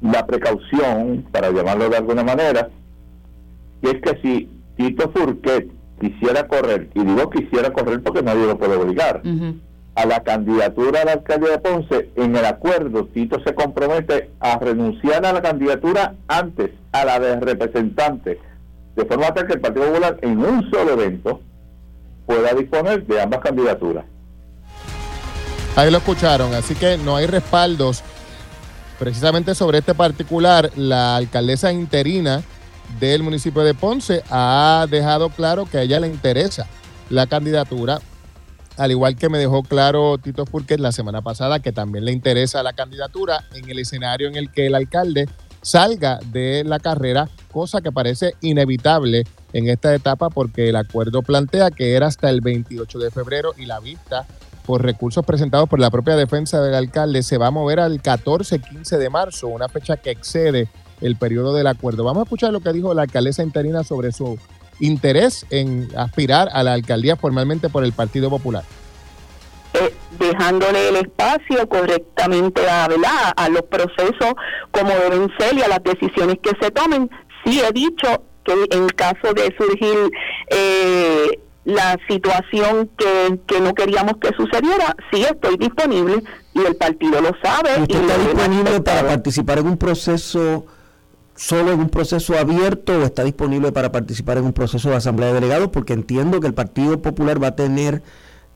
la 0.00 0.26
precaución, 0.26 1.24
para 1.32 1.50
llamarlo 1.50 1.88
de 1.88 1.96
alguna 1.96 2.22
manera, 2.22 2.68
y 3.82 3.88
es 3.88 4.00
que 4.00 4.20
si 4.22 4.48
Tito 4.76 5.10
Furquet 5.10 5.68
quisiera 6.00 6.46
correr, 6.46 6.88
y 6.94 7.04
digo 7.04 7.30
quisiera 7.30 7.72
correr 7.72 8.02
porque 8.02 8.22
nadie 8.22 8.46
lo 8.46 8.58
puede 8.58 8.76
obligar, 8.76 9.22
a 9.94 10.06
la 10.06 10.22
candidatura 10.22 11.02
a 11.02 11.04
la 11.04 11.12
alcaldía 11.12 11.50
de 11.50 11.58
Ponce, 11.58 12.10
en 12.16 12.34
el 12.34 12.44
acuerdo 12.44 13.06
Tito 13.06 13.40
se 13.44 13.54
compromete 13.54 14.30
a 14.40 14.58
renunciar 14.58 15.26
a 15.26 15.32
la 15.32 15.42
candidatura 15.42 16.14
antes 16.28 16.70
a 16.92 17.04
la 17.04 17.20
de 17.20 17.40
representante, 17.40 18.38
de 18.96 19.04
forma 19.04 19.34
tal 19.34 19.46
que 19.46 19.54
el 19.54 19.60
Partido 19.60 19.86
Popular 19.86 20.18
en 20.22 20.38
un 20.38 20.70
solo 20.70 20.92
evento 20.92 21.40
pueda 22.26 22.54
disponer 22.54 23.06
de 23.06 23.20
ambas 23.20 23.40
candidaturas. 23.40 24.04
Ahí 25.74 25.90
lo 25.90 25.98
escucharon, 25.98 26.54
así 26.54 26.74
que 26.74 26.98
no 26.98 27.16
hay 27.16 27.26
respaldos. 27.26 28.02
Precisamente 28.98 29.54
sobre 29.54 29.78
este 29.78 29.94
particular, 29.94 30.70
la 30.76 31.16
alcaldesa 31.16 31.72
interina 31.72 32.42
del 32.98 33.22
municipio 33.22 33.62
de 33.62 33.74
Ponce 33.74 34.22
ha 34.30 34.86
dejado 34.90 35.30
claro 35.30 35.66
que 35.66 35.78
a 35.78 35.82
ella 35.82 36.00
le 36.00 36.08
interesa 36.08 36.66
la 37.10 37.26
candidatura, 37.26 38.00
al 38.76 38.90
igual 38.90 39.16
que 39.16 39.28
me 39.28 39.38
dejó 39.38 39.62
claro 39.62 40.18
Tito 40.18 40.46
Furquet 40.46 40.80
la 40.80 40.92
semana 40.92 41.22
pasada 41.22 41.60
que 41.60 41.72
también 41.72 42.04
le 42.04 42.12
interesa 42.12 42.62
la 42.62 42.72
candidatura 42.72 43.44
en 43.54 43.68
el 43.68 43.78
escenario 43.78 44.28
en 44.28 44.36
el 44.36 44.50
que 44.50 44.66
el 44.66 44.74
alcalde 44.74 45.28
salga 45.60 46.18
de 46.26 46.64
la 46.64 46.78
carrera, 46.78 47.28
cosa 47.52 47.80
que 47.80 47.92
parece 47.92 48.34
inevitable 48.40 49.24
en 49.52 49.68
esta 49.68 49.94
etapa 49.94 50.30
porque 50.30 50.68
el 50.68 50.76
acuerdo 50.76 51.22
plantea 51.22 51.70
que 51.70 51.94
era 51.94 52.06
hasta 52.06 52.30
el 52.30 52.40
28 52.40 52.98
de 52.98 53.10
febrero 53.10 53.52
y 53.56 53.66
la 53.66 53.78
vista 53.80 54.26
por 54.66 54.82
recursos 54.82 55.24
presentados 55.24 55.68
por 55.68 55.80
la 55.80 55.90
propia 55.90 56.16
defensa 56.16 56.60
del 56.60 56.74
alcalde 56.74 57.22
se 57.22 57.38
va 57.38 57.48
a 57.48 57.50
mover 57.50 57.80
al 57.80 58.00
14-15 58.00 58.96
de 58.96 59.10
marzo, 59.10 59.48
una 59.48 59.68
fecha 59.68 59.96
que 59.96 60.10
excede 60.10 60.68
el 61.02 61.16
periodo 61.16 61.54
del 61.54 61.66
acuerdo. 61.66 62.04
Vamos 62.04 62.22
a 62.22 62.24
escuchar 62.24 62.52
lo 62.52 62.60
que 62.60 62.72
dijo 62.72 62.94
la 62.94 63.02
alcaldesa 63.02 63.42
interina 63.42 63.84
sobre 63.84 64.12
su 64.12 64.38
interés 64.80 65.46
en 65.50 65.88
aspirar 65.96 66.48
a 66.52 66.62
la 66.62 66.72
alcaldía 66.72 67.16
formalmente 67.16 67.68
por 67.68 67.84
el 67.84 67.92
Partido 67.92 68.30
Popular. 68.30 68.64
Eh, 69.74 69.94
dejándole 70.18 70.88
el 70.90 70.96
espacio 70.96 71.66
correctamente 71.68 72.68
a, 72.68 72.84
a 73.30 73.48
los 73.48 73.62
procesos 73.62 74.34
como 74.70 74.90
deben 74.90 75.30
ser 75.38 75.54
y 75.56 75.62
a 75.62 75.68
las 75.68 75.82
decisiones 75.82 76.36
que 76.42 76.50
se 76.60 76.70
tomen. 76.70 77.10
Sí 77.44 77.60
he 77.60 77.72
dicho 77.72 78.22
que 78.44 78.52
en 78.70 78.88
caso 78.88 79.32
de 79.34 79.54
surgir 79.56 80.10
eh, 80.50 81.38
la 81.64 81.96
situación 82.08 82.90
que, 82.98 83.38
que, 83.46 83.60
no 83.60 83.74
queríamos 83.74 84.16
que 84.20 84.34
sucediera, 84.36 84.96
sí 85.12 85.22
estoy 85.22 85.56
disponible 85.56 86.22
y 86.54 86.60
el 86.60 86.76
partido 86.76 87.20
lo 87.20 87.30
sabe. 87.42 87.80
¿Usted 87.82 88.00
está 88.00 88.18
disponible 88.18 88.80
para 88.80 89.06
participar 89.06 89.58
en 89.58 89.68
un 89.68 89.78
proceso 89.78 90.66
solo 91.42 91.72
en 91.72 91.80
un 91.80 91.88
proceso 91.88 92.38
abierto 92.38 93.00
o 93.00 93.02
está 93.02 93.24
disponible 93.24 93.72
para 93.72 93.90
participar 93.90 94.38
en 94.38 94.44
un 94.44 94.52
proceso 94.52 94.90
de 94.90 94.96
asamblea 94.96 95.30
de 95.30 95.34
delegados? 95.34 95.68
Porque 95.68 95.92
entiendo 95.92 96.38
que 96.38 96.46
el 96.46 96.54
Partido 96.54 97.02
Popular 97.02 97.42
va 97.42 97.48
a 97.48 97.56
tener 97.56 98.02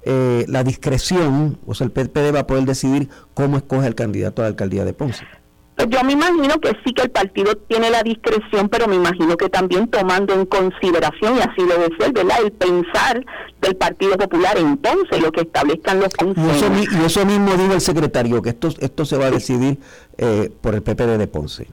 eh, 0.02 0.44
la 0.46 0.62
discreción, 0.62 1.58
o 1.66 1.74
sea, 1.74 1.86
el 1.86 1.90
PPD 1.90 2.32
va 2.32 2.40
a 2.40 2.46
poder 2.46 2.64
decidir 2.64 3.08
cómo 3.34 3.56
escoge 3.56 3.88
el 3.88 3.96
candidato 3.96 4.40
a 4.40 4.44
la 4.44 4.50
alcaldía 4.50 4.84
de 4.84 4.92
Ponce. 4.92 5.26
Pues 5.74 5.88
yo 5.90 6.02
me 6.04 6.12
imagino 6.12 6.60
que 6.60 6.70
sí 6.84 6.94
que 6.94 7.02
el 7.02 7.10
partido 7.10 7.56
tiene 7.68 7.90
la 7.90 8.04
discreción, 8.04 8.68
pero 8.68 8.86
me 8.86 8.94
imagino 8.94 9.36
que 9.36 9.48
también 9.48 9.88
tomando 9.88 10.32
en 10.32 10.46
consideración, 10.46 11.36
y 11.36 11.40
así 11.40 11.62
lo 11.66 11.76
decía, 11.76 12.12
¿verdad? 12.14 12.38
El 12.44 12.52
pensar 12.52 13.26
del 13.60 13.76
Partido 13.76 14.16
Popular 14.16 14.56
en 14.56 14.76
Ponce, 14.76 15.20
lo 15.20 15.32
que 15.32 15.40
establezcan 15.40 15.98
los 15.98 16.14
consejos. 16.14 16.62
Y 16.92 17.04
eso, 17.04 17.26
mismo 17.26 17.52
dijo 17.54 17.74
el 17.74 17.80
secretario, 17.80 18.40
que 18.40 18.50
esto, 18.50 18.68
esto 18.78 19.04
se 19.04 19.18
va 19.18 19.26
a 19.26 19.30
decidir 19.32 19.80
eh, 20.18 20.50
por 20.60 20.76
el 20.76 20.82
PPD 20.82 21.18
de 21.18 21.26
Ponce. 21.26 21.66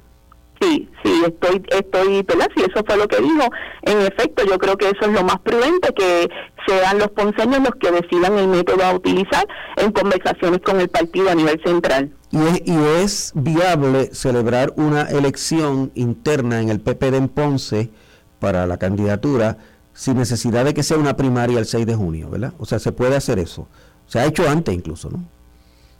Sí, 0.63 0.89
sí, 1.03 1.23
estoy, 1.27 1.61
estoy, 1.69 2.23
¿verdad? 2.23 2.47
Si 2.55 2.63
eso 2.63 2.83
fue 2.85 2.97
lo 2.97 3.07
que 3.07 3.17
dijo, 3.17 3.49
en 3.81 4.01
efecto, 4.01 4.45
yo 4.45 4.57
creo 4.57 4.77
que 4.77 4.85
eso 4.85 5.01
es 5.01 5.11
lo 5.11 5.23
más 5.23 5.39
prudente, 5.39 5.93
que 5.93 6.29
sean 6.65 6.99
los 6.99 7.09
ponceños 7.09 7.59
los 7.59 7.75
que 7.75 7.91
decidan 7.91 8.37
el 8.37 8.47
método 8.47 8.83
a 8.83 8.93
utilizar 8.93 9.45
en 9.75 9.91
conversaciones 9.91 10.61
con 10.61 10.79
el 10.79 10.87
partido 10.87 11.29
a 11.29 11.35
nivel 11.35 11.61
central. 11.65 12.11
¿Y 12.31 12.37
es, 12.37 12.61
y 12.65 12.77
es 13.03 13.31
viable 13.35 14.13
celebrar 14.13 14.73
una 14.77 15.03
elección 15.03 15.91
interna 15.95 16.61
en 16.61 16.69
el 16.69 16.79
PPD 16.79 17.15
en 17.15 17.27
Ponce 17.27 17.89
para 18.39 18.65
la 18.65 18.77
candidatura 18.77 19.57
sin 19.93 20.17
necesidad 20.17 20.65
de 20.65 20.73
que 20.73 20.81
sea 20.81 20.97
una 20.97 21.17
primaria 21.17 21.59
el 21.59 21.65
6 21.65 21.85
de 21.85 21.95
junio, 21.95 22.29
¿verdad? 22.29 22.53
O 22.57 22.65
sea, 22.65 22.79
se 22.79 22.91
puede 22.91 23.15
hacer 23.15 23.37
eso. 23.37 23.67
Se 24.07 24.19
ha 24.19 24.25
hecho 24.25 24.49
antes 24.49 24.73
incluso, 24.73 25.09
¿no? 25.09 25.23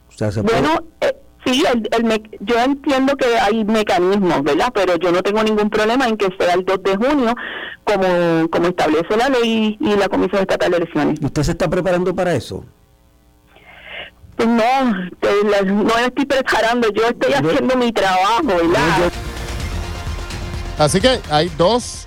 O 0.08 0.16
sea, 0.16 0.32
se 0.32 0.40
bueno, 0.42 0.84
eh, 1.00 1.13
Sí, 1.44 1.62
el, 1.68 2.22
yo 2.40 2.58
entiendo 2.58 3.16
que 3.16 3.38
hay 3.38 3.64
mecanismos, 3.64 4.42
¿verdad? 4.42 4.70
Pero 4.72 4.96
yo 4.96 5.12
no 5.12 5.22
tengo 5.22 5.42
ningún 5.42 5.68
problema 5.68 6.06
en 6.06 6.16
que 6.16 6.28
sea 6.38 6.54
el 6.54 6.64
2 6.64 6.82
de 6.82 6.96
junio, 6.96 7.34
como, 7.84 8.48
como 8.48 8.68
establece 8.68 9.16
la 9.16 9.28
ley 9.28 9.76
y 9.78 9.96
la 9.96 10.08
Comisión 10.08 10.40
Estatal 10.40 10.70
de 10.70 10.76
Elecciones. 10.78 11.18
¿Usted 11.22 11.42
se 11.42 11.50
está 11.52 11.68
preparando 11.68 12.14
para 12.14 12.34
eso? 12.34 12.64
Pues 14.36 14.48
no, 14.48 14.84
no 14.90 15.98
estoy 15.98 16.24
preparando, 16.24 16.88
yo 16.92 17.08
estoy 17.08 17.34
haciendo 17.34 17.76
mi 17.76 17.92
trabajo, 17.92 18.46
¿verdad? 18.46 19.12
Así 20.78 21.00
que 21.00 21.20
hay 21.30 21.50
dos 21.58 22.06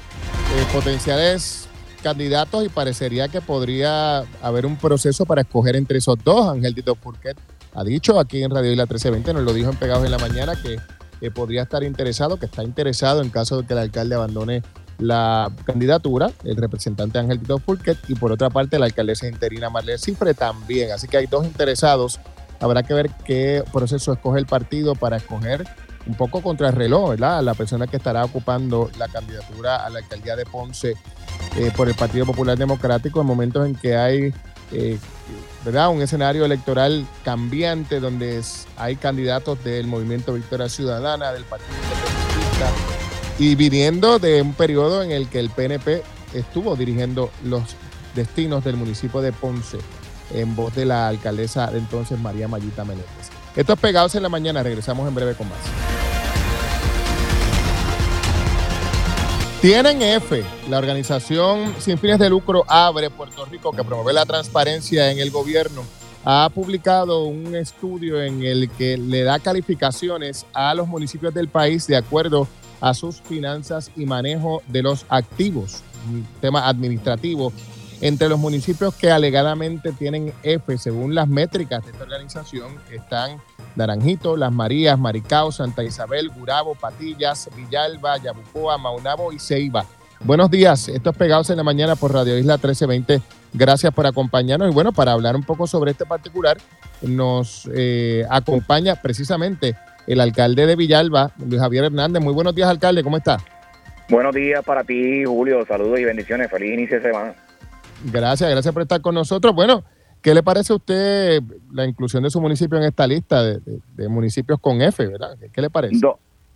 eh, 0.56 0.66
potenciales 0.74 1.70
candidatos 2.02 2.66
y 2.66 2.70
parecería 2.70 3.28
que 3.28 3.40
podría 3.40 4.24
haber 4.42 4.66
un 4.66 4.78
proceso 4.78 5.26
para 5.26 5.42
escoger 5.42 5.76
entre 5.76 6.00
esos 6.00 6.18
dos, 6.24 6.50
Ángel 6.50 6.74
Tito 6.74 6.96
Furquet 6.96 7.38
ha 7.78 7.84
dicho 7.84 8.20
aquí 8.20 8.42
en 8.42 8.50
Radio 8.50 8.72
Isla 8.72 8.84
1320, 8.86 9.34
nos 9.34 9.44
lo 9.44 9.54
dijo 9.54 9.70
en 9.70 9.78
Pegados 9.78 10.04
en 10.04 10.10
la 10.10 10.18
Mañana, 10.18 10.54
que 10.60 11.30
podría 11.30 11.62
estar 11.62 11.84
interesado, 11.84 12.38
que 12.38 12.48
está 12.48 12.64
interesado 12.64 13.22
en 13.22 13.30
caso 13.30 13.62
de 13.62 13.68
que 13.68 13.74
el 13.74 13.80
alcalde 13.80 14.16
abandone 14.16 14.64
la 14.98 15.52
candidatura, 15.64 16.32
el 16.44 16.56
representante 16.56 17.20
Ángel 17.20 17.40
Tito 17.40 17.60
Fulquet, 17.60 18.00
y 18.08 18.16
por 18.16 18.32
otra 18.32 18.50
parte 18.50 18.80
la 18.80 18.88
alcaldesa 18.88 19.28
interina 19.28 19.70
Marlene 19.70 20.00
Cifre 20.00 20.34
también. 20.34 20.92
Así 20.92 21.08
que 21.08 21.18
hay 21.18 21.28
dos 21.28 21.46
interesados. 21.46 22.20
Habrá 22.60 22.82
que 22.82 22.96
ver 22.96 23.12
qué 23.24 23.64
proceso 23.72 24.12
escoge 24.12 24.40
el 24.40 24.48
partido 24.48 24.96
para 24.96 25.18
escoger 25.18 25.64
un 26.08 26.16
poco 26.16 26.42
contra 26.42 26.70
el 26.70 26.76
reloj, 26.76 27.12
¿verdad? 27.12 27.44
La 27.44 27.54
persona 27.54 27.86
que 27.86 27.98
estará 27.98 28.26
ocupando 28.26 28.90
la 28.98 29.08
candidatura 29.08 29.86
a 29.86 29.90
la 29.92 30.00
alcaldía 30.00 30.36
de 30.36 30.48
Ponce 30.48 30.96
eh, 31.58 31.72
por 31.78 31.88
el 31.88 31.94
Partido 31.94 32.26
Popular 32.26 32.58
Democrático 32.58 33.22
en 33.22 33.28
momentos 33.28 33.68
en 33.68 33.76
que 33.76 33.96
hay 33.96 34.34
eh, 34.72 34.98
Un 35.68 36.02
escenario 36.02 36.46
electoral 36.46 37.06
cambiante 37.26 38.00
donde 38.00 38.42
hay 38.78 38.96
candidatos 38.96 39.62
del 39.66 39.86
Movimiento 39.86 40.34
Victoria 40.34 40.70
Ciudadana, 40.70 41.34
del 41.34 41.44
Partido 41.44 41.74
Independentista, 41.76 42.72
y 43.38 43.56
viniendo 43.56 44.18
de 44.18 44.42
un 44.42 44.54
periodo 44.54 45.04
en 45.04 45.12
el 45.12 45.28
que 45.28 45.42
el 45.42 45.50
PNP 45.50 46.04
estuvo 46.34 46.78
dirigiendo 46.78 47.32
los 47.44 47.76
destinos 48.16 48.64
del 48.64 48.78
municipio 48.78 49.20
de 49.20 49.34
Ponce 49.34 49.80
en 50.34 50.56
voz 50.56 50.74
de 50.74 50.86
la 50.86 51.10
alcaldesa 51.10 51.70
de 51.70 51.80
entonces 51.80 52.18
María 52.18 52.48
Mayita 52.48 52.86
Menéndez. 52.86 53.30
Esto 53.54 53.74
es 53.74 53.80
Pegados 53.80 54.16
en 54.16 54.24
la 54.24 54.30
Mañana, 54.30 54.64
regresamos 54.64 55.06
en 55.06 55.16
breve 55.16 55.36
con 55.36 55.50
más. 55.50 55.97
Tienen 59.68 60.02
F, 60.02 60.46
la 60.70 60.78
organización 60.78 61.76
sin 61.78 61.98
fines 61.98 62.20
de 62.20 62.30
lucro 62.30 62.64
Abre 62.70 63.10
Puerto 63.10 63.44
Rico, 63.44 63.74
que 63.74 63.84
promueve 63.84 64.14
la 64.14 64.26
transparencia 64.26 65.12
en 65.12 65.20
el 65.20 65.30
gobierno, 65.30 65.84
ha 66.24 66.50
publicado 66.56 67.26
un 67.26 67.54
estudio 67.54 68.24
en 68.24 68.46
el 68.46 68.70
que 68.70 68.98
le 68.98 69.24
da 69.24 69.40
calificaciones 69.40 70.46
a 70.54 70.74
los 70.74 70.88
municipios 70.88 71.34
del 71.34 71.50
país 71.50 71.86
de 71.86 71.98
acuerdo 71.98 72.48
a 72.80 72.94
sus 72.94 73.20
finanzas 73.20 73.92
y 73.98 74.06
manejo 74.06 74.62
de 74.68 74.84
los 74.84 75.06
activos, 75.10 75.84
un 76.10 76.26
tema 76.40 76.66
administrativo. 76.66 77.52
Entre 78.00 78.30
los 78.30 78.38
municipios 78.38 78.94
que 78.94 79.10
alegadamente 79.10 79.92
tienen 79.92 80.32
F, 80.44 80.78
según 80.78 81.16
las 81.16 81.28
métricas 81.28 81.84
de 81.84 81.92
esta 81.92 82.04
organización, 82.04 82.76
están 82.92 83.42
Naranjito, 83.76 84.38
Las 84.38 84.52
Marías, 84.52 85.00
Maricao, 85.00 85.52
Santa 85.52 85.84
Isabel, 85.84 86.30
Gurabo, 86.30 86.76
Patillas, 86.76 87.50
Villalba, 87.56 88.18
Yabucoa, 88.18 88.78
Maunabo 88.78 89.34
y 89.34 89.40
Ceiba. 89.40 89.86
Buenos 90.20 90.52
días, 90.52 90.90
estos 90.90 91.16
Pegados 91.16 91.50
en 91.50 91.58
la 91.58 91.64
Mañana 91.64 91.96
por 91.96 92.14
Radio 92.14 92.38
Isla 92.38 92.56
1320. 92.56 93.22
Gracias 93.54 93.92
por 93.92 94.06
acompañarnos 94.06 94.70
y 94.70 94.74
bueno, 94.74 94.92
para 94.92 95.14
hablar 95.14 95.36
un 95.36 95.44
poco 95.44 95.66
sobre 95.66 95.92
este 95.92 96.06
particular, 96.06 96.58
nos 97.02 97.68
eh, 97.74 98.26
acompaña 98.30 99.02
precisamente 99.02 99.76
el 100.06 100.20
alcalde 100.20 100.68
de 100.68 100.76
Villalba, 100.76 101.32
Luis 101.44 101.62
Javier 101.62 101.86
Hernández. 101.86 102.22
Muy 102.22 102.34
buenos 102.34 102.54
días, 102.54 102.70
alcalde, 102.70 103.04
¿cómo 103.04 103.18
está? 103.18 103.38
Buenos 104.10 104.36
días 104.36 104.64
para 104.64 104.84
ti, 104.84 105.26
Julio. 105.26 105.66
Saludos 105.66 106.00
y 106.00 106.06
bendiciones. 106.06 106.50
Feliz 106.50 106.74
inicio 106.74 106.98
de 106.98 107.04
semana. 107.04 107.36
Gracias, 108.06 108.50
gracias 108.50 108.74
por 108.74 108.84
estar 108.84 109.02
con 109.02 109.16
nosotros. 109.16 109.54
Bueno, 109.54 109.84
¿Qué 110.22 110.34
le 110.34 110.44
parece 110.44 110.74
a 110.74 110.76
usted 110.76 111.42
la 111.72 111.86
inclusión 111.86 112.24
de 112.24 112.30
su 112.30 112.42
municipio 112.42 112.78
en 112.78 112.86
esta 112.86 113.08
lista 113.08 113.44
de, 113.44 114.10
municipios 114.10 114.60
con 114.60 114.82
F, 114.82 115.06
verdad? 115.06 115.38
¿Qué, 115.54 115.62
le 115.62 115.70
parece? 115.70 116.00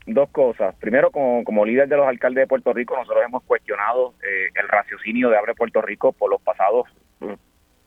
dos 0.08 0.30
cosas. 0.32 0.76
Primero, 0.76 1.12
como, 1.12 1.44
como, 1.44 1.64
líder 1.64 1.88
de 1.88 1.96
los 1.96 2.08
alcaldes 2.08 2.42
de 2.44 2.48
Puerto 2.48 2.74
Rico, 2.74 2.98
nosotros 2.98 3.24
hemos 3.26 3.44
cuestionado 3.44 4.16
eh, 4.24 4.50
el 4.56 4.68
raciocinio 4.68 5.30
de 5.30 5.38
Abre 5.38 5.54
Puerto 5.54 5.82
Rico 5.82 6.12
por 6.12 6.30
los 6.30 6.42
pasados 6.42 6.88
mm, 7.20 7.34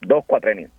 dos 0.03 0.25
cuatrenios, 0.25 0.71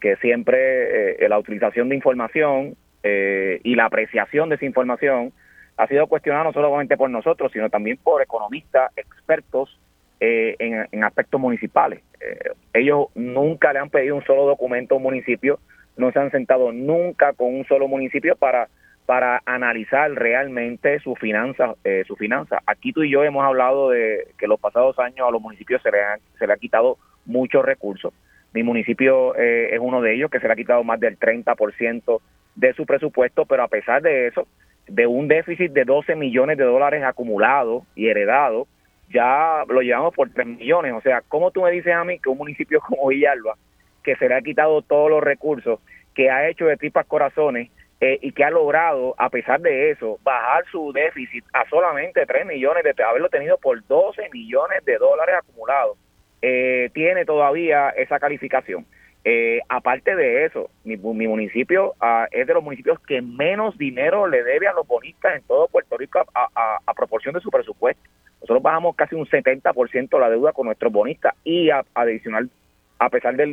que 0.00 0.16
siempre 0.16 1.24
eh, 1.24 1.28
la 1.28 1.38
utilización 1.38 1.88
de 1.88 1.96
información 1.96 2.76
eh, 3.02 3.60
y 3.64 3.74
la 3.74 3.86
apreciación 3.86 4.50
de 4.50 4.56
esa 4.56 4.66
información 4.66 5.32
ha 5.78 5.86
sido 5.88 6.06
cuestionada 6.06 6.44
no 6.44 6.52
solamente 6.52 6.98
por 6.98 7.08
nosotros, 7.08 7.50
sino 7.52 7.70
también 7.70 7.96
por 7.96 8.20
economistas, 8.20 8.92
expertos 8.96 9.80
eh, 10.24 10.54
en, 10.92 11.02
aspectos 11.02 11.40
municipales. 11.40 12.00
Eh, 12.20 12.52
ellos 12.74 13.06
nunca 13.16 13.72
le 13.72 13.80
han 13.80 13.90
pedido 13.90 14.14
un 14.14 14.24
solo 14.24 14.46
documento 14.46 14.94
a 14.94 14.98
un 14.98 15.02
municipio, 15.02 15.58
no 15.96 16.12
se 16.12 16.20
han 16.20 16.30
sentado 16.30 16.70
nunca 16.70 17.32
con 17.32 17.52
un 17.52 17.64
solo 17.64 17.88
municipio 17.88 18.36
para 18.36 18.68
para 19.04 19.42
analizar 19.46 20.12
realmente 20.12 21.00
su 21.00 21.16
finanza, 21.16 21.74
eh, 21.82 22.04
su 22.06 22.14
finanza. 22.14 22.62
Aquí 22.66 22.92
tú 22.92 23.02
y 23.02 23.10
yo 23.10 23.24
hemos 23.24 23.44
hablado 23.44 23.90
de 23.90 24.28
que 24.38 24.46
los 24.46 24.60
pasados 24.60 24.96
años 25.00 25.26
a 25.26 25.32
los 25.32 25.42
municipios 25.42 25.82
se 25.82 25.90
le 25.90 26.00
han, 26.00 26.20
se 26.38 26.46
le 26.46 26.52
ha 26.52 26.56
quitado 26.56 26.98
muchos 27.26 27.64
recursos. 27.64 28.14
Mi 28.54 28.62
municipio 28.62 29.34
es 29.34 29.80
uno 29.80 30.02
de 30.02 30.14
ellos 30.14 30.30
que 30.30 30.38
se 30.38 30.46
le 30.46 30.52
ha 30.52 30.56
quitado 30.56 30.84
más 30.84 31.00
del 31.00 31.18
30% 31.18 32.20
de 32.54 32.74
su 32.74 32.86
presupuesto, 32.86 33.44
pero 33.44 33.64
a 33.64 33.68
pesar 33.68 34.02
de 34.02 34.28
eso, 34.28 34.46
de 34.86 35.08
un 35.08 35.26
déficit 35.26 35.72
de 35.72 35.84
12 35.84 36.14
millones 36.14 36.58
de 36.58 36.64
dólares 36.64 37.02
acumulado 37.02 37.84
y 37.96 38.06
heredado, 38.06 38.68
ya 39.12 39.64
lo 39.68 39.80
llevamos 39.80 40.14
por 40.14 40.30
3 40.30 40.46
millones. 40.46 40.92
O 40.94 41.00
sea, 41.00 41.22
¿cómo 41.28 41.50
tú 41.50 41.62
me 41.62 41.70
dices 41.70 41.94
a 41.94 42.04
mí 42.04 42.18
que 42.18 42.28
un 42.28 42.38
municipio 42.38 42.80
como 42.86 43.08
Villalba, 43.08 43.56
que 44.02 44.16
se 44.16 44.28
le 44.28 44.34
ha 44.34 44.42
quitado 44.42 44.82
todos 44.82 45.10
los 45.10 45.22
recursos, 45.22 45.80
que 46.14 46.30
ha 46.30 46.48
hecho 46.48 46.66
de 46.66 46.76
tripas 46.76 47.06
corazones 47.06 47.70
eh, 48.00 48.18
y 48.20 48.32
que 48.32 48.44
ha 48.44 48.50
logrado, 48.50 49.14
a 49.16 49.30
pesar 49.30 49.60
de 49.60 49.90
eso, 49.90 50.18
bajar 50.22 50.64
su 50.70 50.92
déficit 50.92 51.44
a 51.52 51.68
solamente 51.68 52.26
3 52.26 52.46
millones, 52.46 52.82
de 52.82 53.02
haberlo 53.04 53.28
tenido 53.28 53.58
por 53.58 53.86
12 53.86 54.28
millones 54.32 54.84
de 54.84 54.96
dólares 54.98 55.36
acumulados, 55.38 55.96
eh, 56.42 56.90
tiene 56.92 57.24
todavía 57.24 57.90
esa 57.90 58.18
calificación? 58.18 58.84
Eh, 59.24 59.60
aparte 59.68 60.16
de 60.16 60.46
eso, 60.46 60.68
mi, 60.82 60.96
municipio 60.96 61.94
ah, 62.00 62.26
es 62.32 62.44
de 62.44 62.54
los 62.54 62.64
municipios 62.64 62.98
que 63.06 63.22
menos 63.22 63.78
dinero 63.78 64.26
le 64.26 64.42
debe 64.42 64.66
a 64.66 64.72
los 64.72 64.84
bonistas 64.84 65.36
en 65.36 65.42
todo 65.44 65.68
Puerto 65.68 65.96
Rico 65.96 66.24
a 66.34 66.94
proporción 66.96 67.32
de 67.32 67.40
su 67.40 67.48
presupuesto. 67.48 68.02
Nosotros 68.42 68.62
bajamos 68.62 68.96
casi 68.96 69.14
un 69.14 69.26
70% 69.26 70.18
la 70.18 70.28
deuda 70.28 70.52
con 70.52 70.66
nuestros 70.66 70.92
bonistas 70.92 71.34
y 71.44 71.70
adicional, 71.94 72.50
a 72.98 73.08
pesar 73.08 73.36
de, 73.36 73.46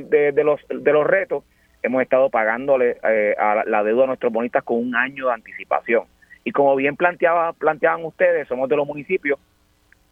los, 0.44 0.60
de 0.68 0.94
los 0.94 1.08
retos, 1.08 1.44
hemos 1.84 2.02
estado 2.02 2.30
pagándole 2.30 2.98
eh, 3.04 3.36
a 3.38 3.64
la 3.66 3.84
deuda 3.84 4.04
a 4.04 4.08
nuestros 4.08 4.34
bonistas 4.34 4.64
con 4.64 4.78
un 4.78 4.96
año 4.96 5.28
de 5.28 5.34
anticipación. 5.34 6.04
Y 6.44 6.52
como 6.52 6.76
bien 6.76 6.96
planteaba, 6.96 7.54
planteaban 7.54 8.04
ustedes, 8.04 8.48
somos 8.48 8.68
de 8.70 8.76
los 8.76 8.88
municipios 8.88 9.40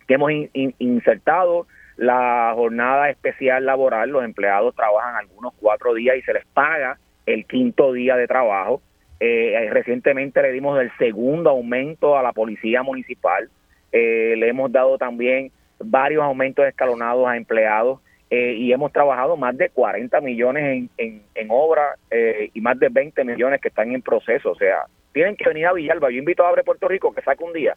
que 0.07 0.13
hemos 0.13 0.31
insertado 0.77 1.67
la 1.97 2.51
jornada 2.55 3.09
especial 3.09 3.65
laboral. 3.65 4.09
Los 4.09 4.23
empleados 4.23 4.75
trabajan 4.75 5.15
algunos 5.15 5.53
cuatro 5.59 5.93
días 5.93 6.15
y 6.17 6.21
se 6.21 6.33
les 6.33 6.45
paga 6.45 6.97
el 7.25 7.45
quinto 7.45 7.91
día 7.93 8.15
de 8.15 8.27
trabajo. 8.27 8.81
Eh, 9.19 9.69
recientemente 9.71 10.41
le 10.41 10.51
dimos 10.51 10.79
el 10.79 10.91
segundo 10.97 11.49
aumento 11.49 12.17
a 12.17 12.23
la 12.23 12.31
policía 12.33 12.83
municipal. 12.83 13.49
Eh, 13.91 14.35
le 14.37 14.49
hemos 14.49 14.71
dado 14.71 14.97
también 14.97 15.51
varios 15.79 16.23
aumentos 16.23 16.65
escalonados 16.65 17.27
a 17.27 17.37
empleados 17.37 17.99
eh, 18.29 18.53
y 18.53 18.73
hemos 18.73 18.91
trabajado 18.91 19.37
más 19.37 19.57
de 19.57 19.69
40 19.69 20.19
millones 20.21 20.89
en, 20.97 21.23
en, 21.33 21.47
obra 21.49 21.95
eh, 22.11 22.49
y 22.53 22.61
más 22.61 22.77
de 22.79 22.89
20 22.89 23.23
millones 23.23 23.61
que 23.61 23.69
están 23.69 23.93
en 23.93 24.01
proceso. 24.01 24.51
O 24.51 24.55
sea, 24.55 24.85
tienen 25.13 25.35
que 25.35 25.47
venir 25.47 25.67
a 25.67 25.73
Villalba. 25.73 26.11
Yo 26.11 26.17
invito 26.17 26.43
a 26.43 26.49
Abre 26.49 26.63
Puerto 26.63 26.87
Rico 26.87 27.13
que 27.13 27.21
saque 27.21 27.43
un 27.43 27.53
día 27.53 27.75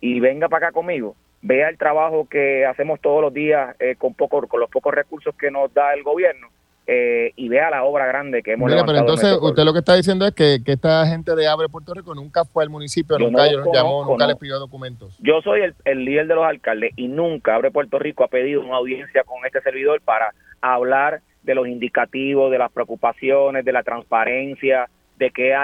y 0.00 0.20
venga 0.20 0.48
para 0.48 0.68
acá 0.68 0.74
conmigo, 0.74 1.16
vea 1.40 1.70
el 1.70 1.78
trabajo 1.78 2.28
que 2.28 2.66
hacemos 2.66 3.00
todos 3.00 3.22
los 3.22 3.32
días 3.32 3.74
con, 3.96 4.12
poco, 4.12 4.46
con 4.46 4.60
los 4.60 4.70
pocos 4.70 4.94
recursos 4.94 5.34
que 5.36 5.50
nos 5.50 5.72
da 5.72 5.94
el 5.94 6.02
gobierno 6.02 6.48
eh, 6.88 7.32
y 7.34 7.48
vea 7.48 7.68
la 7.68 7.82
obra 7.82 8.06
grande 8.06 8.44
que 8.44 8.52
hemos 8.52 8.70
Pero 8.70 8.96
entonces 8.96 9.36
usted 9.40 9.64
lo 9.64 9.72
que 9.72 9.80
está 9.80 9.96
diciendo 9.96 10.24
es 10.24 10.32
que, 10.34 10.60
esta 10.64 11.04
gente 11.06 11.34
de 11.34 11.48
Abre 11.48 11.68
Puerto 11.68 11.92
Rico 11.94 12.14
nunca 12.14 12.44
fue 12.44 12.62
al 12.62 12.70
municipio, 12.70 13.18
nunca 13.18 13.50
los 13.50 13.66
llamó, 13.72 14.04
nunca 14.04 14.26
les 14.26 14.36
pidió 14.36 14.58
documentos. 14.58 15.18
Yo 15.18 15.40
soy 15.42 15.62
el, 15.84 16.04
líder 16.04 16.28
de 16.28 16.36
los 16.36 16.44
alcaldes 16.44 16.92
y 16.94 17.08
nunca 17.08 17.56
Abre 17.56 17.72
Puerto 17.72 17.98
Rico 17.98 18.22
ha 18.22 18.28
pedido 18.28 18.60
una 18.60 18.76
audiencia 18.76 19.24
con 19.24 19.44
este 19.44 19.60
servidor 19.62 20.00
para 20.00 20.32
hablar 20.60 21.22
de 21.42 21.54
los 21.56 21.66
indicativos, 21.66 22.52
de 22.52 22.58
las 22.58 22.70
preocupaciones, 22.70 23.64
de 23.64 23.72
la 23.72 23.82
transparencia, 23.82 24.88
de 25.18 25.30
que 25.30 25.54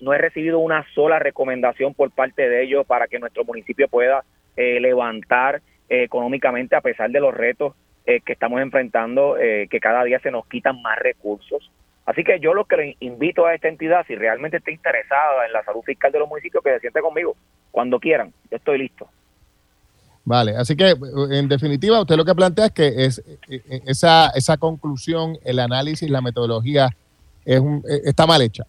no 0.00 0.14
he 0.14 0.18
recibido 0.18 0.58
una 0.58 0.84
sola 0.94 1.18
recomendación 1.18 1.94
por 1.94 2.10
parte 2.10 2.48
de 2.48 2.64
ellos 2.64 2.86
para 2.86 3.06
que 3.06 3.18
nuestro 3.18 3.44
municipio 3.44 3.86
pueda 3.88 4.24
eh, 4.56 4.80
levantar 4.80 5.62
eh, 5.88 6.02
económicamente 6.04 6.74
a 6.74 6.80
pesar 6.80 7.10
de 7.10 7.20
los 7.20 7.34
retos 7.34 7.74
eh, 8.06 8.20
que 8.20 8.32
estamos 8.32 8.60
enfrentando, 8.60 9.36
eh, 9.38 9.68
que 9.70 9.80
cada 9.80 10.04
día 10.04 10.18
se 10.20 10.30
nos 10.30 10.46
quitan 10.46 10.80
más 10.82 10.98
recursos. 10.98 11.70
Así 12.04 12.24
que 12.24 12.40
yo 12.40 12.52
lo 12.52 12.64
que 12.64 12.76
le 12.76 12.96
invito 13.00 13.46
a 13.46 13.54
esta 13.54 13.68
entidad, 13.68 14.04
si 14.06 14.16
realmente 14.16 14.56
está 14.56 14.70
interesada 14.70 15.46
en 15.46 15.52
la 15.52 15.62
salud 15.64 15.82
fiscal 15.82 16.10
de 16.10 16.18
los 16.18 16.28
municipios, 16.28 16.64
que 16.64 16.70
se 16.74 16.80
siente 16.80 17.00
conmigo 17.00 17.36
cuando 17.70 18.00
quieran. 18.00 18.32
Yo 18.50 18.56
estoy 18.56 18.78
listo. 18.78 19.08
Vale, 20.24 20.56
así 20.56 20.76
que 20.76 20.94
en 21.30 21.48
definitiva 21.48 22.00
usted 22.00 22.16
lo 22.16 22.24
que 22.24 22.34
plantea 22.34 22.66
es 22.66 22.72
que 22.72 22.86
es, 23.04 23.18
e, 23.48 23.82
esa, 23.86 24.30
esa 24.34 24.56
conclusión, 24.56 25.36
el 25.44 25.58
análisis, 25.58 26.08
la 26.10 26.20
metodología 26.20 26.90
es 27.44 27.60
e, 27.60 28.00
está 28.04 28.26
mal 28.26 28.42
hecha. 28.42 28.64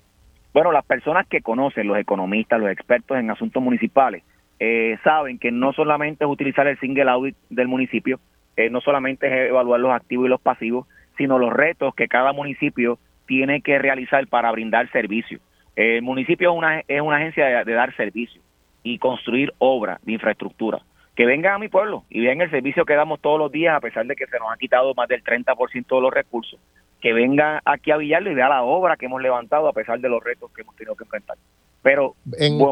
Bueno, 0.53 0.71
las 0.71 0.85
personas 0.85 1.27
que 1.27 1.41
conocen, 1.41 1.87
los 1.87 1.97
economistas, 1.97 2.59
los 2.59 2.69
expertos 2.69 3.17
en 3.17 3.29
asuntos 3.31 3.61
municipales, 3.61 4.23
eh, 4.59 4.97
saben 5.03 5.39
que 5.39 5.51
no 5.51 5.73
solamente 5.73 6.23
es 6.23 6.29
utilizar 6.29 6.67
el 6.67 6.79
single 6.79 7.09
audit 7.09 7.35
del 7.49 7.67
municipio, 7.67 8.19
eh, 8.55 8.69
no 8.69 8.81
solamente 8.81 9.27
es 9.27 9.49
evaluar 9.49 9.79
los 9.79 9.91
activos 9.91 10.25
y 10.25 10.29
los 10.29 10.41
pasivos, 10.41 10.87
sino 11.17 11.39
los 11.39 11.53
retos 11.53 11.95
que 11.95 12.07
cada 12.07 12.33
municipio 12.33 12.99
tiene 13.25 13.61
que 13.61 13.79
realizar 13.79 14.27
para 14.27 14.51
brindar 14.51 14.91
servicio. 14.91 15.39
El 15.75 16.01
municipio 16.01 16.51
es 16.51 16.57
una, 16.57 16.79
es 16.87 17.01
una 17.01 17.17
agencia 17.17 17.63
de, 17.63 17.73
dar 17.73 17.95
servicio 17.95 18.41
y 18.83 18.99
construir 18.99 19.53
obras 19.57 19.99
de 20.03 20.13
infraestructura. 20.13 20.81
Que 21.15 21.25
vengan 21.25 21.53
a 21.53 21.59
mi 21.59 21.67
pueblo 21.67 22.05
y 22.09 22.21
vean 22.21 22.41
el 22.41 22.49
servicio 22.49 22.85
que 22.85 22.95
damos 22.95 23.19
todos 23.21 23.39
los 23.39 23.51
días, 23.51 23.75
a 23.75 23.79
pesar 23.79 24.05
de 24.05 24.15
que 24.15 24.25
se 24.25 24.39
nos 24.39 24.51
ha 24.51 24.57
quitado 24.57 24.93
más 24.95 25.07
del 25.07 25.23
30% 25.23 25.95
de 25.95 26.01
los 26.01 26.13
recursos. 26.13 26.59
Que 27.01 27.13
vengan 27.13 27.59
aquí 27.65 27.91
a 27.91 27.97
Villarlo 27.97 28.31
y 28.31 28.35
vean 28.35 28.49
la 28.49 28.63
obra 28.63 28.97
que 28.97 29.05
hemos 29.05 29.21
levantado, 29.21 29.67
a 29.67 29.73
pesar 29.73 29.99
de 29.99 30.09
los 30.09 30.23
retos 30.23 30.51
que 30.53 30.61
hemos 30.61 30.75
tenido 30.75 30.95
que 30.95 31.03
enfrentar. 31.03 31.37
Pero 31.83 32.15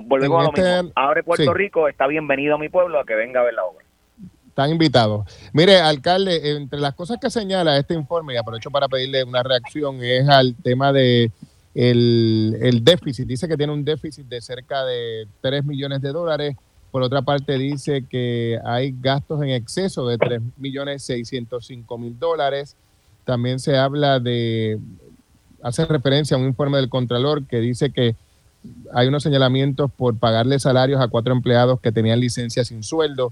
volvemos 0.04 0.40
a 0.40 0.44
lo 0.44 0.50
este 0.50 0.62
mismo. 0.62 0.92
Abre 0.96 1.24
Puerto 1.24 1.54
Rico, 1.54 1.88
está 1.88 2.08
bienvenido 2.08 2.56
a 2.56 2.58
mi 2.58 2.70
pueblo 2.70 3.00
a 3.00 3.06
que 3.06 3.14
venga 3.14 3.42
a 3.42 3.44
ver 3.44 3.54
la 3.54 3.66
obra. 3.66 3.86
Están 4.52 4.70
invitados. 4.70 5.26
Mire, 5.54 5.80
alcalde, 5.80 6.52
entre 6.52 6.80
las 6.80 6.94
cosas 6.94 7.18
que 7.20 7.30
señala 7.30 7.78
este 7.78 7.94
informe, 7.94 8.34
y 8.34 8.38
aprovecho 8.38 8.70
para 8.70 8.90
pedirle 8.90 9.24
una 9.24 9.42
reacción, 9.42 10.04
es 10.04 10.28
al 10.28 10.56
tema 10.56 10.92
de 10.92 11.32
el, 11.74 12.82
déficit. 12.84 13.26
Dice 13.26 13.48
que 13.48 13.56
tiene 13.56 13.72
un 13.72 13.86
déficit 13.86 14.28
de 14.28 14.42
cerca 14.42 14.84
de 14.86 15.26
3 15.40 15.66
millones 15.66 16.02
de 16.02 16.12
dólares. 16.12 16.58
Por 16.92 17.02
otra 17.02 17.22
parte, 17.22 17.58
dice 17.58 18.06
que 18.10 18.60
hay 18.66 18.94
gastos 19.00 19.42
en 19.42 19.50
exceso 19.50 20.06
de 20.06 20.18
3 20.18 20.42
millones 20.58 21.04
605 21.04 21.98
mil 21.98 22.20
dólares. 22.20 22.76
También 23.24 23.58
se 23.60 23.78
habla 23.78 24.20
de, 24.20 24.80
hace 25.64 25.86
referencia 25.86 26.36
a 26.36 26.40
un 26.42 26.48
informe 26.48 26.78
del 26.78 26.90
Contralor 26.90 27.48
que 27.48 27.62
dice 27.62 27.92
que 27.92 28.18
hay 28.94 29.08
unos 29.08 29.24
señalamientos 29.24 29.90
por 29.96 30.18
pagarle 30.18 30.60
salarios 30.60 31.00
a 31.00 31.08
cuatro 31.08 31.34
empleados 31.34 31.80
que 31.80 31.94
tenían 31.94 32.20
licencia 32.20 32.66
sin 32.66 32.84
sueldo. 32.84 33.32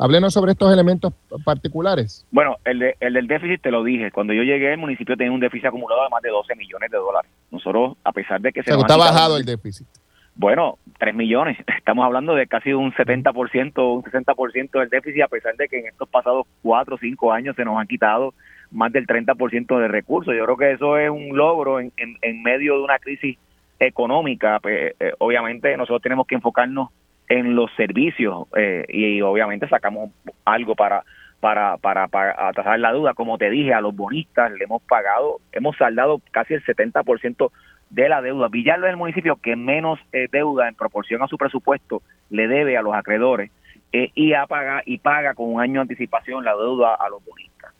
Háblenos 0.00 0.32
sobre 0.32 0.52
estos 0.52 0.72
elementos 0.72 1.12
particulares. 1.44 2.26
Bueno, 2.30 2.56
el, 2.64 2.94
el 2.98 3.12
del 3.12 3.26
déficit 3.26 3.60
te 3.60 3.70
lo 3.70 3.84
dije. 3.84 4.10
Cuando 4.10 4.32
yo 4.32 4.42
llegué, 4.42 4.72
el 4.72 4.78
municipio 4.78 5.14
tenía 5.14 5.30
un 5.30 5.40
déficit 5.40 5.66
acumulado 5.66 6.02
de 6.04 6.08
más 6.08 6.22
de 6.22 6.30
12 6.30 6.56
millones 6.56 6.90
de 6.90 6.96
dólares. 6.96 7.30
Nosotros, 7.50 7.98
a 8.02 8.12
pesar 8.12 8.40
de 8.40 8.50
que 8.50 8.62
se... 8.62 8.70
nos 8.70 8.80
está 8.80 8.96
bajado 8.96 9.36
el 9.36 9.44
déficit. 9.44 9.86
Bueno, 10.34 10.78
3 10.98 11.14
millones. 11.14 11.58
Estamos 11.76 12.06
hablando 12.06 12.34
de 12.34 12.46
casi 12.46 12.72
un 12.72 12.92
70%, 12.92 13.94
un 13.94 14.02
60% 14.02 14.70
del 14.80 14.88
déficit, 14.88 15.22
a 15.22 15.28
pesar 15.28 15.54
de 15.56 15.68
que 15.68 15.80
en 15.80 15.88
estos 15.88 16.08
pasados 16.08 16.46
4 16.62 16.94
o 16.94 16.98
5 16.98 17.32
años 17.32 17.54
se 17.56 17.64
nos 17.66 17.78
han 17.78 17.86
quitado 17.86 18.32
más 18.70 18.90
del 18.92 19.06
30% 19.06 19.80
de 19.80 19.88
recursos. 19.88 20.34
Yo 20.34 20.44
creo 20.46 20.56
que 20.56 20.72
eso 20.72 20.96
es 20.96 21.10
un 21.10 21.36
logro 21.36 21.78
en, 21.78 21.92
en, 21.98 22.42
medio 22.42 22.78
de 22.78 22.84
una 22.84 22.98
crisis 22.98 23.36
económica. 23.78 24.60
Pues, 24.60 24.94
eh, 24.98 25.12
obviamente 25.18 25.76
nosotros 25.76 26.00
tenemos 26.00 26.26
que 26.26 26.36
enfocarnos 26.36 26.88
en 27.30 27.54
los 27.54 27.70
servicios 27.76 28.48
eh, 28.56 28.84
y, 28.88 29.22
obviamente 29.22 29.68
sacamos 29.68 30.10
algo 30.44 30.74
para 30.74 31.04
para, 31.38 31.78
para, 31.78 32.06
para 32.08 32.48
atrasar 32.48 32.78
la 32.80 32.92
duda. 32.92 33.14
Como 33.14 33.38
te 33.38 33.48
dije, 33.48 33.72
a 33.72 33.80
los 33.80 33.96
bonistas 33.96 34.52
le 34.52 34.64
hemos 34.64 34.82
pagado, 34.82 35.38
hemos 35.52 35.74
saldado 35.78 36.20
casi 36.32 36.52
el 36.52 36.62
70% 36.62 37.50
de 37.88 38.08
la 38.10 38.20
deuda. 38.20 38.48
Villalba 38.48 38.88
es 38.88 38.90
el 38.90 38.98
municipio 38.98 39.36
que 39.36 39.56
menos 39.56 39.98
eh, 40.12 40.28
deuda 40.30 40.68
en 40.68 40.74
proporción 40.74 41.22
a 41.22 41.28
su 41.28 41.38
presupuesto 41.38 42.02
le 42.28 42.46
debe 42.46 42.76
a 42.76 42.82
los 42.82 42.94
acreedores 42.94 43.50
eh, 43.92 44.10
y, 44.14 44.32
paga, 44.48 44.82
y 44.84 44.98
paga 44.98 45.32
con 45.32 45.54
un 45.54 45.62
año 45.62 45.74
de 45.74 45.80
anticipación 45.80 46.44
la 46.44 46.54
deuda 46.54 46.94
a 46.94 47.08
los 47.08 47.24
bonistas. 47.24 47.72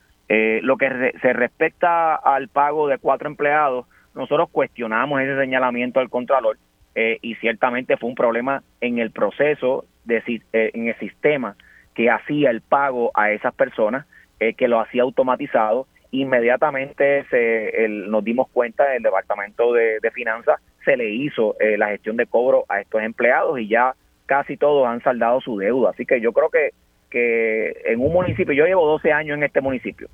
lo 0.63 0.79
que 0.79 1.13
se 1.21 1.33
respecta 1.35 2.15
al 2.15 2.49
pago 2.49 2.89
de 2.89 2.97
cuatro 2.97 3.29
empleados, 3.29 3.85
nosotros 4.15 4.49
cuestionamos 4.51 5.21
ese 5.21 5.39
señalamiento 5.39 6.01
al 6.01 6.09
Contralor 6.09 6.57
eh, 6.95 7.19
y 7.23 7.37
ciertamente 7.37 7.97
fue 7.97 8.09
un 8.09 8.15
problema 8.15 8.63
en 8.81 8.99
el 8.99 9.11
proceso, 9.11 9.85
de, 10.05 10.23
eh, 10.53 10.71
en 10.75 10.89
el 10.89 10.99
sistema 10.99 11.57
que 11.95 12.11
hacía 12.11 12.51
el 12.51 12.63
pago 12.63 13.11
a 13.15 13.31
esas 13.31 13.55
personas, 13.55 14.07
eh, 14.41 14.55
que 14.55 14.69
lo 14.69 14.81
hacía 14.81 15.03
automatizado. 15.03 15.87
Inmediatamente 16.11 17.25
se, 17.31 17.89
nos 17.89 18.25
dimos 18.25 18.49
cuenta, 18.49 18.97
el 18.97 19.03
Departamento 19.03 19.73
de, 19.73 20.01
Finanzas 20.13 20.61
se 20.85 20.97
le 20.97 21.09
hizo 21.11 21.55
la 21.61 21.89
gestión 21.89 22.17
de 22.17 22.27
cobro 22.27 22.65
a 22.69 22.81
estos 22.81 23.01
empleados 23.03 23.61
y 23.61 23.69
ya 23.69 23.95
casi 24.27 24.57
todos 24.57 24.89
han 24.89 25.01
saldado 25.03 25.41
su 25.41 25.57
deuda. 25.59 25.91
Así 25.91 26.05
que 26.05 26.21
yo 26.21 26.33
creo 26.33 26.49
que, 26.49 26.71
que 27.11 27.77
en 27.85 28.01
un 28.01 28.13
municipio, 28.13 28.55
yo 28.55 28.67
llevo 28.67 28.87
12 28.87 29.13
años 29.13 29.37
en 29.37 29.45
este 29.45 29.61
municipio 29.61 30.09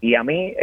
y 0.00 0.14
a 0.14 0.24
mí 0.24 0.54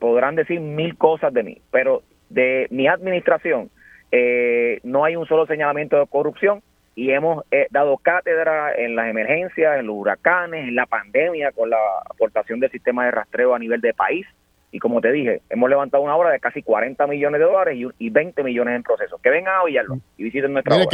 podrán 0.00 0.34
decir 0.34 0.58
mil 0.58 0.96
cosas 0.96 1.32
de 1.32 1.44
mí, 1.44 1.58
pero 1.70 2.02
de 2.28 2.66
mi 2.70 2.88
administración 2.88 3.70
eh, 4.12 4.80
no 4.82 5.04
hay 5.04 5.16
un 5.16 5.26
solo 5.26 5.46
señalamiento 5.46 5.98
de 5.98 6.06
corrupción 6.06 6.62
y 6.94 7.10
hemos 7.10 7.44
eh, 7.50 7.66
dado 7.70 7.98
cátedra 7.98 8.74
en 8.74 8.96
las 8.96 9.08
emergencias, 9.08 9.78
en 9.78 9.86
los 9.86 9.96
huracanes, 9.96 10.66
en 10.68 10.74
la 10.74 10.86
pandemia, 10.86 11.52
con 11.52 11.68
la 11.68 11.78
aportación 12.08 12.58
del 12.58 12.70
sistema 12.70 13.04
de 13.04 13.10
rastreo 13.10 13.54
a 13.54 13.58
nivel 13.58 13.80
de 13.82 13.92
país. 13.92 14.26
Y 14.72 14.78
como 14.78 15.00
te 15.00 15.12
dije, 15.12 15.42
hemos 15.50 15.68
levantado 15.68 16.02
una 16.02 16.16
obra 16.16 16.30
de 16.30 16.40
casi 16.40 16.62
40 16.62 17.06
millones 17.06 17.38
de 17.38 17.44
dólares 17.44 17.78
y, 17.98 18.10
20 18.10 18.42
millones 18.42 18.76
en 18.76 18.82
proceso. 18.82 19.18
Que 19.22 19.30
vengan 19.30 19.54
a 19.56 19.62
oírlo 19.62 19.98
y 20.16 20.24
visiten 20.24 20.52
nuestra 20.52 20.74
obra. 20.74 20.86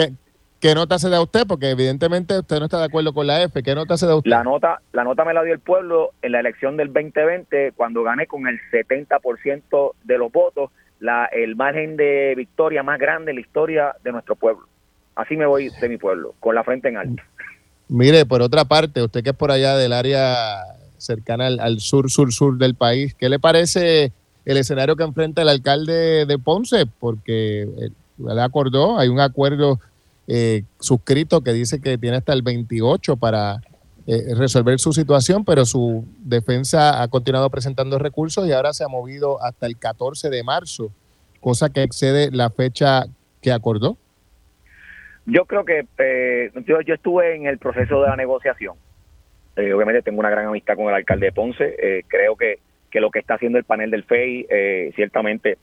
¿Qué 0.63 0.77
nota 0.77 0.97
se 1.01 1.09
da 1.09 1.21
usted? 1.21 1.45
Porque 1.45 1.71
evidentemente 1.71 2.39
usted 2.39 2.61
no 2.61 2.67
está 2.67 2.79
de 2.79 2.85
acuerdo 2.85 3.13
con 3.13 3.27
la 3.27 3.43
F. 3.43 3.65
¿Qué 3.65 3.75
nota 3.75 3.97
se 3.97 4.07
da 4.07 4.15
usted? 4.15 4.31
La 4.31 4.45
nota, 4.45 4.81
la 4.93 5.03
nota 5.03 5.25
me 5.25 5.35
la 5.35 5.43
dio 5.43 5.53
el 5.53 5.59
pueblo 5.59 6.11
en 6.23 6.31
la 6.31 6.39
elección 6.39 6.77
del 6.77 6.93
2020 6.93 7.73
cuando 7.73 8.05
gané 8.05 8.29
con 8.29 8.47
el 8.47 8.61
70% 8.71 9.93
de 10.05 10.19
los 10.19 10.31
votos 10.31 10.71
la, 11.03 11.27
el 11.27 11.57
margen 11.57 11.97
de 11.97 12.35
victoria 12.37 12.83
más 12.85 12.99
grande 12.99 13.33
en 13.33 13.37
la 13.37 13.41
historia 13.41 13.97
de 14.05 14.13
nuestro 14.13 14.37
pueblo. 14.37 14.67
Así 15.17 15.37
me 15.37 15.47
voy 15.47 15.69
de 15.69 15.89
mi 15.89 15.99
pueblo, 15.99 16.35
con 16.39 16.55
la 16.55 16.63
frente 16.63 16.89
en 16.89 16.97
alto. 16.97 17.23
Mire, 17.89 18.25
por 18.25 18.41
otra 18.41 18.65
parte, 18.65 19.03
usted 19.03 19.23
que 19.23 19.31
es 19.31 19.37
por 19.37 19.51
allá 19.51 19.77
del 19.77 19.93
área 19.93 20.63
cercana 20.99 21.49
al, 21.49 21.81
sur, 21.81 22.09
sur, 22.09 22.33
sur 22.33 22.57
del 22.57 22.77
país, 22.77 23.15
¿qué 23.15 23.29
le 23.29 23.41
parece 23.41 24.13
el 24.45 24.57
escenario 24.57 24.95
que 24.95 25.03
enfrenta 25.03 25.43
el 25.43 25.49
alcalde 25.49 26.25
de 26.25 26.39
Ponce? 26.39 26.87
Porque 26.87 27.69
le 28.17 28.41
acordó, 28.41 28.99
hay 28.99 29.09
un 29.09 29.19
acuerdo 29.19 29.81
eh, 30.29 30.63
suscrito 30.79 31.41
que 31.41 31.53
dice 31.53 31.81
que 31.81 31.99
tiene 31.99 32.19
hasta 32.19 32.33
el 32.33 32.43
28 32.43 33.17
para 33.17 33.61
eh, 34.07 34.35
resolver 34.37 34.79
su 34.81 34.93
situación, 34.93 35.45
pero 35.45 35.65
su 35.65 36.05
defensa 36.19 37.03
ha 37.03 37.09
continuado 37.09 37.49
presentando 37.51 37.99
recursos 37.99 38.47
y 38.49 38.53
ahora 38.53 38.73
se 38.73 38.83
ha 38.83 38.89
movido 38.89 39.41
hasta 39.43 39.67
el 39.67 39.79
14 39.79 40.29
de 40.29 40.43
marzo, 40.43 40.91
cosa 41.41 41.71
que 41.71 41.83
excede 41.83 42.31
la 42.33 42.51
fecha 42.51 43.05
que 43.41 43.53
acordó. 43.53 43.97
Yo 45.25 45.45
creo 45.45 45.65
que 45.65 45.87
eh, 45.99 46.51
yo, 46.67 46.79
estuve 46.87 47.37
en 47.37 47.47
el 47.47 47.59
proceso 47.59 48.03
de 48.03 48.09
la 48.09 48.17
negociación. 48.17 48.75
Eh, 49.55 49.73
obviamente 49.73 50.03
tengo 50.03 50.19
una 50.19 50.31
gran 50.31 50.47
amistad 50.47 50.75
con 50.75 50.89
el 50.89 50.95
alcalde 50.95 51.27
de 51.27 51.33
Ponce. 51.33 52.05
creo 52.09 52.35
que, 52.35 52.59
que 52.91 53.01
lo 53.01 53.11
que 53.11 53.21
está 53.21 53.35
haciendo 53.35 53.59
el 53.59 53.65
panel 53.65 53.91
del 53.93 54.03
FEI 54.03 54.93
ciertamente 54.97 55.59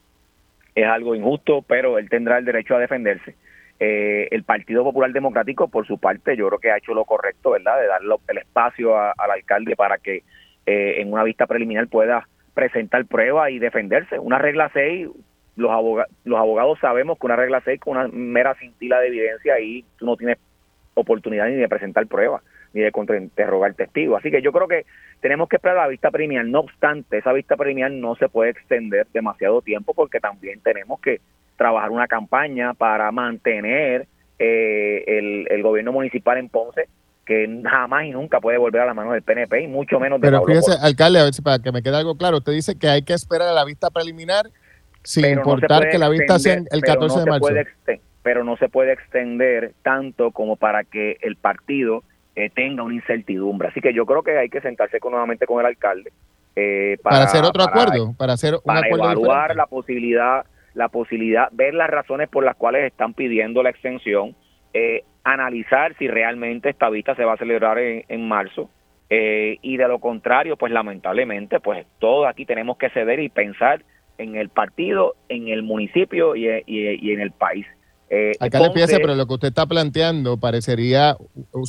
es 0.75 0.85
algo 0.85 1.13
injusto, 1.13 1.61
pero 1.61 1.97
él 1.97 2.09
tendrá 2.09 2.37
el 2.37 2.45
derecho 2.45 2.75
a 2.75 2.79
defenderse. 2.79 3.35
Eh, 3.79 4.27
el 4.31 4.43
Partido 4.43 4.83
Popular 4.83 5.11
Democrático, 5.13 5.69
por 5.69 5.87
su 5.87 5.97
parte, 5.97 6.35
yo 6.35 6.47
creo 6.47 6.59
que 6.59 6.71
ha 6.71 6.77
hecho 6.77 6.93
lo 6.93 7.05
correcto, 7.05 7.51
¿verdad? 7.51 7.79
De 7.79 7.87
darle 7.87 8.15
el 8.27 8.37
espacio 8.39 8.97
al 8.97 9.31
alcalde 9.31 9.75
para 9.75 9.97
que 9.97 10.23
eh, 10.65 11.01
en 11.01 11.13
una 11.13 11.23
vista 11.23 11.47
preliminar 11.47 11.87
pueda 11.87 12.27
presentar 12.53 13.05
pruebas 13.05 13.51
y 13.51 13.59
defenderse. 13.59 14.19
Una 14.19 14.37
regla 14.37 14.69
6, 14.73 15.07
los, 15.55 15.71
abogados, 15.71 16.13
los 16.25 16.37
abogados 16.37 16.77
sabemos 16.79 17.17
que 17.17 17.25
una 17.25 17.37
regla 17.37 17.61
6 17.63 17.79
con 17.79 17.97
una 17.97 18.09
mera 18.09 18.53
cintila 18.55 18.99
de 18.99 19.07
evidencia 19.07 19.53
ahí 19.53 19.85
tú 19.97 20.05
no 20.05 20.17
tienes 20.17 20.37
oportunidad 20.93 21.47
ni 21.47 21.55
de 21.55 21.69
presentar 21.69 22.05
pruebas 22.07 22.43
ni 22.73 22.81
de 22.81 22.91
contrainterrogar 22.91 23.73
testigos. 23.73 24.19
Así 24.19 24.29
que 24.29 24.41
yo 24.41 24.51
creo 24.51 24.67
que 24.67 24.85
tenemos 25.21 25.49
que 25.49 25.55
esperar 25.55 25.77
la 25.77 25.87
vista 25.87 26.11
preliminar. 26.11 26.45
No 26.45 26.59
obstante, 26.59 27.17
esa 27.17 27.33
vista 27.33 27.55
preliminar 27.55 27.91
no 27.91 28.15
se 28.15 28.29
puede 28.29 28.51
extender 28.51 29.07
demasiado 29.13 29.61
tiempo 29.61 29.93
porque 29.93 30.19
también 30.19 30.59
tenemos 30.61 30.99
que 30.99 31.19
trabajar 31.59 31.91
una 31.91 32.07
campaña 32.07 32.73
para 32.73 33.11
mantener 33.11 34.07
eh, 34.39 35.03
el, 35.51 35.61
gobierno 35.61 35.91
municipal 35.91 36.37
en 36.37 36.47
Ponce 36.49 36.87
que 37.25 37.61
jamás 37.63 38.05
y 38.05 38.11
nunca 38.11 38.39
puede 38.39 38.57
volver 38.57 38.81
a 38.81 38.85
las 38.85 38.95
manos 38.95 39.13
del 39.13 39.21
PNP 39.21 39.61
y 39.63 39.67
mucho 39.67 39.99
menos 39.99 40.19
de 40.19 40.27
Pero 40.27 40.43
fíjese, 40.45 40.71
alcalde, 40.81 41.19
a 41.19 41.25
ver 41.25 41.33
si 41.33 41.43
para 41.43 41.59
que 41.59 41.71
me 41.71 41.83
quede 41.83 41.97
algo 41.97 42.15
claro, 42.15 42.37
usted 42.37 42.53
dice 42.53 42.79
que 42.79 42.87
hay 42.87 43.03
que 43.03 43.13
esperar 43.13 43.49
a 43.49 43.51
la 43.51 43.65
vista 43.65 43.91
preliminar 43.91 44.45
sin 45.03 45.25
importar 45.25 45.89
que 45.89 45.99
la 45.99 46.09
vista 46.09 46.39
sea 46.39 46.63
el 46.71 46.81
14 46.81 47.19
de 47.19 47.25
marzo. 47.25 47.47
pero 48.23 48.43
no 48.43 48.57
se 48.57 48.69
puede 48.69 48.93
extender 48.93 49.73
tanto 49.83 50.31
como 50.31 50.55
para 50.55 50.85
que 50.85 51.17
el 51.21 51.35
partido 51.35 52.03
eh, 52.35 52.49
tenga 52.49 52.83
una 52.83 52.95
incertidumbre. 52.95 53.67
Así 53.67 53.81
que 53.81 53.93
yo 53.93 54.05
creo 54.05 54.23
que 54.23 54.37
hay 54.37 54.49
que 54.49 54.61
sentarse 54.61 54.97
nuevamente 55.03 55.45
con 55.45 55.59
el 55.59 55.65
alcalde. 55.65 56.11
Eh, 56.55 56.97
para, 57.03 57.23
hacer 57.23 57.43
otro 57.43 57.63
acuerdo, 57.63 58.13
para 58.17 58.33
hacer 58.33 58.55
un 58.55 58.61
para 58.61 58.79
acuerdo 58.79 59.03
evaluar 59.03 59.55
la 59.55 59.67
posibilidad 59.67 60.45
la 60.73 60.89
posibilidad, 60.89 61.49
ver 61.51 61.73
las 61.73 61.89
razones 61.89 62.29
por 62.29 62.43
las 62.43 62.55
cuales 62.55 62.85
están 62.85 63.13
pidiendo 63.13 63.63
la 63.63 63.69
extensión, 63.69 64.35
eh, 64.73 65.03
analizar 65.23 65.95
si 65.97 66.07
realmente 66.07 66.69
esta 66.69 66.89
vista 66.89 67.15
se 67.15 67.23
va 67.23 67.33
a 67.33 67.37
celebrar 67.37 67.77
en, 67.79 68.27
marzo. 68.27 68.69
Eh, 69.09 69.57
y 69.61 69.77
de 69.77 69.87
lo 69.87 69.99
contrario, 69.99 70.57
pues 70.57 70.71
lamentablemente, 70.71 71.59
pues 71.59 71.85
todos 71.99 72.27
aquí 72.27 72.45
tenemos 72.45 72.77
que 72.77 72.89
ceder 72.91 73.19
y 73.19 73.29
pensar 73.29 73.83
en 74.17 74.35
el 74.35 74.49
partido, 74.49 75.15
en 75.29 75.47
el 75.47 75.63
municipio 75.63 76.35
y, 76.35 76.47
en 76.47 77.19
el 77.19 77.31
país. 77.31 77.65
Eh, 78.11 78.33
Alcalde, 78.39 78.71
fíjese, 78.73 78.99
pero 78.99 79.15
lo 79.15 79.25
que 79.27 79.33
usted 79.35 79.47
está 79.49 79.65
planteando 79.65 80.37
parecería 80.37 81.15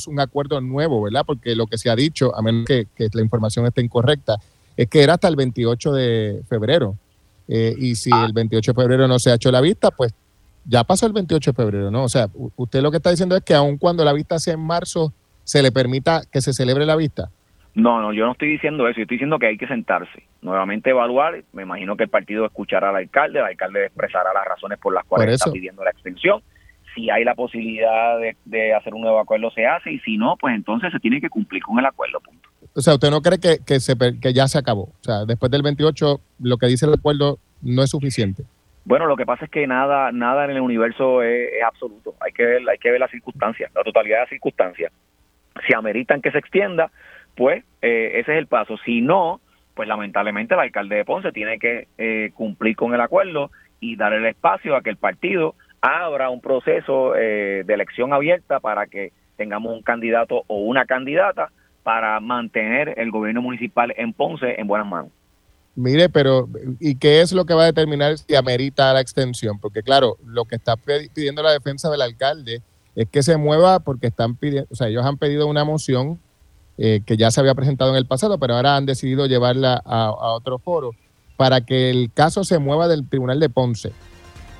un 0.07 0.19
acuerdo 0.19 0.59
nuevo, 0.59 1.01
¿verdad? 1.01 1.23
Porque 1.25 1.55
lo 1.55 1.67
que 1.67 1.77
se 1.77 1.89
ha 1.89 1.95
dicho, 1.95 2.35
a 2.35 2.41
menos 2.41 2.65
que, 2.65 2.87
que 2.95 3.07
la 3.13 3.21
información 3.21 3.65
esté 3.65 3.81
incorrecta, 3.81 4.37
es 4.75 4.87
que 4.87 5.03
era 5.03 5.13
hasta 5.13 5.27
el 5.27 5.35
28 5.35 5.93
de 5.93 6.41
febrero. 6.49 6.95
Eh, 7.53 7.75
y 7.77 7.95
si 7.95 8.09
ah. 8.13 8.23
el 8.25 8.31
28 8.31 8.71
de 8.71 8.81
febrero 8.81 9.07
no 9.09 9.19
se 9.19 9.29
ha 9.29 9.35
hecho 9.35 9.51
la 9.51 9.59
vista, 9.59 9.91
pues 9.91 10.15
ya 10.63 10.85
pasó 10.85 11.05
el 11.05 11.11
28 11.11 11.51
de 11.51 11.55
febrero, 11.55 11.91
¿no? 11.91 12.03
O 12.03 12.09
sea, 12.09 12.27
usted 12.55 12.81
lo 12.81 12.91
que 12.91 12.97
está 12.97 13.09
diciendo 13.09 13.35
es 13.35 13.43
que 13.43 13.53
aun 13.53 13.77
cuando 13.77 14.05
la 14.05 14.13
vista 14.13 14.39
sea 14.39 14.53
en 14.53 14.61
marzo, 14.61 15.11
se 15.43 15.61
le 15.61 15.69
permita 15.73 16.21
que 16.31 16.39
se 16.39 16.53
celebre 16.53 16.85
la 16.85 16.95
vista. 16.95 17.29
No, 17.73 18.01
no, 18.01 18.13
yo 18.13 18.25
no 18.25 18.31
estoy 18.31 18.51
diciendo 18.51 18.87
eso, 18.87 18.97
yo 18.97 19.01
estoy 19.01 19.15
diciendo 19.15 19.37
que 19.37 19.47
hay 19.47 19.57
que 19.57 19.67
sentarse, 19.67 20.23
nuevamente 20.41 20.91
evaluar, 20.91 21.43
me 21.51 21.63
imagino 21.63 21.97
que 21.97 22.03
el 22.03 22.09
partido 22.09 22.45
escuchará 22.45 22.89
al 22.89 22.97
alcalde, 22.97 23.39
el 23.39 23.45
alcalde 23.45 23.85
expresará 23.85 24.33
las 24.33 24.45
razones 24.45 24.77
por 24.77 24.93
las 24.93 25.03
cuales 25.05 25.35
está 25.35 25.51
pidiendo 25.51 25.83
la 25.83 25.91
extensión, 25.91 26.41
si 26.95 27.09
hay 27.09 27.23
la 27.25 27.35
posibilidad 27.35 28.17
de, 28.17 28.35
de, 28.45 28.73
hacer 28.73 28.93
un 28.93 29.01
nuevo 29.01 29.19
acuerdo 29.19 29.51
se 29.51 29.65
hace 29.65 29.91
y 29.91 29.99
si 29.99 30.17
no, 30.17 30.35
pues 30.37 30.53
entonces 30.53 30.91
se 30.91 30.99
tiene 30.99 31.21
que 31.21 31.29
cumplir 31.29 31.63
con 31.63 31.79
el 31.79 31.85
acuerdo, 31.85 32.19
punto. 32.19 32.50
O 32.73 32.81
sea, 32.81 32.93
¿usted 32.93 33.09
no 33.09 33.21
cree 33.21 33.39
que, 33.39 33.59
que, 33.65 33.79
se, 33.79 33.95
que 34.19 34.33
ya 34.33 34.47
se 34.47 34.57
acabó? 34.57 34.83
O 34.83 35.03
sea, 35.03 35.25
después 35.25 35.51
del 35.51 35.61
28, 35.61 36.21
lo 36.39 36.57
que 36.57 36.67
dice 36.67 36.85
el 36.85 36.93
acuerdo 36.93 37.39
no 37.61 37.83
es 37.83 37.89
suficiente. 37.89 38.43
Bueno, 38.83 39.05
lo 39.05 39.15
que 39.15 39.25
pasa 39.25 39.45
es 39.45 39.51
que 39.51 39.67
nada, 39.67 40.11
nada 40.11 40.45
en 40.45 40.51
el 40.51 40.61
universo 40.61 41.21
es, 41.21 41.49
absoluto. 41.63 42.15
Hay 42.19 42.31
que 42.31 42.43
ver, 42.43 42.69
hay 42.69 42.77
que 42.77 42.91
ver 42.91 42.99
las 42.99 43.11
circunstancias, 43.11 43.71
la 43.75 43.83
totalidad 43.83 44.17
de 44.17 44.21
las 44.21 44.29
circunstancias. 44.29 44.91
Si 45.67 45.73
ameritan 45.73 46.21
que 46.21 46.31
se 46.31 46.39
extienda, 46.39 46.91
pues 47.35 47.63
eh, 47.81 48.19
ese 48.19 48.33
es 48.33 48.37
el 48.39 48.47
paso. 48.47 48.77
Si 48.83 49.01
no, 49.01 49.39
pues 49.75 49.87
lamentablemente 49.87 50.53
el 50.53 50.61
alcalde 50.61 50.95
de 50.95 51.05
Ponce 51.05 51.31
tiene 51.31 51.59
que 51.59 51.87
eh, 51.97 52.31
cumplir 52.33 52.75
con 52.75 52.93
el 52.93 53.01
acuerdo 53.01 53.51
y 53.79 53.95
dar 53.97 54.13
el 54.13 54.25
espacio 54.25 54.75
a 54.75 54.81
que 54.81 54.89
el 54.89 54.97
partido 54.97 55.55
abra 55.81 56.29
un 56.29 56.41
proceso 56.41 57.15
eh, 57.15 57.63
de 57.65 57.73
elección 57.73 58.13
abierta 58.13 58.59
para 58.59 58.87
que 58.87 59.11
tengamos 59.35 59.73
un 59.73 59.81
candidato 59.81 60.43
o 60.47 60.61
una 60.61 60.85
candidata 60.85 61.51
para 61.83 62.19
mantener 62.19 62.93
el 62.97 63.11
gobierno 63.11 63.41
municipal 63.41 63.93
en 63.97 64.13
Ponce 64.13 64.59
en 64.59 64.67
buenas 64.67 64.87
manos. 64.87 65.11
Mire, 65.75 66.09
pero 66.09 66.49
¿y 66.79 66.95
qué 66.95 67.21
es 67.21 67.31
lo 67.31 67.45
que 67.45 67.53
va 67.53 67.63
a 67.63 67.67
determinar 67.67 68.17
si 68.17 68.35
amerita 68.35 68.93
la 68.93 68.99
extensión? 68.99 69.57
Porque 69.59 69.83
claro, 69.83 70.17
lo 70.25 70.45
que 70.45 70.55
está 70.55 70.75
pidiendo 70.75 71.41
la 71.41 71.53
defensa 71.53 71.89
del 71.89 72.01
alcalde 72.01 72.61
es 72.95 73.07
que 73.09 73.23
se 73.23 73.37
mueva 73.37 73.79
porque 73.79 74.07
están 74.07 74.35
pidiendo, 74.35 74.67
o 74.69 74.75
sea, 74.75 74.87
ellos 74.87 75.05
han 75.05 75.17
pedido 75.17 75.47
una 75.47 75.63
moción 75.63 76.19
eh, 76.77 77.01
que 77.05 77.15
ya 77.15 77.31
se 77.31 77.39
había 77.39 77.53
presentado 77.53 77.91
en 77.91 77.97
el 77.97 78.05
pasado, 78.05 78.39
pero 78.39 78.55
ahora 78.55 78.75
han 78.75 78.85
decidido 78.85 79.27
llevarla 79.27 79.81
a, 79.85 80.11
otro 80.11 80.57
foro 80.57 80.91
para 81.37 81.61
que 81.61 81.89
el 81.89 82.11
caso 82.13 82.43
se 82.43 82.59
mueva 82.59 82.87
del 82.87 83.07
Tribunal 83.07 83.39
de 83.39 83.49
Ponce. 83.49 83.91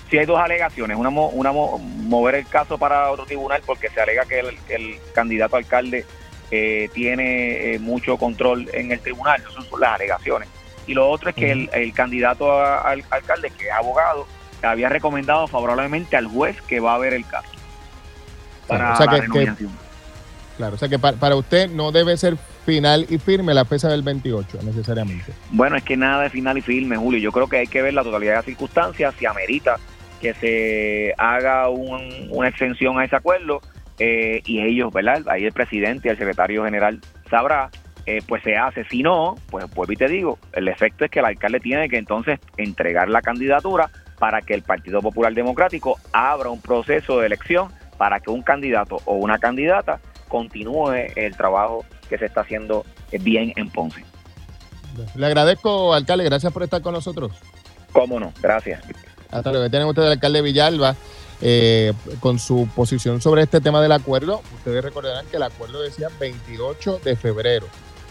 Sí 0.10 0.18
hay 0.18 0.26
dos 0.26 0.40
alegaciones, 0.40 0.98
una, 0.98 1.10
una 1.10 1.52
mover 1.52 2.36
el 2.36 2.46
caso 2.46 2.78
para 2.78 3.12
otro 3.12 3.26
tribunal 3.26 3.62
porque 3.66 3.90
se 3.90 4.02
alega 4.02 4.26
que 4.26 4.40
el, 4.40 4.98
candidato 5.14 5.56
alcalde 5.56 6.06
eh, 6.52 6.90
tiene 6.94 7.74
eh, 7.74 7.80
mucho 7.80 8.18
control 8.18 8.70
en 8.74 8.92
el 8.92 9.00
tribunal, 9.00 9.42
esas 9.42 9.66
son 9.66 9.80
las 9.80 9.96
alegaciones 9.96 10.50
y 10.88 10.94
lo 10.94 11.10
otro 11.10 11.30
es 11.30 11.36
que 11.36 11.52
el, 11.52 11.94
candidato 11.94 12.52
al 12.54 13.04
alcalde, 13.10 13.52
que 13.52 13.68
es 13.68 13.72
abogado, 13.72 14.28
había 14.62 14.90
recomendado 14.90 15.48
favorablemente 15.48 16.18
al 16.18 16.28
juez 16.28 16.62
que 16.64 16.80
va 16.80 16.96
a 16.96 16.98
ver 16.98 17.14
el 17.14 17.26
caso 17.26 17.50
para 18.68 18.90
la 19.00 19.56
claro, 20.58 20.76
o 20.76 20.78
sea 20.78 20.90
que 20.90 21.00
para, 21.00 21.36
usted 21.36 21.70
no 21.70 21.92
debe 21.92 22.16
ser 22.18 22.38
final 22.66 23.06
y 23.10 23.18
firme 23.18 23.54
la 23.54 23.66
fecha 23.66 23.88
del 23.90 24.04
28 24.04 24.60
necesariamente. 24.64 25.34
Bueno, 25.50 25.76
es 25.76 25.84
que 25.84 25.98
nada 25.98 26.24
de 26.24 26.30
final 26.30 26.58
y 26.58 26.62
firme, 26.62 26.96
Julio. 26.96 27.20
Yo 27.20 27.32
creo 27.32 27.48
que 27.48 27.58
hay 27.58 27.68
que 27.68 27.82
ver 27.82 27.94
la 27.94 28.04
totalidad 28.04 28.34
de 28.34 28.38
las 28.38 28.46
circunstancias, 28.46 29.16
si 29.18 29.26
amerita 29.26 29.78
que 30.22 30.36
se 30.36 31.16
haga 31.18 31.68
una 31.70 32.48
extensión 32.48 33.00
a 33.00 33.06
ese 33.06 33.16
acuerdo 33.16 33.62
eh, 34.04 34.42
y 34.48 34.62
ellos, 34.62 34.92
¿verdad? 34.92 35.22
Ahí 35.28 35.46
el 35.46 35.52
presidente 35.52 36.08
y 36.08 36.12
el 36.12 36.18
secretario 36.18 36.66
general 36.66 37.00
sabrá 37.30 37.70
eh, 38.08 38.24
pues 38.28 38.42
se 38.42 38.56
hace. 38.56 38.84
Si 38.86 39.04
no, 39.04 39.36
pues 39.52 39.72
vuelvo 39.76 39.94
y 39.94 39.96
te 39.96 40.08
digo, 40.08 40.40
el 40.54 40.68
efecto 40.68 41.06
es 41.06 41.12
que 41.12 41.20
el 41.20 41.26
alcalde 41.26 41.60
tiene 41.60 41.88
que 41.88 41.98
entonces 41.98 42.40
entregar 42.58 43.10
la 43.10 43.22
candidatura 43.22 43.92
para 44.18 44.42
que 44.42 44.56
el 44.56 44.64
Partido 44.64 45.02
Popular 45.04 45.32
Democrático 45.36 46.00
abra 46.14 46.50
un 46.50 46.60
proceso 46.62 47.20
de 47.20 47.28
elección 47.28 47.72
para 48.00 48.20
que 48.20 48.32
un 48.32 48.42
candidato 48.42 48.98
o 49.06 49.18
una 49.18 49.38
candidata 49.38 50.00
continúe 50.28 50.94
el 51.16 51.38
trabajo 51.38 51.86
que 52.10 52.18
se 52.18 52.26
está 52.26 52.42
haciendo 52.42 52.84
bien 53.12 53.54
en 53.56 53.70
Ponce. 53.70 54.04
Le 55.14 55.28
agradezco, 55.28 55.94
alcalde, 55.94 56.24
gracias 56.24 56.52
por 56.52 56.64
estar 56.64 56.82
con 56.82 56.96
nosotros. 56.96 57.34
Cómo 57.92 58.20
no, 58.20 58.34
gracias. 58.42 58.82
Hasta 59.30 59.52
luego. 59.52 59.70
Tienen 59.70 59.88
ustedes 59.88 60.08
el 60.08 60.14
alcalde 60.14 60.42
Villalba 60.42 60.96
eh, 61.42 61.94
con 62.20 62.40
su 62.40 62.68
posición 62.76 63.22
sobre 63.22 63.44
este 63.44 63.62
tema 63.62 63.82
del 63.82 63.92
acuerdo. 63.92 64.42
Ustedes 64.58 64.84
recordarán 64.84 65.26
que 65.28 65.38
el 65.38 65.44
acuerdo 65.44 65.82
decía 65.82 66.10
28 66.20 67.02
de 67.04 67.16
febrero. 67.16 67.68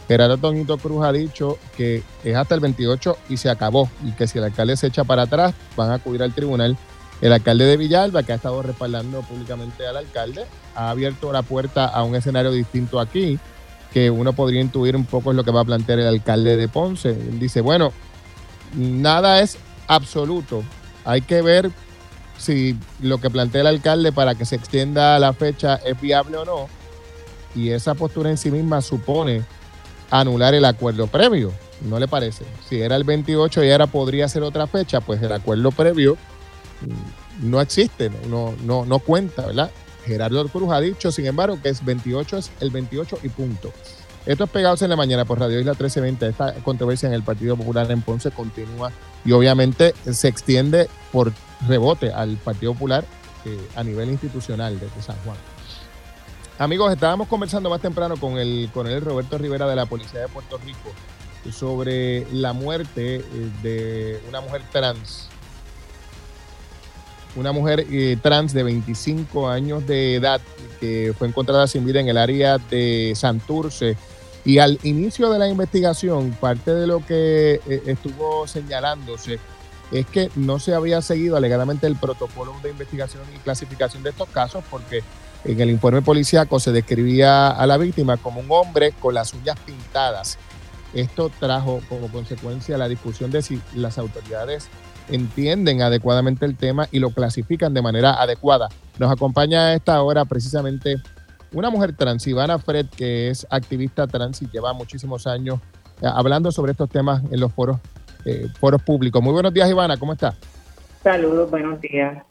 Gerardo 0.08 0.38
Toñito 0.38 0.76
Cruz 0.78 1.04
ha 1.04 1.12
dicho 1.12 1.56
que 1.76 2.02
es 2.24 2.34
hasta 2.34 2.56
el 2.56 2.60
28 2.60 3.16
y 3.28 3.36
se 3.36 3.48
acabó, 3.48 3.88
y 4.04 4.10
que 4.10 4.26
si 4.26 4.38
el 4.38 4.44
alcalde 4.44 4.76
se 4.76 4.88
echa 4.88 5.04
para 5.04 5.22
atrás, 5.22 5.54
van 5.76 5.90
a 5.90 5.94
acudir 5.94 6.24
al 6.24 6.34
tribunal. 6.34 6.76
El 7.20 7.32
alcalde 7.32 7.64
de 7.66 7.76
Villalba, 7.76 8.24
que 8.24 8.32
ha 8.32 8.34
estado 8.34 8.60
respaldando 8.62 9.20
públicamente 9.20 9.86
al 9.86 9.96
alcalde, 9.96 10.46
ha 10.74 10.90
abierto 10.90 11.32
la 11.32 11.42
puerta 11.42 11.86
a 11.86 12.02
un 12.02 12.16
escenario 12.16 12.50
distinto 12.50 12.98
aquí, 12.98 13.38
que 13.92 14.10
uno 14.10 14.32
podría 14.32 14.60
intuir 14.60 14.96
un 14.96 15.04
poco 15.04 15.30
es 15.30 15.36
lo 15.36 15.44
que 15.44 15.52
va 15.52 15.60
a 15.60 15.64
plantear 15.64 16.00
el 16.00 16.08
alcalde 16.08 16.56
de 16.56 16.66
Ponce. 16.66 17.10
Él 17.10 17.38
dice, 17.38 17.60
bueno, 17.60 17.92
nada 18.74 19.40
es 19.40 19.58
absoluto. 19.86 20.64
Hay 21.04 21.20
que 21.22 21.42
ver 21.42 21.70
si 22.40 22.76
lo 23.00 23.18
que 23.20 23.30
plantea 23.30 23.60
el 23.60 23.66
alcalde 23.66 24.12
para 24.12 24.34
que 24.34 24.46
se 24.46 24.56
extienda 24.56 25.18
la 25.18 25.32
fecha 25.32 25.76
es 25.76 26.00
viable 26.00 26.38
o 26.38 26.44
no. 26.44 26.68
Y 27.54 27.70
esa 27.70 27.94
postura 27.94 28.30
en 28.30 28.38
sí 28.38 28.50
misma 28.50 28.80
supone 28.80 29.42
anular 30.10 30.54
el 30.54 30.64
acuerdo 30.64 31.06
previo. 31.06 31.52
¿No 31.82 31.98
le 31.98 32.08
parece? 32.08 32.44
Si 32.68 32.80
era 32.80 32.96
el 32.96 33.04
28 33.04 33.64
y 33.64 33.70
ahora 33.70 33.86
podría 33.86 34.28
ser 34.28 34.42
otra 34.42 34.66
fecha, 34.66 35.00
pues 35.00 35.22
el 35.22 35.32
acuerdo 35.32 35.70
previo 35.70 36.16
mm, 36.80 37.50
no 37.50 37.60
existe, 37.60 38.10
no, 38.28 38.54
no, 38.64 38.84
no 38.84 38.98
cuenta, 38.98 39.46
¿verdad? 39.46 39.70
Gerardo 40.04 40.46
Cruz 40.48 40.72
ha 40.72 40.80
dicho, 40.80 41.12
sin 41.12 41.26
embargo, 41.26 41.58
que 41.62 41.68
es 41.68 41.84
28 41.84 42.38
es 42.38 42.50
el 42.60 42.70
28 42.70 43.18
y 43.22 43.28
punto. 43.28 43.72
Esto 44.26 44.44
es 44.44 44.50
Pegados 44.50 44.82
en 44.82 44.90
la 44.90 44.96
Mañana 44.96 45.24
por 45.24 45.38
Radio 45.38 45.58
Isla 45.58 45.72
1320. 45.72 46.28
Esta 46.28 46.54
controversia 46.62 47.06
en 47.06 47.14
el 47.14 47.22
Partido 47.22 47.56
Popular 47.56 47.90
en 47.90 48.02
Ponce 48.02 48.30
continúa 48.30 48.92
y 49.24 49.32
obviamente 49.32 49.94
se 50.10 50.28
extiende 50.28 50.88
por 51.12 51.32
rebote 51.66 52.12
al 52.12 52.36
Partido 52.36 52.72
Popular 52.72 53.04
eh, 53.44 53.68
a 53.76 53.82
nivel 53.82 54.10
institucional 54.10 54.78
de 54.78 54.88
San 55.02 55.16
Juan. 55.24 55.36
Amigos, 56.58 56.92
estábamos 56.92 57.26
conversando 57.28 57.70
más 57.70 57.80
temprano 57.80 58.16
con 58.18 58.36
el 58.36 58.68
coronel 58.72 59.00
Roberto 59.00 59.38
Rivera 59.38 59.66
de 59.66 59.76
la 59.76 59.86
Policía 59.86 60.20
de 60.20 60.28
Puerto 60.28 60.58
Rico 60.58 60.92
sobre 61.50 62.26
la 62.32 62.52
muerte 62.52 63.16
eh, 63.16 63.22
de 63.62 64.20
una 64.28 64.42
mujer 64.42 64.62
trans. 64.70 65.28
Una 67.36 67.52
mujer 67.52 67.86
eh, 67.90 68.18
trans 68.20 68.52
de 68.52 68.62
25 68.62 69.48
años 69.48 69.86
de 69.86 70.16
edad 70.16 70.40
que 70.80 71.14
fue 71.16 71.28
encontrada 71.28 71.66
sin 71.66 71.86
vida 71.86 72.00
en 72.00 72.08
el 72.08 72.18
área 72.18 72.58
de 72.58 73.12
Santurce. 73.14 73.96
Y 74.44 74.58
al 74.58 74.78
inicio 74.82 75.30
de 75.30 75.38
la 75.38 75.48
investigación, 75.48 76.32
parte 76.40 76.74
de 76.74 76.86
lo 76.86 77.04
que 77.04 77.60
estuvo 77.86 78.46
señalándose 78.46 79.38
es 79.90 80.06
que 80.06 80.30
no 80.36 80.58
se 80.58 80.74
había 80.74 81.02
seguido 81.02 81.36
alegadamente 81.36 81.86
el 81.86 81.96
protocolo 81.96 82.54
de 82.62 82.70
investigación 82.70 83.22
y 83.34 83.38
clasificación 83.38 84.02
de 84.02 84.10
estos 84.10 84.28
casos 84.28 84.64
porque 84.70 85.02
en 85.44 85.60
el 85.60 85.70
informe 85.70 86.02
policíaco 86.02 86.60
se 86.60 86.72
describía 86.72 87.48
a 87.48 87.66
la 87.66 87.76
víctima 87.76 88.16
como 88.16 88.40
un 88.40 88.46
hombre 88.50 88.92
con 88.92 89.14
las 89.14 89.32
uñas 89.34 89.58
pintadas. 89.60 90.38
Esto 90.92 91.30
trajo 91.38 91.80
como 91.88 92.08
consecuencia 92.08 92.76
la 92.76 92.88
discusión 92.88 93.30
de 93.30 93.42
si 93.42 93.60
las 93.74 93.98
autoridades 93.98 94.68
entienden 95.08 95.82
adecuadamente 95.82 96.44
el 96.44 96.56
tema 96.56 96.88
y 96.90 96.98
lo 96.98 97.10
clasifican 97.10 97.74
de 97.74 97.82
manera 97.82 98.20
adecuada. 98.20 98.68
Nos 98.98 99.10
acompaña 99.10 99.66
a 99.66 99.74
esta 99.74 100.02
hora 100.02 100.24
precisamente 100.24 100.96
una 101.52 101.70
mujer 101.70 101.96
trans, 101.96 102.26
Ivana 102.26 102.58
Fred, 102.58 102.86
que 102.86 103.28
es 103.28 103.46
activista 103.50 104.06
trans 104.06 104.42
y 104.42 104.48
lleva 104.48 104.72
muchísimos 104.72 105.26
años 105.26 105.58
eh, 106.00 106.06
hablando 106.06 106.52
sobre 106.52 106.72
estos 106.72 106.88
temas 106.88 107.22
en 107.30 107.40
los 107.40 107.52
foros, 107.52 107.78
eh, 108.24 108.46
foros 108.58 108.82
públicos. 108.82 109.22
Muy 109.22 109.32
buenos 109.32 109.52
días, 109.52 109.70
Ivana, 109.70 109.96
¿cómo 109.96 110.12
está? 110.12 110.34
Saludos, 111.02 111.50
buenos 111.50 111.80
días. 111.80 112.22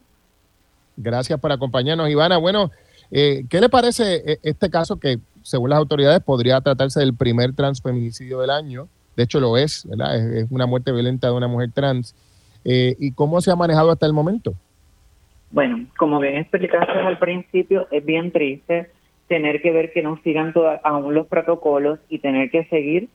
Gracias 0.97 1.39
por 1.39 1.51
acompañarnos, 1.51 2.09
Ivana. 2.09 2.37
Bueno, 2.37 2.71
eh, 3.11 3.45
¿Qué 3.49 3.59
le 3.59 3.69
parece 3.69 4.21
eh, 4.25 4.39
este 4.43 4.69
caso 4.69 4.99
que, 4.99 5.17
según 5.41 5.71
las 5.71 5.79
autoridades, 5.79 6.21
podría 6.21 6.61
tratarse 6.61 6.99
del 6.99 7.15
primer 7.15 7.53
transfeminicidio 7.55 8.39
del 8.39 8.51
año? 8.51 8.87
De 9.15 9.23
hecho, 9.23 9.39
lo 9.39 9.57
es, 9.57 9.87
¿verdad? 9.89 10.15
Es, 10.37 10.47
una 10.51 10.65
muerte 10.65 10.91
violenta 10.91 11.27
de 11.27 11.33
una 11.33 11.47
mujer 11.47 11.71
trans. 11.73 12.15
Eh, 12.63 12.95
¿Y 12.99 13.11
cómo 13.13 13.41
se 13.41 13.51
ha 13.51 13.55
manejado 13.55 13.91
hasta 13.91 14.05
el 14.05 14.13
momento? 14.13 14.53
Bueno, 15.51 15.87
como 15.97 16.19
bien 16.19 16.37
explicaste 16.37 16.91
al 16.91 17.17
principio, 17.17 17.87
es 17.91 18.05
bien 18.05 18.31
triste 18.31 18.91
tener 19.27 19.61
que 19.61 19.71
ver 19.71 19.91
que 19.91 20.03
no 20.03 20.19
sigan 20.23 20.53
aún 20.83 21.13
los 21.13 21.27
protocolos 21.27 21.99
y 22.09 22.19
tener 22.19 22.51
que 22.51 22.65
seguir 22.65 23.09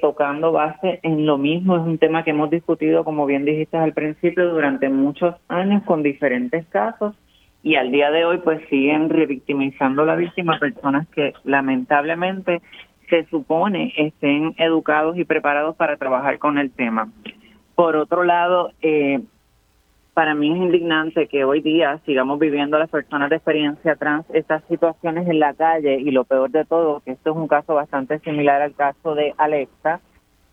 tocando 0.00 0.52
base 0.52 1.00
en 1.02 1.26
lo 1.26 1.38
mismo. 1.38 1.76
Es 1.76 1.82
un 1.82 1.98
tema 1.98 2.24
que 2.24 2.30
hemos 2.30 2.50
discutido, 2.50 3.04
como 3.04 3.26
bien 3.26 3.44
dijiste 3.44 3.76
al 3.76 3.92
principio, 3.92 4.50
durante 4.50 4.88
muchos 4.88 5.34
años 5.48 5.82
con 5.84 6.02
diferentes 6.02 6.66
casos 6.66 7.14
y 7.62 7.76
al 7.76 7.90
día 7.90 8.10
de 8.10 8.24
hoy 8.26 8.38
pues 8.38 8.60
siguen 8.68 9.08
revictimizando 9.08 10.02
a 10.02 10.06
la 10.06 10.16
víctima 10.16 10.58
personas 10.58 11.08
que 11.08 11.32
lamentablemente 11.44 12.60
se 13.08 13.24
supone 13.26 13.92
estén 13.96 14.54
educados 14.58 15.16
y 15.16 15.24
preparados 15.24 15.74
para 15.74 15.96
trabajar 15.96 16.38
con 16.38 16.58
el 16.58 16.70
tema. 16.70 17.10
Por 17.74 17.96
otro 17.96 18.22
lado, 18.22 18.70
eh, 18.82 19.20
para 20.14 20.34
mí 20.36 20.52
es 20.52 20.56
indignante 20.56 21.26
que 21.26 21.44
hoy 21.44 21.60
día 21.60 22.00
sigamos 22.06 22.38
viviendo 22.38 22.78
las 22.78 22.88
personas 22.88 23.30
de 23.30 23.36
experiencia 23.36 23.96
trans 23.96 24.24
estas 24.32 24.62
situaciones 24.68 25.28
en 25.28 25.40
la 25.40 25.54
calle 25.54 26.00
y 26.00 26.12
lo 26.12 26.24
peor 26.24 26.50
de 26.50 26.64
todo, 26.64 27.00
que 27.00 27.12
esto 27.12 27.32
es 27.32 27.36
un 27.36 27.48
caso 27.48 27.74
bastante 27.74 28.20
similar 28.20 28.62
al 28.62 28.74
caso 28.74 29.16
de 29.16 29.34
Alexa, 29.36 30.00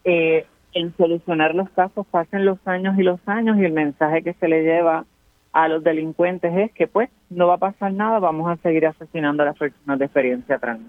eh, 0.04 0.48
en 0.74 0.96
solucionar 0.98 1.54
los 1.54 1.70
casos 1.72 2.08
pasen 2.10 2.46
los 2.46 2.58
años 2.66 2.98
y 2.98 3.04
los 3.04 3.20
años 3.28 3.58
y 3.60 3.66
el 3.66 3.74
mensaje 3.74 4.24
que 4.24 4.34
se 4.34 4.48
le 4.48 4.64
lleva 4.64 5.06
a 5.54 5.68
los 5.68 5.84
delincuentes 5.84 6.52
es 6.56 6.72
que 6.72 6.88
pues 6.88 7.10
no 7.30 7.48
va 7.48 7.56
a 7.56 7.58
pasar 7.58 7.94
nada, 7.94 8.20
vamos 8.20 8.50
a 8.50 8.62
seguir 8.64 8.88
asesinando 8.88 9.44
a 9.44 9.48
las 9.48 9.58
personas 9.58 10.00
de 10.00 10.06
experiencia 10.06 10.58
trans. 10.58 10.82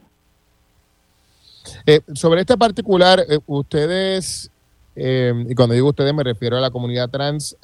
Eh, 1.86 2.00
sobre 2.14 2.40
este 2.40 2.56
particular, 2.56 3.20
eh, 3.20 3.38
ustedes, 3.46 4.51
y 4.94 5.54
cuando 5.54 5.74
digo 5.74 5.88
ustedes 5.88 6.14
me 6.14 6.22
refiero 6.22 6.56
a 6.56 6.60
la 6.60 6.70
comunidad 6.70 7.10
trans, 7.10 7.56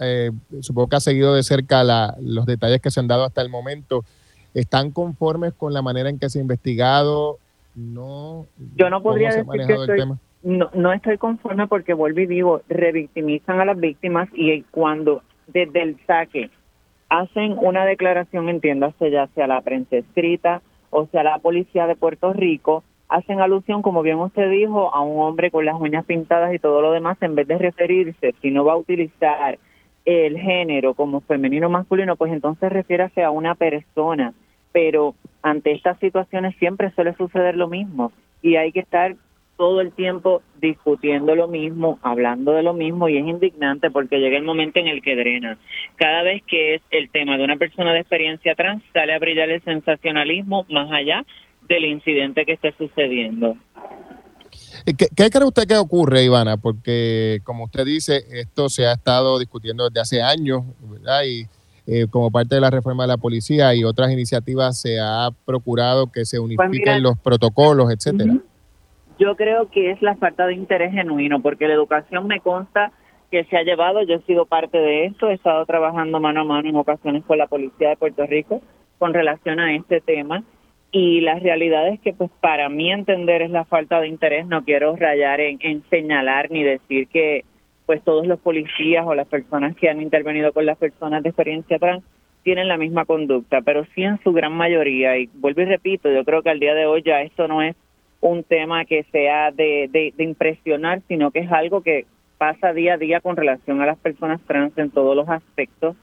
supongo 0.60 0.88
que 0.88 0.96
ha 0.96 1.00
seguido 1.00 1.34
de 1.34 1.42
cerca 1.42 1.84
los 2.20 2.46
detalles 2.46 2.80
que 2.80 2.90
se 2.90 3.00
han 3.00 3.08
dado 3.08 3.24
hasta 3.24 3.42
el 3.42 3.48
momento. 3.48 4.04
¿Están 4.54 4.90
conformes 4.90 5.52
con 5.52 5.74
la 5.74 5.82
manera 5.82 6.08
en 6.08 6.18
que 6.18 6.30
se 6.30 6.38
ha 6.38 6.42
investigado? 6.42 7.38
No, 7.74 8.46
Yo 8.76 8.90
no 8.90 9.02
podría 9.02 9.28
decir 9.28 9.44
que 9.66 9.72
estoy, 9.72 10.00
No, 10.42 10.70
no 10.72 10.92
estoy 10.92 11.18
conforme 11.18 11.68
porque 11.68 11.92
vuelvo 11.92 12.20
y 12.20 12.26
digo, 12.26 12.62
revictimizan 12.68 13.60
a 13.60 13.64
las 13.64 13.78
víctimas 13.78 14.28
y 14.32 14.62
cuando 14.62 15.22
desde 15.46 15.82
el 15.82 15.96
saque 16.06 16.50
hacen 17.08 17.56
una 17.58 17.84
declaración, 17.84 18.48
entiéndase 18.48 19.10
ya 19.10 19.28
sea 19.34 19.46
la 19.46 19.60
prensa 19.60 19.96
escrita 19.96 20.62
o 20.90 21.06
sea 21.06 21.22
la 21.22 21.38
policía 21.38 21.86
de 21.86 21.96
Puerto 21.96 22.32
Rico, 22.32 22.82
hacen 23.08 23.40
alusión, 23.40 23.82
como 23.82 24.02
bien 24.02 24.18
usted 24.18 24.50
dijo, 24.50 24.94
a 24.94 25.00
un 25.00 25.20
hombre 25.22 25.50
con 25.50 25.64
las 25.64 25.80
uñas 25.80 26.04
pintadas 26.04 26.54
y 26.54 26.58
todo 26.58 26.80
lo 26.82 26.92
demás, 26.92 27.16
en 27.20 27.34
vez 27.34 27.48
de 27.48 27.58
referirse, 27.58 28.34
si 28.42 28.50
no 28.50 28.64
va 28.64 28.74
a 28.74 28.76
utilizar 28.76 29.58
el 30.04 30.38
género 30.38 30.94
como 30.94 31.20
femenino 31.20 31.66
o 31.66 31.70
masculino, 31.70 32.16
pues 32.16 32.32
entonces 32.32 32.70
refiérase 32.70 33.22
a 33.22 33.30
una 33.30 33.54
persona. 33.54 34.32
Pero 34.72 35.14
ante 35.42 35.72
estas 35.72 35.98
situaciones 35.98 36.56
siempre 36.56 36.90
suele 36.92 37.14
suceder 37.14 37.56
lo 37.56 37.68
mismo 37.68 38.12
y 38.42 38.56
hay 38.56 38.72
que 38.72 38.80
estar 38.80 39.16
todo 39.56 39.80
el 39.80 39.92
tiempo 39.92 40.40
discutiendo 40.60 41.34
lo 41.34 41.48
mismo, 41.48 41.98
hablando 42.02 42.52
de 42.52 42.62
lo 42.62 42.74
mismo 42.74 43.08
y 43.08 43.18
es 43.18 43.26
indignante 43.26 43.90
porque 43.90 44.18
llega 44.18 44.38
el 44.38 44.44
momento 44.44 44.78
en 44.78 44.86
el 44.86 45.02
que 45.02 45.16
drena. 45.16 45.58
Cada 45.96 46.22
vez 46.22 46.42
que 46.44 46.76
es 46.76 46.82
el 46.90 47.10
tema 47.10 47.36
de 47.36 47.44
una 47.44 47.56
persona 47.56 47.92
de 47.92 48.00
experiencia 48.00 48.54
trans, 48.54 48.84
sale 48.92 49.14
a 49.14 49.18
brillar 49.18 49.50
el 49.50 49.60
sensacionalismo 49.62 50.64
más 50.70 50.92
allá 50.92 51.24
del 51.68 51.84
incidente 51.84 52.44
que 52.44 52.52
esté 52.52 52.72
sucediendo. 52.76 53.56
¿Qué, 54.84 55.08
¿Qué, 55.14 55.30
cree 55.30 55.44
usted 55.44 55.66
que 55.66 55.76
ocurre, 55.76 56.24
Ivana? 56.24 56.56
Porque, 56.56 57.40
como 57.44 57.64
usted 57.64 57.84
dice, 57.84 58.24
esto 58.32 58.68
se 58.68 58.86
ha 58.86 58.92
estado 58.92 59.38
discutiendo 59.38 59.88
desde 59.88 60.00
hace 60.00 60.22
años, 60.22 60.62
¿verdad? 60.80 61.22
Y 61.24 61.46
eh, 61.90 62.06
como 62.10 62.30
parte 62.30 62.54
de 62.54 62.60
la 62.60 62.70
reforma 62.70 63.04
de 63.04 63.08
la 63.08 63.16
policía 63.16 63.74
y 63.74 63.82
otras 63.82 64.12
iniciativas 64.12 64.78
se 64.78 65.00
ha 65.00 65.30
procurado 65.46 66.12
que 66.12 66.26
se 66.26 66.38
pues 66.38 66.58
unifiquen 66.58 67.02
los 67.02 67.18
protocolos, 67.18 67.90
etcétera. 67.90 68.34
Yo 69.18 69.34
creo 69.36 69.70
que 69.70 69.90
es 69.90 70.02
la 70.02 70.14
falta 70.16 70.46
de 70.46 70.52
interés 70.52 70.92
genuino, 70.92 71.40
porque 71.40 71.66
la 71.66 71.72
educación 71.72 72.26
me 72.26 72.40
consta 72.40 72.92
que 73.30 73.44
se 73.44 73.56
ha 73.56 73.62
llevado, 73.62 74.02
yo 74.02 74.16
he 74.16 74.22
sido 74.22 74.44
parte 74.44 74.76
de 74.76 75.06
esto, 75.06 75.30
he 75.30 75.34
estado 75.34 75.64
trabajando 75.64 76.20
mano 76.20 76.42
a 76.42 76.44
mano 76.44 76.68
en 76.68 76.76
ocasiones 76.76 77.24
con 77.24 77.38
la 77.38 77.46
Policía 77.46 77.88
de 77.88 77.96
Puerto 77.96 78.26
Rico 78.26 78.60
con 78.98 79.14
relación 79.14 79.58
a 79.58 79.74
este 79.74 80.02
tema 80.02 80.44
y 80.90 81.20
la 81.20 81.38
realidad 81.38 81.88
es 81.88 82.00
que 82.00 82.12
pues 82.12 82.30
para 82.40 82.68
mí 82.68 82.90
entender 82.90 83.42
es 83.42 83.50
la 83.50 83.64
falta 83.64 84.00
de 84.00 84.08
interés, 84.08 84.46
no 84.46 84.64
quiero 84.64 84.96
rayar 84.96 85.40
en, 85.40 85.58
en 85.60 85.82
señalar 85.90 86.50
ni 86.50 86.62
decir 86.62 87.08
que 87.08 87.44
pues 87.86 88.02
todos 88.02 88.26
los 88.26 88.38
policías 88.40 89.06
o 89.06 89.14
las 89.14 89.28
personas 89.28 89.74
que 89.76 89.88
han 89.88 90.00
intervenido 90.00 90.52
con 90.52 90.66
las 90.66 90.78
personas 90.78 91.22
de 91.22 91.30
experiencia 91.30 91.78
trans 91.78 92.04
tienen 92.42 92.68
la 92.68 92.76
misma 92.76 93.04
conducta, 93.04 93.60
pero 93.62 93.84
sí 93.94 94.02
en 94.02 94.22
su 94.22 94.32
gran 94.32 94.52
mayoría, 94.52 95.18
y 95.18 95.28
vuelvo 95.34 95.62
y 95.62 95.66
repito, 95.66 96.10
yo 96.10 96.24
creo 96.24 96.42
que 96.42 96.50
al 96.50 96.60
día 96.60 96.74
de 96.74 96.86
hoy 96.86 97.02
ya 97.02 97.20
esto 97.22 97.48
no 97.48 97.62
es 97.62 97.76
un 98.20 98.42
tema 98.42 98.84
que 98.84 99.04
sea 99.12 99.50
de, 99.50 99.88
de, 99.90 100.24
impresionar, 100.24 101.02
sino 101.08 101.30
que 101.30 101.40
es 101.40 101.52
algo 101.52 101.82
que 101.82 102.06
pasa 102.36 102.72
día 102.72 102.94
a 102.94 102.98
día 102.98 103.20
con 103.20 103.36
relación 103.36 103.80
a 103.80 103.86
las 103.86 103.98
personas 103.98 104.40
trans 104.46 104.76
en 104.78 104.90
todos 104.90 105.14
los 105.14 105.28
aspectos. 105.28 105.96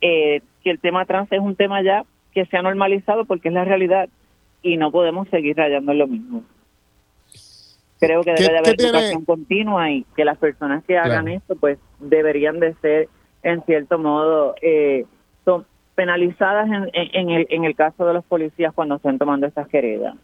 Eh, 0.00 0.40
que 0.62 0.70
el 0.70 0.78
tema 0.78 1.04
trans 1.04 1.30
es 1.32 1.40
un 1.40 1.56
tema 1.56 1.82
ya 1.82 2.04
que 2.32 2.46
se 2.46 2.56
ha 2.56 2.62
normalizado 2.62 3.24
porque 3.24 3.48
es 3.48 3.54
la 3.54 3.64
realidad 3.64 4.08
y 4.62 4.76
no 4.76 4.90
podemos 4.90 5.28
seguir 5.28 5.56
rayando 5.56 5.92
en 5.92 5.98
lo 5.98 6.06
mismo. 6.06 6.42
Creo 7.98 8.22
que 8.22 8.32
debe 8.32 8.52
de 8.52 8.58
haber 8.58 8.80
educación 8.80 9.24
continua 9.24 9.90
y 9.90 10.06
que 10.16 10.24
las 10.24 10.38
personas 10.38 10.82
que 10.84 10.96
hagan 10.96 11.28
esto 11.28 11.54
pues 11.56 11.78
deberían 11.98 12.58
de 12.58 12.74
ser 12.80 13.08
en 13.42 13.62
cierto 13.64 13.98
modo 13.98 14.54
eh, 14.62 15.04
son 15.44 15.66
penalizadas 15.94 16.66
en, 16.68 16.90
en, 16.94 17.30
el, 17.30 17.46
en 17.50 17.64
el 17.64 17.74
caso 17.74 18.06
de 18.06 18.14
los 18.14 18.24
policías 18.24 18.72
cuando 18.74 18.96
estén 18.96 19.18
tomando 19.18 19.46
estas 19.46 19.68
queredas. 19.68 20.14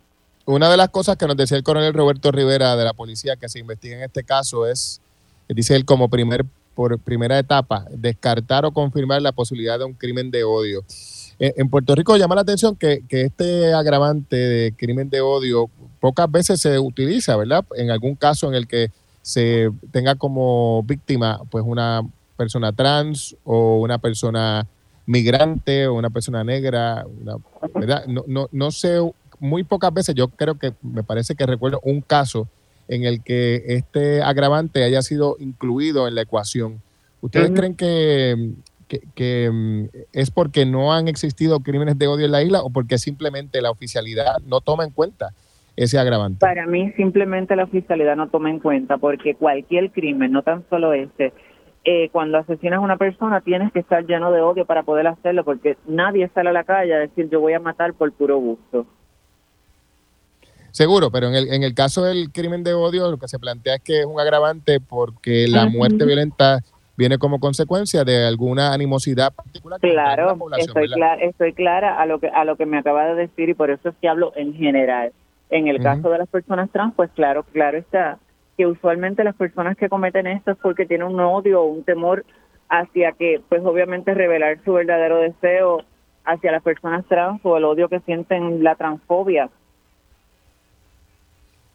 Una 0.46 0.70
de 0.70 0.76
las 0.76 0.90
cosas 0.90 1.16
que 1.16 1.26
nos 1.26 1.36
decía 1.36 1.56
el 1.56 1.64
coronel 1.64 1.92
Roberto 1.92 2.30
Rivera 2.30 2.76
de 2.76 2.84
la 2.84 2.94
policía 2.94 3.36
que 3.36 3.48
se 3.48 3.58
investiga 3.58 3.96
en 3.96 4.04
este 4.04 4.22
caso 4.22 4.66
es, 4.66 5.02
dice 5.48 5.74
él, 5.74 5.84
como 5.84 6.08
primer, 6.08 6.44
por 6.74 6.98
primera 7.00 7.38
etapa, 7.38 7.84
descartar 7.90 8.64
o 8.64 8.70
confirmar 8.70 9.20
la 9.20 9.32
posibilidad 9.32 9.78
de 9.78 9.86
un 9.86 9.92
crimen 9.92 10.30
de 10.30 10.44
odio. 10.44 10.82
En, 11.38 11.68
Puerto 11.68 11.94
Rico 11.94 12.16
llama 12.16 12.34
la 12.34 12.40
atención 12.40 12.76
que, 12.76 13.02
este 13.08 13.72
agravante 13.74 14.36
de 14.36 14.72
crimen 14.76 15.10
de 15.10 15.20
odio 15.20 15.70
pocas 16.00 16.30
veces 16.30 16.60
se 16.60 16.78
utiliza, 16.78 17.36
¿verdad? 17.36 17.64
En 17.74 17.90
algún 17.90 18.14
caso 18.14 18.48
en 18.48 18.54
el 18.54 18.66
que 18.66 18.90
se 19.22 19.70
tenga 19.90 20.14
como 20.14 20.82
víctima 20.84 21.40
pues 21.50 21.64
una 21.66 22.02
persona 22.36 22.72
trans 22.72 23.36
o 23.44 23.80
una 23.80 23.98
persona 23.98 24.66
migrante 25.04 25.86
o 25.86 25.94
una 25.94 26.10
persona 26.10 26.44
negra, 26.44 27.04
¿verdad? 27.74 28.06
No, 28.06 28.24
no, 28.26 28.48
no 28.52 28.70
sé 28.70 28.98
muy 29.38 29.64
pocas 29.64 29.92
veces, 29.92 30.14
yo 30.14 30.28
creo 30.28 30.58
que 30.58 30.72
me 30.82 31.02
parece 31.02 31.34
que 31.34 31.46
recuerdo 31.46 31.80
un 31.82 32.00
caso 32.00 32.48
en 32.88 33.04
el 33.04 33.22
que 33.22 33.64
este 33.66 34.22
agravante 34.22 34.84
haya 34.84 35.02
sido 35.02 35.36
incluido 35.38 36.08
en 36.08 36.14
la 36.14 36.22
ecuación. 36.22 36.80
¿Ustedes 37.20 37.50
creen 37.50 37.74
que, 37.74 38.52
que, 38.88 39.50
mm, 39.50 39.84
es 40.12 40.30
porque 40.30 40.64
no 40.64 40.92
han 40.92 41.08
existido 41.08 41.60
crímenes 41.60 41.98
de 41.98 42.06
odio 42.06 42.26
en 42.26 42.32
la 42.32 42.42
isla 42.42 42.62
o 42.62 42.70
porque 42.70 42.98
simplemente 42.98 43.60
la 43.60 43.70
oficialidad 43.70 44.38
no 44.46 44.60
toma 44.60 44.84
en 44.84 44.90
cuenta 44.90 45.32
ese 45.76 45.98
agravante? 45.98 46.40
Para 46.40 46.66
mí 46.66 46.92
simplemente 46.92 47.56
la 47.56 47.64
oficialidad 47.64 48.16
no 48.16 48.28
toma 48.28 48.50
en 48.50 48.60
cuenta 48.60 48.96
porque 48.96 49.34
cualquier 49.34 49.90
crimen, 49.90 50.32
no 50.32 50.42
tan 50.42 50.64
solo 50.70 50.92
este, 50.92 51.32
eh, 51.84 52.08
cuando 52.10 52.38
asesinas 52.38 52.78
a 52.78 52.80
una 52.80 52.96
persona 52.96 53.40
tienes 53.40 53.72
que 53.72 53.80
estar 53.80 54.04
lleno 54.06 54.32
de 54.32 54.40
odio 54.40 54.64
para 54.64 54.82
poder 54.82 55.06
hacerlo 55.06 55.44
porque 55.44 55.76
nadie 55.86 56.28
sale 56.34 56.50
a 56.50 56.52
la 56.52 56.64
calle 56.64 56.94
a 56.94 56.98
decir 56.98 57.28
yo 57.30 57.40
voy 57.40 57.52
a 57.52 57.60
matar 57.60 57.94
por 57.94 58.12
puro 58.12 58.38
gusto. 58.38 58.86
Seguro, 60.70 61.10
pero 61.10 61.28
en 61.28 61.34
el, 61.34 61.52
en 61.52 61.62
el 61.62 61.74
caso 61.74 62.02
del 62.02 62.30
crimen 62.32 62.62
de 62.62 62.74
odio 62.74 63.10
lo 63.10 63.16
que 63.16 63.28
se 63.28 63.38
plantea 63.38 63.76
es 63.76 63.82
que 63.82 64.00
es 64.00 64.06
un 64.06 64.20
agravante 64.20 64.78
porque 64.78 65.46
la 65.48 65.66
muerte 65.66 66.04
violenta 66.04 66.62
viene 66.96 67.18
como 67.18 67.38
consecuencia 67.40 68.04
de 68.04 68.26
alguna 68.26 68.72
animosidad 68.72 69.32
particular. 69.34 69.80
Claro, 69.80 70.36
estoy, 70.56 70.88
clara, 70.88 71.22
estoy 71.22 71.52
clara 71.52 72.00
a 72.00 72.06
lo 72.06 72.18
que 72.18 72.28
a 72.28 72.44
lo 72.44 72.56
que 72.56 72.66
me 72.66 72.78
acaba 72.78 73.06
de 73.06 73.14
decir 73.14 73.48
y 73.48 73.54
por 73.54 73.70
eso 73.70 73.90
es 73.90 73.94
que 74.00 74.08
hablo 74.08 74.32
en 74.36 74.54
general. 74.54 75.12
En 75.50 75.68
el 75.68 75.80
caso 75.80 76.10
de 76.10 76.18
las 76.18 76.28
personas 76.28 76.70
trans, 76.70 76.94
pues 76.96 77.10
claro, 77.14 77.44
claro 77.52 77.78
está 77.78 78.18
que 78.56 78.66
usualmente 78.66 79.22
las 79.22 79.36
personas 79.36 79.76
que 79.76 79.88
cometen 79.88 80.26
esto 80.26 80.52
es 80.52 80.58
porque 80.58 80.86
tienen 80.86 81.08
un 81.08 81.20
odio 81.20 81.62
o 81.62 81.66
un 81.66 81.84
temor 81.84 82.24
hacia 82.68 83.12
que, 83.12 83.40
pues 83.48 83.62
obviamente 83.64 84.14
revelar 84.14 84.58
su 84.64 84.72
verdadero 84.72 85.18
deseo 85.18 85.82
hacia 86.24 86.52
las 86.52 86.62
personas 86.62 87.04
trans 87.06 87.40
o 87.44 87.56
el 87.56 87.64
odio 87.64 87.88
que 87.88 88.00
sienten 88.00 88.64
la 88.64 88.74
transfobia 88.74 89.50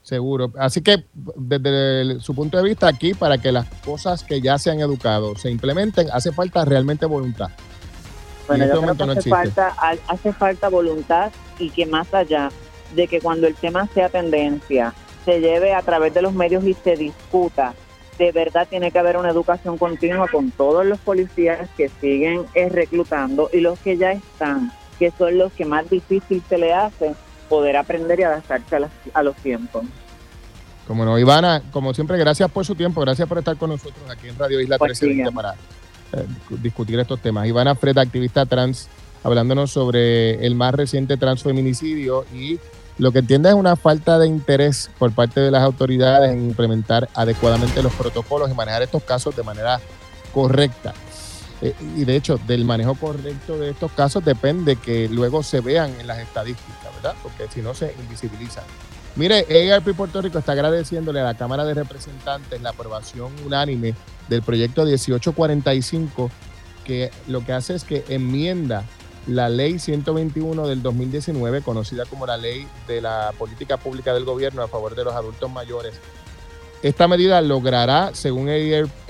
Seguro. 0.03 0.51
Así 0.57 0.81
que 0.81 1.05
desde 1.13 2.19
su 2.21 2.33
punto 2.33 2.57
de 2.57 2.63
vista 2.63 2.87
aquí, 2.87 3.13
para 3.13 3.37
que 3.37 3.51
las 3.51 3.67
cosas 3.85 4.23
que 4.23 4.41
ya 4.41 4.57
se 4.57 4.71
han 4.71 4.79
educado 4.79 5.35
se 5.35 5.51
implementen, 5.51 6.07
hace 6.11 6.31
falta 6.31 6.65
realmente 6.65 7.05
voluntad. 7.05 7.49
Bueno, 8.47 8.65
yo 8.65 8.73
este 8.73 8.85
creo 8.85 8.95
que 8.95 9.19
hace, 9.19 9.29
falta, 9.29 9.75
hace 10.07 10.33
falta 10.33 10.69
voluntad 10.69 11.31
y 11.59 11.69
que 11.69 11.85
más 11.85 12.13
allá 12.13 12.49
de 12.95 13.07
que 13.07 13.21
cuando 13.21 13.47
el 13.47 13.55
tema 13.55 13.87
sea 13.93 14.09
tendencia, 14.09 14.93
se 15.23 15.39
lleve 15.39 15.73
a 15.73 15.81
través 15.83 16.13
de 16.13 16.21
los 16.21 16.33
medios 16.33 16.63
y 16.65 16.73
se 16.73 16.95
discuta, 16.95 17.75
de 18.17 18.31
verdad 18.31 18.67
tiene 18.69 18.91
que 18.91 18.99
haber 18.99 19.17
una 19.17 19.29
educación 19.29 19.77
continua 19.77 20.27
con 20.27 20.51
todos 20.51 20.85
los 20.85 20.99
policías 20.99 21.69
que 21.77 21.89
siguen 21.89 22.45
eh, 22.55 22.69
reclutando 22.69 23.49
y 23.53 23.59
los 23.61 23.79
que 23.79 23.97
ya 23.97 24.11
están, 24.11 24.71
que 24.99 25.11
son 25.11 25.37
los 25.37 25.53
que 25.53 25.65
más 25.65 25.89
difícil 25.89 26.41
se 26.49 26.57
le 26.57 26.73
hace 26.73 27.13
poder 27.51 27.75
aprender 27.75 28.17
y 28.17 28.23
adaptarse 28.23 28.77
a, 29.13 29.23
los 29.23 29.35
tiempos. 29.35 29.83
Como 30.87 31.03
no, 31.03 31.19
Ivana, 31.19 31.61
como 31.73 31.93
siempre, 31.93 32.17
gracias 32.17 32.49
por 32.49 32.65
su 32.65 32.75
tiempo, 32.75 33.01
gracias 33.01 33.27
por 33.27 33.39
estar 33.39 33.57
con 33.57 33.71
nosotros 33.71 34.09
aquí 34.09 34.29
en 34.29 34.39
Radio 34.39 34.61
Isla 34.61 34.77
13 34.77 35.05
pues 35.05 35.31
para 35.35 35.51
eh, 36.13 36.25
discutir 36.61 36.97
estos 36.97 37.19
temas. 37.19 37.45
Ivana 37.45 37.75
Fred, 37.75 37.97
activista 37.97 38.45
trans, 38.45 38.87
hablándonos 39.21 39.69
sobre 39.69 40.45
el 40.45 40.55
más 40.55 40.73
reciente 40.73 41.17
transfeminicidio 41.17 42.23
y 42.33 42.57
lo 42.97 43.11
que 43.11 43.19
entiende 43.19 43.49
es 43.49 43.55
una 43.55 43.75
falta 43.75 44.17
de 44.17 44.27
interés 44.27 44.89
por 44.97 45.11
parte 45.11 45.41
de 45.41 45.51
las 45.51 45.61
autoridades 45.61 46.31
en 46.31 46.45
implementar 46.45 47.09
adecuadamente 47.15 47.83
los 47.83 47.93
protocolos 47.95 48.49
y 48.49 48.53
manejar 48.53 48.81
estos 48.81 49.03
casos 49.03 49.35
de 49.35 49.43
manera 49.43 49.81
correcta. 50.33 50.93
Eh, 51.61 51.75
y 51.97 52.05
de 52.05 52.15
hecho, 52.15 52.39
del 52.47 52.65
manejo 52.65 52.95
correcto 52.95 53.57
de 53.57 53.71
estos 53.71 53.91
casos 53.91 54.25
depende 54.25 54.77
que 54.77 55.07
luego 55.09 55.43
se 55.43 55.59
vean 55.59 55.93
en 55.99 56.07
las 56.07 56.19
estadísticas, 56.19 56.80
Porque 57.23 57.47
si 57.49 57.61
no 57.61 57.73
se 57.73 57.93
invisibilizan. 57.99 58.63
Mire, 59.15 59.45
ARP 59.73 59.93
Puerto 59.93 60.21
Rico 60.21 60.39
está 60.39 60.53
agradeciéndole 60.53 61.19
a 61.19 61.23
la 61.23 61.33
Cámara 61.35 61.65
de 61.65 61.73
Representantes 61.73 62.61
la 62.61 62.69
aprobación 62.69 63.33
unánime 63.45 63.93
del 64.29 64.41
proyecto 64.41 64.83
1845, 64.83 66.31
que 66.85 67.11
lo 67.27 67.45
que 67.45 67.51
hace 67.51 67.75
es 67.75 67.83
que 67.83 68.05
enmienda 68.07 68.85
la 69.27 69.49
ley 69.49 69.79
121 69.79 70.65
del 70.65 70.81
2019, 70.81 71.61
conocida 71.61 72.05
como 72.05 72.25
la 72.25 72.37
ley 72.37 72.67
de 72.87 73.01
la 73.01 73.33
política 73.37 73.77
pública 73.77 74.13
del 74.13 74.25
gobierno 74.25 74.63
a 74.63 74.67
favor 74.67 74.95
de 74.95 75.03
los 75.03 75.13
adultos 75.13 75.51
mayores. 75.51 75.93
Esta 76.81 77.07
medida 77.07 77.41
logrará, 77.41 78.11
según 78.13 78.49
ARP, 78.49 79.01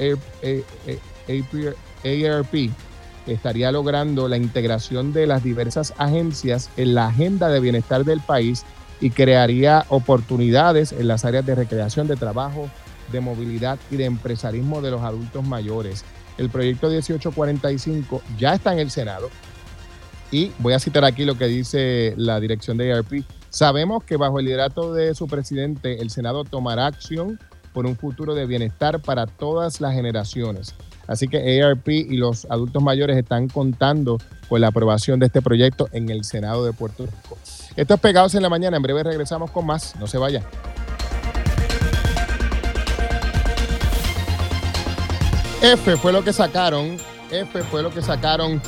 estaría 3.28 3.72
logrando 3.72 4.28
la 4.28 4.38
integración 4.38 5.13
de 5.13 5.28
las 5.28 5.43
diversas 5.43 5.93
agencias 5.97 6.69
en 6.78 6.95
la 6.95 7.07
agenda 7.07 7.49
de 7.49 7.59
bienestar 7.59 8.05
del 8.05 8.22
país 8.22 8.65
y 8.99 9.09
crearía 9.09 9.86
oportunidades 9.89 10.91
en 10.91 11.07
las 11.07 11.26
áreas 11.26 11.45
de 11.45 11.55
recreación, 11.55 12.07
de 12.07 12.15
trabajo, 12.15 12.69
de 13.11 13.19
movilidad 13.19 13.80
y 13.89 13.97
de 13.97 14.05
empresarismo 14.05 14.82
de 14.82 14.91
los 14.91 15.01
adultos 15.01 15.45
mayores. 15.45 16.05
El 16.38 16.49
proyecto 16.49 16.88
1845 16.88 18.22
ya 18.38 18.53
está 18.53 18.74
en 18.74 18.80
el 18.80 18.91
Senado 18.91 19.30
y 20.32 20.51
voy 20.59 20.74
a 20.74 20.80
citar 20.80 21.03
aquí 21.03 21.26
lo 21.26 21.38
que 21.38 21.45
dice 21.45 22.13
la 22.17 22.39
dirección 22.39 22.78
de 22.78 22.93
ARP. 22.93 23.26
Sabemos 23.49 24.03
que 24.05 24.15
bajo 24.15 24.39
el 24.39 24.45
liderato 24.45 24.93
de 24.93 25.13
su 25.13 25.28
presidente, 25.28 26.01
el 26.01 26.09
Senado 26.09 26.45
tomará 26.45 26.86
acción 26.88 27.38
por 27.74 27.86
un 27.86 27.97
futuro 27.97 28.34
de 28.34 28.45
bienestar 28.45 29.01
para 29.01 29.26
todas 29.28 29.82
las 29.82 29.93
generaciones. 29.93 30.74
Así 31.12 31.28
que 31.28 31.62
ARP 31.62 31.89
y 31.89 32.16
los 32.16 32.45
adultos 32.49 32.82
mayores 32.82 33.18
están 33.18 33.49
contando 33.49 34.18
con 34.47 34.62
la 34.62 34.68
aprobación 34.68 35.20
de 35.20 35.26
este 35.26 35.41
proyecto 35.41 35.89
en 35.91 36.09
el 36.09 36.24
Senado 36.24 36.64
de 36.64 36.72
Puerto 36.72 37.05
Rico. 37.05 37.38
Esto 37.76 37.95
es 37.95 37.99
Pegados 37.99 38.34
en 38.34 38.41
la 38.41 38.47
Mañana. 38.47 38.78
En 38.78 38.84
breve 38.84 39.03
regresamos 39.03 39.51
con 39.51 39.66
más. 39.66 39.93
No 39.97 40.07
se 40.07 40.18
vaya. 40.18 40.41
F 45.62 45.97
fue 45.97 46.14
lo 46.14 46.24
que 46.24 46.32
sacaron. 46.32 46.95
F 47.30 47.62
fue 47.64 47.84
lo 47.84 47.93
que 47.93 48.01
sacaron 48.01 48.62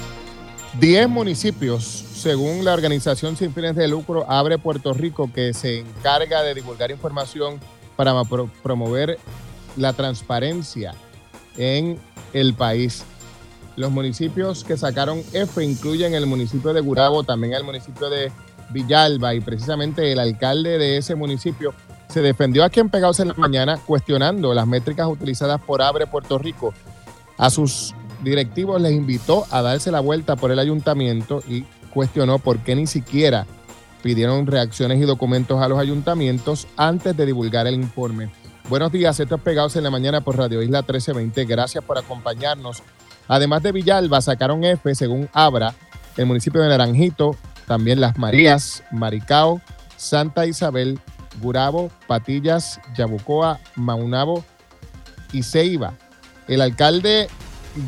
10 0.81 1.07
municipios, 1.07 1.85
según 1.85 2.65
la 2.65 2.73
organización 2.73 3.37
sin 3.37 3.53
fines 3.53 3.77
de 3.77 3.87
lucro 3.87 4.29
Abre 4.29 4.57
Puerto 4.57 4.93
Rico, 4.93 5.31
que 5.33 5.53
se 5.53 5.79
encarga 5.79 6.43
de 6.43 6.53
divulgar 6.53 6.91
información 6.91 7.57
para 7.95 8.13
promover 8.61 9.17
la 9.77 9.93
transparencia 9.93 10.93
en 11.57 11.97
el 12.33 12.53
país. 12.53 13.03
Los 13.75 13.91
municipios 13.91 14.63
que 14.63 14.77
sacaron 14.77 15.21
F 15.33 15.63
incluyen 15.63 16.13
el 16.13 16.25
municipio 16.27 16.73
de 16.73 16.81
Gurabo, 16.81 17.23
también 17.23 17.53
el 17.53 17.63
municipio 17.63 18.09
de 18.09 18.31
Villalba 18.69 19.33
y 19.33 19.41
precisamente 19.41 20.11
el 20.11 20.19
alcalde 20.19 20.77
de 20.77 20.97
ese 20.97 21.15
municipio 21.15 21.73
se 22.07 22.21
defendió 22.21 22.63
aquí 22.63 22.79
en 22.79 22.89
Pegados 22.89 23.19
en 23.19 23.29
la 23.29 23.33
Mañana 23.33 23.79
cuestionando 23.85 24.53
las 24.53 24.67
métricas 24.67 25.07
utilizadas 25.07 25.59
por 25.61 25.81
Abre 25.81 26.05
Puerto 26.05 26.37
Rico. 26.37 26.73
A 27.37 27.49
sus 27.49 27.95
directivos 28.23 28.79
les 28.79 28.93
invitó 28.93 29.45
a 29.49 29.63
darse 29.63 29.91
la 29.91 29.99
vuelta 29.99 30.35
por 30.35 30.51
el 30.51 30.59
ayuntamiento 30.59 31.41
y 31.47 31.63
cuestionó 31.91 32.37
por 32.37 32.59
qué 32.59 32.75
ni 32.75 32.85
siquiera 32.85 33.47
pidieron 34.03 34.45
reacciones 34.45 35.01
y 35.01 35.05
documentos 35.05 35.61
a 35.61 35.67
los 35.67 35.79
ayuntamientos 35.79 36.67
antes 36.77 37.17
de 37.17 37.25
divulgar 37.25 37.65
el 37.65 37.75
informe. 37.75 38.29
Buenos 38.69 38.93
días, 38.93 39.19
estos 39.19 39.41
Pegados 39.41 39.75
en 39.75 39.83
la 39.83 39.91
Mañana 39.91 40.21
por 40.21 40.37
Radio 40.37 40.61
Isla 40.61 40.79
1320. 40.79 41.45
Gracias 41.45 41.83
por 41.83 41.97
acompañarnos. 41.97 42.81
Además 43.27 43.61
de 43.61 43.73
Villalba, 43.73 44.21
sacaron 44.21 44.63
F, 44.63 44.95
según 44.95 45.29
Abra, 45.33 45.75
el 46.15 46.25
municipio 46.25 46.61
de 46.61 46.69
Naranjito, 46.69 47.35
también 47.67 47.99
Las 47.99 48.17
Marías, 48.17 48.83
Maricao, 48.91 49.61
Santa 49.97 50.45
Isabel, 50.45 50.99
Gurabo, 51.41 51.91
Patillas, 52.07 52.79
Yabucoa, 52.95 53.59
Maunabo 53.75 54.45
y 55.33 55.43
Ceiba. 55.43 55.93
El 56.47 56.61
alcalde 56.61 57.27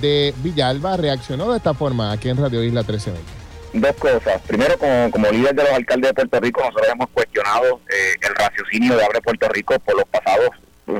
de 0.02 0.34
Villalba 0.44 0.98
reaccionó 0.98 1.52
de 1.52 1.58
esta 1.58 1.74
forma 1.74 2.12
aquí 2.12 2.28
en 2.28 2.38
Radio 2.38 2.64
Isla 2.64 2.82
1320. 2.82 3.45
Dos 3.76 3.94
cosas. 3.98 4.42
Primero, 4.48 4.78
como, 4.78 5.12
como 5.12 5.30
líder 5.32 5.54
de 5.54 5.64
los 5.64 5.74
alcaldes 5.74 6.12
de 6.12 6.14
Puerto 6.14 6.40
Rico, 6.40 6.62
nosotros 6.62 6.88
hemos 6.94 7.10
cuestionado 7.10 7.82
eh, 7.90 8.16
el 8.22 8.34
raciocinio 8.34 8.96
de 8.96 9.04
Abre 9.04 9.20
Puerto 9.20 9.50
Rico 9.50 9.78
por 9.80 9.98
los 9.98 10.06
pasados 10.06 10.50
mm, 10.86 11.00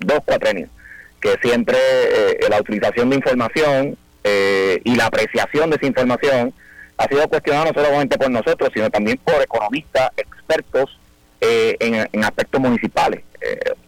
dos 0.00 0.18
cuatrenios, 0.26 0.68
que 1.18 1.38
siempre 1.40 1.78
eh, 1.78 2.38
la 2.50 2.60
utilización 2.60 3.08
de 3.08 3.16
información 3.16 3.96
eh, 4.22 4.82
y 4.84 4.96
la 4.96 5.06
apreciación 5.06 5.70
de 5.70 5.76
esa 5.76 5.86
información 5.86 6.52
ha 6.98 7.08
sido 7.08 7.26
cuestionada 7.26 7.72
no 7.72 7.82
solamente 7.82 8.18
por 8.18 8.30
nosotros, 8.30 8.68
sino 8.74 8.90
también 8.90 9.16
por 9.24 9.40
economistas 9.40 10.10
expertos 10.18 10.98
en, 11.40 12.06
en, 12.12 12.24
aspectos 12.24 12.60
municipales. 12.60 13.22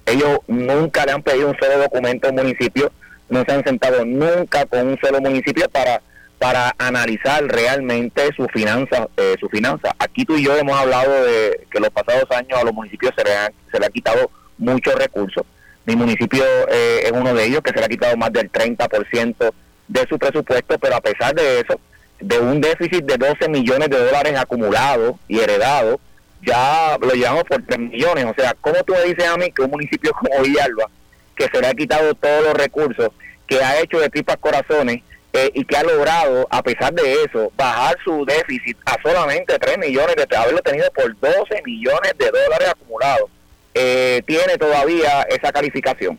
ellos 0.07 0.39
nunca 0.47 1.05
le 1.05 1.13
han 1.13 1.23
pedido 1.23 1.51
un 1.51 1.59
solo 1.59 1.77
documento 1.77 2.29
al 2.29 2.33
municipio, 2.33 2.91
no 3.29 3.45
se 3.45 3.53
han 3.53 3.63
sentado 3.63 4.07
nunca 4.07 4.65
con 4.65 4.87
un 4.87 4.99
solo 5.01 5.21
municipio 5.21 5.69
para 5.69 6.01
para 6.43 6.75
analizar 6.77 7.45
realmente 7.45 8.21
su 8.35 8.49
finanza, 8.49 9.07
eh, 9.17 9.37
su 9.39 9.49
finanza. 9.49 9.95
Aquí 9.97 10.25
tú 10.25 10.37
y 10.37 10.45
yo 10.45 10.57
hemos 10.57 10.77
hablado 10.77 11.25
de 11.25 11.69
que 11.71 11.79
los 11.79 11.91
pasados 11.91 12.29
años 12.33 12.59
a 12.59 12.65
los 12.65 12.75
municipios 12.75 13.13
se 13.17 13.23
le, 13.23 13.33
han, 13.33 13.53
se 13.71 13.79
le 13.79 13.87
ha 13.87 13.91
quitado 13.91 14.29
muchos 14.59 14.93
recursos. 14.97 15.45
Mi 15.87 15.95
municipio 15.95 16.43
eh, 16.69 17.03
es 17.05 17.13
uno 17.13 17.33
de 17.33 17.45
ellos 17.45 17.61
que 17.63 17.71
se 17.71 17.79
le 17.79 17.85
ha 17.85 17.89
quitado 17.89 18.17
más 18.17 18.33
del 18.33 18.51
30% 18.51 19.53
de 19.87 20.07
su 20.09 20.19
presupuesto, 20.19 20.81
pero 20.81 20.97
a 20.97 21.01
pesar 21.01 21.33
de 21.33 21.61
eso, 21.61 21.79
de 22.19 22.41
un 22.41 22.61
déficit 22.61 23.05
de 23.05 23.19
12 23.19 23.49
millones 23.49 23.89
de 23.89 24.05
dólares 24.05 24.37
acumulados 24.37 25.15
y 25.29 25.39
heredados, 25.39 25.99
ya 26.45 26.99
lo 27.01 27.13
llevamos 27.13 27.45
por 27.45 27.63
3 27.65 27.79
millones. 27.79 28.25
O 28.25 28.35
sea, 28.37 28.57
¿cómo 28.61 28.83
tú 28.83 28.95
me 28.95 29.05
dices 29.05 29.29
a 29.29 29.37
mí 29.37 29.53
que 29.53 29.63
un 29.63 29.71
municipio 29.71 30.11
como 30.21 30.43
Villalba, 30.43 30.91
que 31.37 31.47
se 31.47 31.61
le 31.61 31.69
ha 31.69 31.75
quitado 31.75 32.13
todos 32.15 32.47
los 32.47 32.55
recursos, 32.55 33.11
que 33.47 33.63
ha 33.63 33.81
hecho 33.81 34.01
de 34.01 34.09
tripas 34.09 34.39
corazones, 34.39 35.03
eh, 35.33 35.51
y 35.55 35.65
que 35.65 35.77
ha 35.77 35.83
logrado, 35.83 36.47
a 36.51 36.63
pesar 36.63 36.93
de 36.93 37.25
eso, 37.25 37.51
bajar 37.57 37.97
su 38.05 38.25
déficit 38.25 38.77
a 38.85 39.01
solamente 39.03 39.59
3 39.59 39.79
millones, 39.79 40.15
de 40.17 40.37
haberlo 40.37 40.61
tenido 40.61 40.91
por 40.93 41.19
12 41.19 41.63
millones 41.65 42.13
de 42.19 42.31
dólares 42.31 42.69
acumulados, 42.69 43.31
eh, 43.75 44.23
tiene 44.27 44.59
todavía 44.59 45.23
esa 45.23 45.51
calificación. 45.51 46.19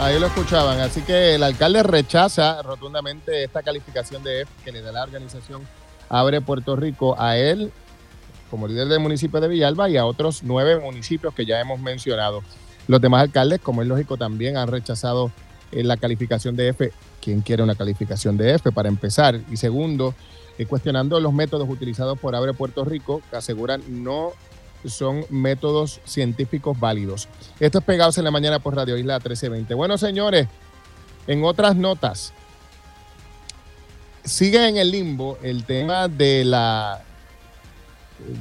Ahí 0.00 0.18
lo 0.18 0.26
escuchaban, 0.26 0.80
así 0.80 1.00
que 1.02 1.36
el 1.36 1.42
alcalde 1.42 1.82
rechaza 1.82 2.60
rotundamente 2.62 3.44
esta 3.44 3.62
calificación 3.62 4.22
de 4.22 4.42
F 4.42 4.52
que 4.64 4.72
le 4.72 4.82
da 4.82 4.92
la 4.92 5.04
organización 5.04 5.66
Abre 6.08 6.40
Puerto 6.40 6.76
Rico 6.76 7.18
a 7.18 7.38
él 7.38 7.72
como 8.50 8.68
líder 8.68 8.88
del 8.88 9.00
municipio 9.00 9.40
de 9.40 9.48
Villalba 9.48 9.88
y 9.88 9.96
a 9.96 10.04
otros 10.04 10.42
nueve 10.42 10.78
municipios 10.78 11.34
que 11.34 11.46
ya 11.46 11.60
hemos 11.60 11.80
mencionado. 11.80 12.42
Los 12.88 13.00
demás 13.00 13.22
alcaldes, 13.22 13.60
como 13.60 13.82
es 13.82 13.88
lógico, 13.88 14.16
también 14.16 14.56
han 14.56 14.68
rechazado 14.68 15.32
la 15.72 15.96
calificación 15.96 16.56
de 16.56 16.68
F. 16.68 16.92
¿Quién 17.20 17.40
quiere 17.40 17.62
una 17.62 17.74
calificación 17.74 18.36
de 18.36 18.54
F 18.54 18.72
para 18.72 18.88
empezar? 18.88 19.40
Y 19.50 19.56
segundo, 19.56 20.14
eh, 20.58 20.66
cuestionando 20.66 21.18
los 21.20 21.32
métodos 21.32 21.68
utilizados 21.68 22.18
por 22.18 22.34
Abre 22.34 22.54
Puerto 22.54 22.84
Rico, 22.84 23.22
que 23.30 23.36
aseguran 23.36 23.82
no 23.88 24.32
son 24.84 25.24
métodos 25.30 26.00
científicos 26.04 26.78
válidos. 26.78 27.28
Esto 27.58 27.78
es 27.78 27.84
Pegados 27.84 28.18
en 28.18 28.24
la 28.24 28.30
Mañana 28.30 28.58
por 28.58 28.76
Radio 28.76 28.96
Isla 28.96 29.14
1320. 29.14 29.74
Bueno, 29.74 29.98
señores, 29.98 30.46
en 31.26 31.44
otras 31.44 31.74
notas, 31.76 32.32
sigue 34.24 34.68
en 34.68 34.76
el 34.76 34.90
limbo 34.90 35.38
el 35.42 35.64
tema 35.64 36.08
de 36.08 36.44
la 36.44 37.02
eh, 38.20 38.34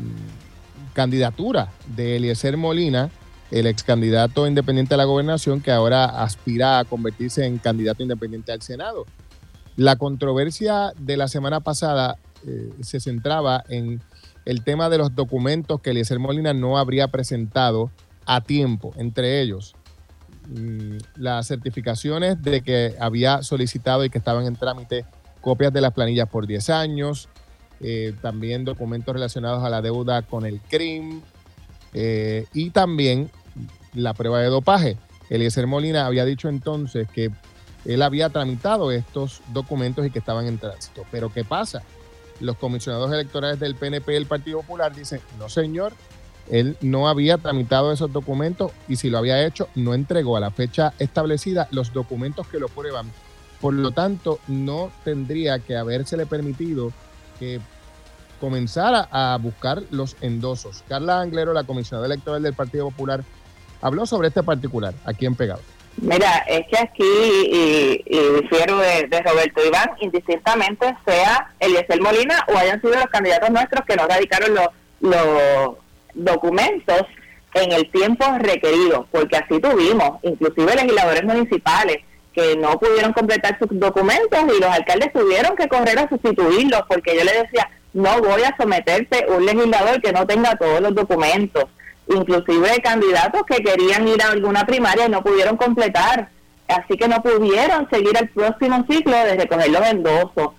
candidatura 0.94 1.72
de 1.96 2.18
Eliezer 2.18 2.58
Molina 2.58 3.10
el 3.56 3.68
ex 3.68 3.84
candidato 3.84 4.48
independiente 4.48 4.96
a 4.96 4.98
la 4.98 5.06
gobernación 5.06 5.62
que 5.62 5.72
ahora 5.72 6.04
aspira 6.04 6.78
a 6.78 6.84
convertirse 6.84 7.46
en 7.46 7.58
candidato 7.58 8.04
independiente 8.04 8.52
al 8.52 8.62
Senado. 8.62 9.06
La 9.78 9.96
controversia 9.96 10.92
de 11.00 11.16
la 11.16 11.30
semana 11.30 11.62
pasada 11.62 12.18
eh, 12.46 12.70
se 12.82 13.00
centraba 13.00 13.64
en 13.70 14.02
el 14.44 14.62
tema 14.66 14.90
de 14.90 14.98
los 14.98 15.16
documentos 15.16 15.80
que 15.80 15.92
Eliezer 15.92 16.20
Molina 16.20 16.54
no 16.54 16.78
habría 16.78 17.08
presentado 17.08 17.92
a 18.26 18.42
tiempo, 18.42 18.94
entre 18.98 19.40
ellos 19.40 19.74
mm, 20.50 20.98
las 21.16 21.48
certificaciones 21.48 22.42
de 22.42 22.60
que 22.60 22.96
había 23.00 23.42
solicitado 23.42 24.04
y 24.04 24.10
que 24.10 24.18
estaban 24.18 24.46
en 24.48 24.58
trámite 24.58 25.06
copias 25.40 25.72
de 25.72 25.80
las 25.80 25.94
planillas 25.94 26.28
por 26.28 26.46
10 26.46 26.70
años, 26.72 27.30
eh, 27.80 28.14
también 28.22 28.66
documentos 28.66 29.14
relacionados 29.14 29.64
a 29.64 29.70
la 29.70 29.82
deuda 29.82 30.24
con 30.24 30.46
el 30.46 30.60
CRIM, 30.60 31.22
eh, 31.98 32.48
y 32.54 32.72
también 32.72 33.32
la 33.96 34.14
prueba 34.14 34.40
de 34.40 34.48
dopaje. 34.48 34.98
Eliezer 35.30 35.68
Molina 35.68 36.06
había 36.06 36.26
dicho 36.26 36.50
entonces 36.50 37.08
que 37.10 37.32
él 37.86 38.02
había 38.02 38.30
tramitado 38.30 38.92
estos 38.92 39.42
documentos 39.54 40.06
y 40.06 40.12
que 40.12 40.20
estaban 40.20 40.48
en 40.48 40.58
tránsito. 40.58 41.06
Pero 41.12 41.32
¿qué 41.32 41.44
pasa? 41.44 41.84
Los 42.40 42.58
comisionados 42.58 43.12
electorales 43.12 43.60
del 43.60 43.76
PNP 43.76 44.14
y 44.14 44.18
el 44.18 44.26
Partido 44.26 44.62
Popular 44.62 44.94
dicen, 44.94 45.22
no 45.40 45.50
señor, 45.50 45.94
él 46.50 46.78
no 46.82 47.08
había 47.08 47.38
tramitado 47.38 47.92
esos 47.92 48.12
documentos 48.12 48.72
y 48.88 48.98
si 48.98 49.10
lo 49.10 49.18
había 49.18 49.46
hecho, 49.46 49.68
no 49.76 49.94
entregó 49.94 50.38
a 50.38 50.40
la 50.40 50.52
fecha 50.52 50.94
establecida 51.00 51.68
los 51.72 51.94
documentos 51.94 52.48
que 52.48 52.60
lo 52.60 52.68
prueban. 52.68 53.12
Por 53.62 53.74
lo 53.74 53.92
tanto, 53.92 54.40
no 54.48 54.92
tendría 55.04 55.60
que 55.60 55.78
habérsele 55.78 56.26
permitido 56.26 56.92
que 57.40 57.60
comenzara 58.40 59.08
a 59.12 59.38
buscar 59.38 59.84
los 59.92 60.18
endosos. 60.22 60.84
Carla 60.88 61.22
Anglero, 61.22 61.54
la 61.54 61.64
comisionada 61.64 62.06
electoral 62.06 62.44
del 62.44 62.54
Partido 62.54 62.90
Popular, 62.90 63.24
habló 63.82 64.06
sobre 64.06 64.30
este 64.30 64.44
particular 64.44 64.94
aquí 65.06 65.26
en 65.26 65.36
Pegado. 65.36 65.62
Mira, 65.98 66.44
es 66.48 66.68
que 66.68 66.78
aquí, 66.78 67.04
y, 67.04 68.04
y 68.06 68.42
difiero 68.42 68.78
de, 68.80 69.08
Roberto 69.26 69.66
Iván, 69.66 69.92
indistintamente 70.02 70.94
sea 71.06 71.54
Eliezer 71.60 72.02
Molina 72.02 72.46
o 72.54 72.58
hayan 72.58 72.82
sido 72.82 72.96
los 72.96 73.06
candidatos 73.06 73.50
nuestros 73.50 73.86
que 73.86 73.96
no 73.96 74.06
radicaron 74.06 74.54
los, 74.54 74.68
los 75.00 75.78
documentos 76.14 77.04
en 77.54 77.72
el 77.72 77.90
tiempo 77.92 78.26
requerido, 78.40 79.08
porque 79.12 79.38
así 79.38 79.60
tuvimos, 79.62 80.20
inclusive 80.24 80.76
legisladores 80.76 81.24
municipales 81.24 82.00
que 82.34 82.58
no 82.58 82.78
pudieron 82.78 83.14
completar 83.14 83.58
sus 83.58 83.70
documentos 83.80 84.40
y 84.44 84.60
los 84.60 84.70
alcaldes 84.70 85.14
tuvieron 85.14 85.56
que 85.56 85.70
correr 85.70 85.98
a 85.98 86.10
sustituirlos, 86.10 86.82
porque 86.90 87.16
yo 87.16 87.24
le 87.24 87.32
decía, 87.44 87.70
no 87.94 88.22
voy 88.22 88.44
a 88.44 88.54
someterte 88.58 89.26
un 89.30 89.46
legislador 89.46 90.02
que 90.02 90.12
no 90.12 90.28
tenga 90.28 90.58
todos 90.58 90.82
los 90.82 90.94
documentos 90.94 91.64
inclusive 92.08 92.82
candidatos 92.82 93.44
que 93.48 93.64
querían 93.64 94.08
ir 94.08 94.22
a 94.22 94.32
alguna 94.32 94.66
primaria 94.66 95.06
y 95.06 95.10
no 95.10 95.24
pudieron 95.24 95.58
completar, 95.58 96.30
así 96.68 96.98
que 96.98 97.08
no 97.08 97.22
pudieron 97.22 97.90
seguir 97.90 98.18
el 98.20 98.30
próximo 98.30 98.86
ciclo 98.90 99.12
de 99.12 99.36
recoger 99.36 99.70
los 99.70 99.88
endosos. 99.88 100.50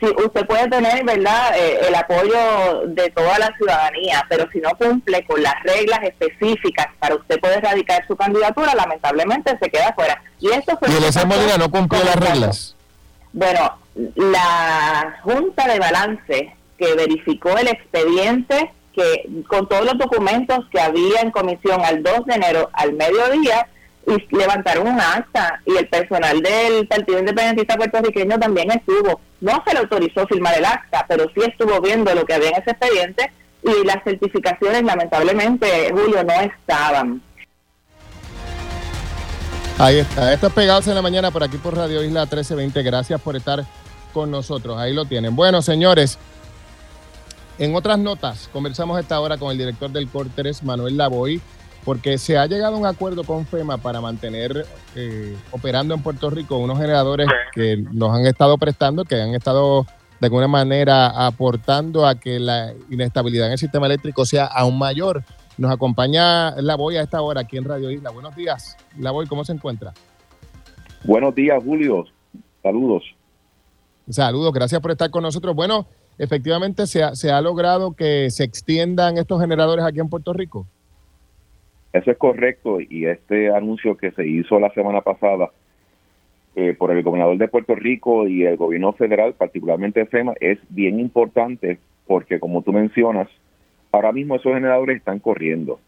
Si 0.00 0.06
usted 0.06 0.46
puede 0.46 0.66
tener, 0.68 1.04
¿verdad?, 1.04 1.58
eh, 1.58 1.80
el 1.86 1.94
apoyo 1.94 2.86
de 2.86 3.10
toda 3.10 3.38
la 3.38 3.54
ciudadanía, 3.58 4.24
pero 4.30 4.48
si 4.50 4.58
no 4.58 4.70
cumple 4.70 5.22
con 5.26 5.42
las 5.42 5.62
reglas 5.62 6.00
específicas 6.02 6.86
para 6.98 7.16
usted 7.16 7.38
poder 7.38 7.58
erradicar 7.58 8.06
su 8.06 8.16
candidatura, 8.16 8.74
lamentablemente 8.74 9.58
se 9.60 9.68
queda 9.68 9.92
fuera. 9.92 10.22
Y 10.38 10.50
esto 10.52 10.78
fue... 10.78 10.88
¿Y 10.88 10.92
el 10.94 11.26
Molina 11.26 11.58
no 11.58 11.70
cumplió 11.70 12.02
las 12.02 12.16
reglas? 12.16 12.76
Bueno, 13.34 13.78
la 14.16 15.20
Junta 15.22 15.68
de 15.68 15.78
Balance 15.78 16.54
que 16.78 16.94
verificó 16.94 17.56
el 17.58 17.68
expediente 17.68 18.72
que 18.94 19.42
con 19.48 19.68
todos 19.68 19.84
los 19.84 19.98
documentos 19.98 20.60
que 20.70 20.80
había 20.80 21.20
en 21.20 21.30
comisión 21.30 21.80
al 21.84 22.02
2 22.02 22.26
de 22.26 22.34
enero 22.34 22.70
al 22.72 22.92
mediodía, 22.92 23.68
y 24.06 24.36
levantaron 24.36 24.88
un 24.88 25.00
acta 25.00 25.60
y 25.66 25.76
el 25.76 25.88
personal 25.88 26.40
del 26.40 26.86
Partido 26.88 27.18
Independentista 27.18 27.76
Puertorriqueño 27.76 28.38
también 28.38 28.70
estuvo. 28.70 29.20
No 29.40 29.62
se 29.66 29.74
le 29.74 29.80
autorizó 29.80 30.26
firmar 30.26 30.56
el 30.58 30.64
acta, 30.64 31.04
pero 31.08 31.24
sí 31.34 31.42
estuvo 31.46 31.80
viendo 31.80 32.14
lo 32.14 32.24
que 32.24 32.34
había 32.34 32.50
en 32.50 32.62
ese 32.62 32.70
expediente 32.70 33.32
y 33.62 33.86
las 33.86 34.02
certificaciones 34.04 34.82
lamentablemente, 34.82 35.90
Julio, 35.92 36.24
no 36.24 36.32
estaban. 36.32 37.22
Ahí 39.78 39.98
está, 39.98 40.32
esto 40.32 40.48
es 40.48 40.52
Pegados 40.52 40.86
en 40.88 40.94
la 40.94 41.02
Mañana 41.02 41.30
por 41.30 41.42
aquí 41.42 41.56
por 41.56 41.74
Radio 41.74 42.02
Isla 42.02 42.22
1320. 42.22 42.82
Gracias 42.82 43.20
por 43.20 43.36
estar 43.36 43.64
con 44.12 44.30
nosotros, 44.30 44.78
ahí 44.78 44.92
lo 44.92 45.04
tienen. 45.04 45.36
Bueno, 45.36 45.62
señores, 45.62 46.18
en 47.60 47.76
otras 47.76 47.98
notas, 47.98 48.48
conversamos 48.54 48.98
esta 48.98 49.20
hora 49.20 49.36
con 49.36 49.52
el 49.52 49.58
director 49.58 49.90
del 49.90 50.08
Corteres, 50.08 50.62
Manuel 50.62 50.96
Lavoy, 50.96 51.42
porque 51.84 52.16
se 52.16 52.38
ha 52.38 52.46
llegado 52.46 52.76
a 52.76 52.78
un 52.78 52.86
acuerdo 52.86 53.22
con 53.22 53.46
FEMA 53.46 53.76
para 53.76 54.00
mantener 54.00 54.64
eh, 54.96 55.36
operando 55.50 55.92
en 55.92 56.02
Puerto 56.02 56.30
Rico 56.30 56.56
unos 56.56 56.78
generadores 56.78 57.28
que 57.52 57.76
nos 57.92 58.16
han 58.16 58.26
estado 58.26 58.56
prestando, 58.56 59.04
que 59.04 59.20
han 59.20 59.34
estado 59.34 59.84
de 60.20 60.26
alguna 60.26 60.48
manera 60.48 61.26
aportando 61.26 62.06
a 62.06 62.14
que 62.14 62.40
la 62.40 62.72
inestabilidad 62.88 63.48
en 63.48 63.52
el 63.52 63.58
sistema 63.58 63.84
eléctrico 63.84 64.24
sea 64.24 64.46
aún 64.46 64.78
mayor. 64.78 65.22
Nos 65.58 65.70
acompaña 65.70 66.52
Lavoy 66.62 66.96
a 66.96 67.02
esta 67.02 67.20
hora 67.20 67.42
aquí 67.42 67.58
en 67.58 67.64
Radio 67.64 67.90
Isla. 67.90 68.08
Buenos 68.08 68.34
días, 68.34 68.78
Lavoy, 68.98 69.26
¿cómo 69.26 69.44
se 69.44 69.52
encuentra? 69.52 69.92
Buenos 71.04 71.34
días, 71.34 71.62
Julio. 71.62 72.06
Saludos. 72.62 73.04
Saludos, 74.08 74.50
gracias 74.54 74.80
por 74.80 74.92
estar 74.92 75.10
con 75.10 75.22
nosotros. 75.22 75.54
Bueno, 75.54 75.86
efectivamente 76.18 76.86
se 76.86 77.02
ha, 77.02 77.14
se 77.14 77.30
ha 77.30 77.40
logrado 77.40 77.92
que 77.92 78.30
se 78.30 78.44
extiendan 78.44 79.18
estos 79.18 79.40
generadores 79.40 79.84
aquí 79.84 80.00
en 80.00 80.08
Puerto 80.08 80.32
Rico. 80.32 80.66
Eso 81.92 82.10
es 82.10 82.18
correcto 82.18 82.78
y 82.80 83.06
este 83.06 83.52
anuncio 83.52 83.96
que 83.96 84.12
se 84.12 84.26
hizo 84.26 84.60
la 84.60 84.72
semana 84.74 85.00
pasada 85.00 85.50
eh, 86.54 86.74
por 86.78 86.90
el 86.90 87.02
gobernador 87.02 87.36
de 87.36 87.48
Puerto 87.48 87.74
Rico 87.74 88.28
y 88.28 88.44
el 88.44 88.56
gobierno 88.56 88.92
federal, 88.92 89.34
particularmente 89.34 90.06
FEMA, 90.06 90.34
es 90.40 90.58
bien 90.68 91.00
importante 91.00 91.78
porque 92.06 92.38
como 92.38 92.62
tú 92.62 92.72
mencionas, 92.72 93.28
ahora 93.92 94.12
mismo 94.12 94.36
esos 94.36 94.54
generadores 94.54 94.98
están 94.98 95.20
corriendo 95.20 95.80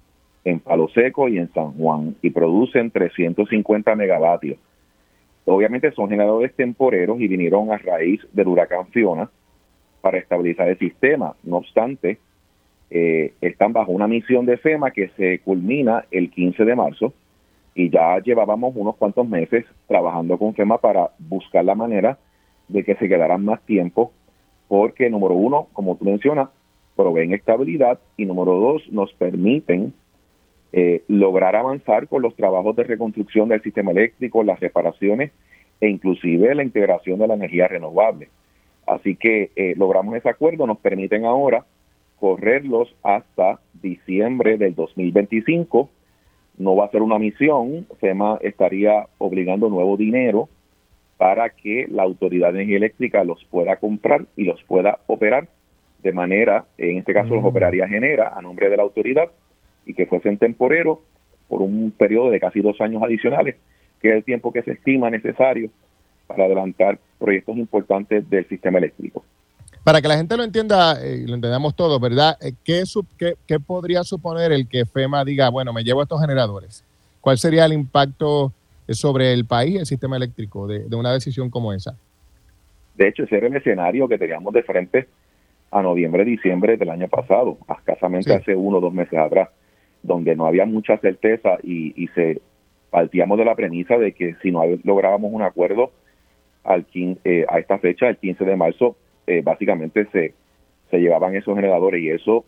en 0.44 0.60
Palo 0.60 0.88
Seco 0.88 1.28
y 1.28 1.38
en 1.38 1.52
San 1.52 1.72
Juan 1.72 2.16
y 2.22 2.30
producen 2.30 2.90
350 2.90 3.94
megavatios. 3.94 4.58
Obviamente 5.44 5.90
son 5.92 6.08
generadores 6.08 6.54
temporeros 6.54 7.20
y 7.20 7.28
vinieron 7.28 7.72
a 7.72 7.78
raíz 7.78 8.20
del 8.32 8.48
huracán 8.48 8.86
Fiona, 8.88 9.30
para 10.03 10.18
estabilizar 10.18 10.68
el 10.68 10.78
sistema. 10.78 11.34
No 11.42 11.57
obstante, 11.57 12.18
eh, 12.90 13.32
están 13.40 13.72
bajo 13.72 13.92
una 13.92 14.07
misión 14.07 14.44
de 14.44 14.59
FEMA 14.59 14.90
que 14.90 15.09
se 15.16 15.38
culmina 15.38 16.05
el 16.11 16.30
15 16.30 16.66
de 16.66 16.76
marzo 16.76 17.14
y 17.74 17.88
ya 17.88 18.18
llevábamos 18.18 18.74
unos 18.76 18.96
cuantos 18.96 19.26
meses 19.26 19.64
trabajando 19.88 20.36
con 20.36 20.55
FEMA 20.55 20.76
para 20.76 21.11
buscar 21.18 21.64
la 21.64 21.74
manera 21.74 22.18
de 22.68 22.84
que 22.84 22.94
se 22.96 23.09
quedaran 23.09 23.42
más 23.42 23.62
tiempo 23.62 24.12
porque 24.68 25.09
número 25.09 25.34
uno, 25.34 25.68
como 25.72 25.96
tú 25.96 26.05
mencionas, 26.05 26.50
proveen 26.96 27.32
estabilidad 27.32 27.98
y 28.16 28.26
número 28.26 28.53
dos, 28.55 28.82
nos 28.90 29.12
permiten 29.14 29.94
eh, 30.72 31.03
lograr 31.09 31.57
avanzar 31.57 32.09
con 32.09 32.22
los 32.22 32.34
trabajos 32.34 32.74
de 32.76 32.84
reconstrucción 32.84 33.48
del 33.48 33.62
sistema 33.62 33.90
eléctrico, 33.90 34.42
las 34.42 34.61
reparaciones 34.61 35.32
e 35.80 35.88
inclusive 35.88 36.55
la 36.55 36.62
integración 36.62 37.18
de 37.18 37.26
la 37.26 37.34
energía 37.34 37.68
renovable. 37.68 38.28
Así 38.87 39.16
que 39.16 39.51
eh, 39.57 39.74
logramos 39.76 40.16
ese 40.16 40.28
acuerdo, 40.28 40.66
nos 40.66 40.78
permiten 40.78 41.24
ahora 41.24 41.64
correrlos 42.18 42.95
hasta 43.03 43.61
diciembre 43.74 44.57
del 44.57 44.74
2025. 44.74 45.89
No 46.59 46.76
va 46.76 46.87
a 46.87 46.91
ser 46.91 47.03
una 47.03 47.18
misión, 47.18 47.87
FEMA 48.01 48.39
estaría 48.43 49.07
obligando 49.18 49.68
nuevo 49.68 49.97
dinero 49.97 50.49
para 51.16 51.51
que 51.51 51.87
la 51.89 52.03
Autoridad 52.03 52.53
de 52.53 52.61
Energía 52.61 52.76
Eléctrica 52.78 53.24
los 53.24 53.45
pueda 53.45 53.76
comprar 53.76 54.26
y 54.37 54.45
los 54.45 54.62
pueda 54.64 54.99
operar 55.07 55.49
de 56.03 56.12
manera, 56.12 56.64
en 56.78 56.99
este 56.99 57.14
caso 57.14 57.35
los 57.35 57.45
mm. 57.45 57.47
operaría 57.47 57.89
Genera 57.89 58.33
a 58.37 58.43
nombre 58.43 58.68
de 58.68 58.76
la 58.76 58.83
autoridad 58.83 59.30
y 59.87 59.95
que 59.95 60.07
fuesen 60.07 60.37
temporeros 60.37 60.99
por 61.49 61.62
un 61.62 61.93
periodo 61.93 62.30
de 62.30 62.41
casi 62.41 62.61
dos 62.61 62.80
años 62.80 63.03
adicionales, 63.03 63.57
que 64.01 64.11
es 64.11 64.14
el 64.16 64.24
tiempo 64.24 64.53
que 64.53 64.62
se 64.62 64.72
estima 64.72 65.11
necesario 65.11 65.70
para 66.33 66.47
adelantar 66.47 66.99
proyectos 67.18 67.57
importantes 67.57 68.28
del 68.28 68.49
sistema 68.49 68.78
eléctrico. 68.78 69.22
Para 69.85 70.01
que 70.01 70.09
la 70.09 70.16
gente 70.16 70.37
lo 70.37 70.45
entienda 70.45 71.05
eh, 71.05 71.22
y 71.24 71.26
lo 71.26 71.35
entendamos 71.35 71.74
todos, 71.74 72.01
¿verdad? 72.01 72.37
Eh, 72.41 72.53
¿Qué, 72.64 72.85
qué, 73.47 73.61
podría 73.61 74.03
suponer 74.05 74.53
el 74.53 74.68
que 74.68 74.87
FEMA 74.87 75.24
diga, 75.24 75.51
bueno, 75.51 75.72
me 75.72 75.83
llevo 75.83 76.03
estos 76.03 76.20
generadores? 76.20 76.85
¿Cuál 77.20 77.37
sería 77.37 77.64
el 77.64 77.72
impacto 77.72 78.53
eh, 78.87 78.95
sobre 78.95 79.33
el 79.33 79.45
país 79.45 79.80
el 79.80 79.87
sistema 79.87 80.16
eléctrico 80.16 80.66
de, 80.66 80.95
una 80.95 81.12
decisión 81.12 81.51
como 81.51 81.72
esa? 81.72 81.97
De 82.95 83.09
hecho, 83.09 83.24
ese 83.24 83.37
era 83.37 83.49
el 83.49 83.57
escenario 83.57 84.09
que 84.09 84.18
teníamos 84.18 84.53
de 84.55 84.62
frente 84.62 85.09
a 85.70 85.83
noviembre, 85.83 86.24
diciembre 86.24 86.76
del 86.76 86.91
año 86.91 87.09
pasado, 87.09 87.59
escasamente 87.76 88.35
hace 88.35 88.55
uno 88.55 88.78
o 88.78 88.80
dos 88.80 88.93
meses 88.93 89.18
atrás, 89.18 89.49
donde 90.03 90.37
no 90.37 90.47
había 90.47 90.66
mucha 90.66 90.99
certeza 90.99 91.59
y, 91.62 91.93
y 92.01 92.09
se 92.09 92.41
partíamos 92.91 93.39
de 93.39 93.47
la 93.47 93.55
premisa 93.55 93.97
de 93.97 94.12
que 94.12 94.37
si 94.43 94.51
no 94.51 94.62
lográbamos 94.85 95.33
un 95.33 95.43
acuerdo 95.43 95.91
al 96.64 96.86
eh, 96.94 97.44
a 97.48 97.58
esta 97.58 97.78
fecha, 97.78 98.08
el 98.08 98.16
15 98.16 98.44
de 98.44 98.56
marzo, 98.56 98.96
eh, 99.26 99.42
básicamente 99.42 100.06
se, 100.12 100.34
se 100.90 100.98
llevaban 100.98 101.34
esos 101.34 101.54
generadores 101.54 102.02
y 102.02 102.10
eso 102.10 102.44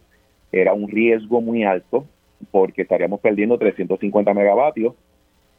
era 0.52 0.72
un 0.72 0.88
riesgo 0.88 1.40
muy 1.40 1.64
alto 1.64 2.06
porque 2.50 2.82
estaríamos 2.82 3.20
perdiendo 3.20 3.58
350 3.58 4.34
megavatios. 4.34 4.94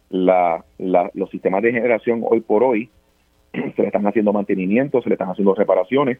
La, 0.10 0.64
los 0.78 1.30
sistemas 1.32 1.64
de 1.64 1.72
generación 1.72 2.24
hoy 2.24 2.40
por 2.42 2.64
hoy 2.64 2.90
se 3.54 3.82
le 3.82 3.88
están 3.88 4.06
haciendo 4.06 4.32
mantenimiento, 4.32 5.02
se 5.02 5.10
le 5.10 5.16
están 5.16 5.30
haciendo 5.30 5.56
reparaciones, 5.56 6.20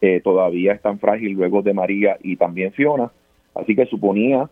eh, 0.00 0.20
todavía 0.24 0.72
están 0.72 0.98
frágiles 0.98 1.36
luego 1.36 1.60
de 1.60 1.74
María 1.74 2.16
y 2.22 2.36
también 2.36 2.72
Fiona, 2.72 3.12
así 3.54 3.76
que 3.76 3.86
suponía 3.86 4.48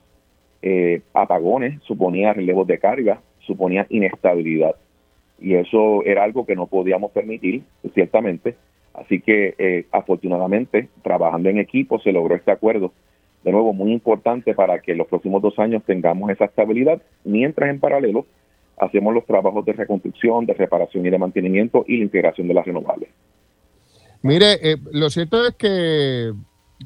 apagones, 1.14 1.80
suponía 1.84 2.32
relevos 2.32 2.66
de 2.66 2.78
carga, 2.78 3.20
suponía 3.38 3.86
inestabilidad 3.90 4.74
y 5.40 5.54
eso 5.54 6.04
era 6.04 6.24
algo 6.24 6.44
que 6.46 6.56
no 6.56 6.66
podíamos 6.66 7.12
permitir, 7.12 7.62
ciertamente. 7.94 8.56
Así 8.94 9.20
que 9.20 9.54
eh, 9.58 9.86
afortunadamente, 9.92 10.88
trabajando 11.02 11.48
en 11.48 11.58
equipo, 11.58 12.00
se 12.00 12.12
logró 12.12 12.34
este 12.34 12.50
acuerdo. 12.50 12.92
De 13.44 13.52
nuevo, 13.52 13.72
muy 13.72 13.92
importante 13.92 14.54
para 14.54 14.80
que 14.80 14.92
en 14.92 14.98
los 14.98 15.06
próximos 15.06 15.40
dos 15.40 15.58
años 15.58 15.82
tengamos 15.84 16.30
esa 16.30 16.46
estabilidad, 16.46 17.00
mientras 17.24 17.70
en 17.70 17.78
paralelo 17.78 18.26
hacemos 18.76 19.14
los 19.14 19.26
trabajos 19.26 19.64
de 19.64 19.72
reconstrucción, 19.72 20.46
de 20.46 20.54
reparación 20.54 21.06
y 21.06 21.10
de 21.10 21.18
mantenimiento 21.18 21.84
y 21.86 21.98
la 21.98 22.04
integración 22.04 22.48
de 22.48 22.54
las 22.54 22.66
renovables. 22.66 23.10
Mire, 24.22 24.58
eh, 24.62 24.76
lo 24.92 25.10
cierto 25.10 25.46
es 25.46 25.54
que 25.54 26.32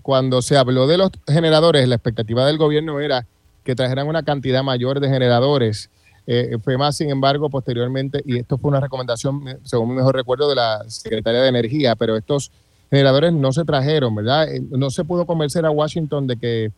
cuando 0.02 0.42
se 0.42 0.56
habló 0.56 0.86
de 0.86 0.98
los 0.98 1.10
generadores, 1.26 1.86
la 1.88 1.94
expectativa 1.94 2.46
del 2.46 2.58
gobierno 2.58 3.00
era 3.00 3.26
que 3.64 3.74
trajeran 3.74 4.08
una 4.08 4.22
cantidad 4.22 4.62
mayor 4.62 5.00
de 5.00 5.08
generadores 5.08 5.90
eh, 6.26 6.56
FEMA, 6.62 6.92
sin 6.92 7.10
embargo, 7.10 7.50
posteriormente, 7.50 8.22
y 8.24 8.38
esto 8.38 8.58
fue 8.58 8.70
una 8.70 8.80
recomendación, 8.80 9.42
según 9.62 9.90
mi 9.90 9.96
mejor 9.96 10.14
recuerdo, 10.14 10.48
de 10.48 10.56
la 10.56 10.84
Secretaría 10.88 11.42
de 11.42 11.48
Energía, 11.48 11.96
pero 11.96 12.16
estos 12.16 12.52
generadores 12.90 13.32
no 13.32 13.52
se 13.52 13.64
trajeron, 13.64 14.14
¿verdad? 14.14 14.52
Eh, 14.54 14.60
no 14.70 14.90
se 14.90 15.04
pudo 15.04 15.26
convencer 15.26 15.64
a 15.64 15.70
Washington 15.70 16.26
de 16.26 16.36
que, 16.36 16.70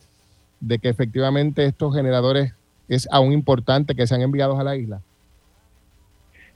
de 0.61 0.78
que 0.78 0.88
efectivamente 0.88 1.64
estos 1.64 1.95
generadores 1.95 2.55
es 2.88 3.09
aún 3.11 3.32
importante 3.32 3.95
que 3.95 4.07
sean 4.07 4.22
enviados 4.22 4.59
a 4.59 4.64
la 4.64 4.76
isla. 4.76 5.01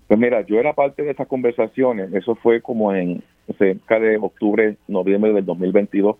Pues 0.06 0.18
mira, 0.18 0.40
yo 0.46 0.58
era 0.58 0.72
parte 0.72 1.02
de 1.02 1.10
esas 1.10 1.28
conversaciones, 1.28 2.12
eso 2.14 2.34
fue 2.36 2.62
como 2.62 2.94
en 2.94 3.22
cerca 3.58 3.98
de 3.98 4.16
octubre, 4.16 4.76
noviembre 4.86 5.32
del 5.32 5.44
2022, 5.44 6.16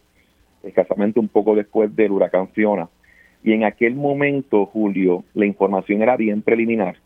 escasamente 0.62 1.18
un 1.20 1.28
poco 1.28 1.54
después 1.54 1.94
del 1.96 2.12
huracán 2.12 2.48
Fiona. 2.48 2.88
Y 3.42 3.52
en 3.52 3.64
aquel 3.64 3.94
momento, 3.94 4.66
Julio, 4.66 5.24
la 5.34 5.46
información 5.46 6.02
era 6.02 6.16
bien 6.16 6.42
preliminar 6.42 6.96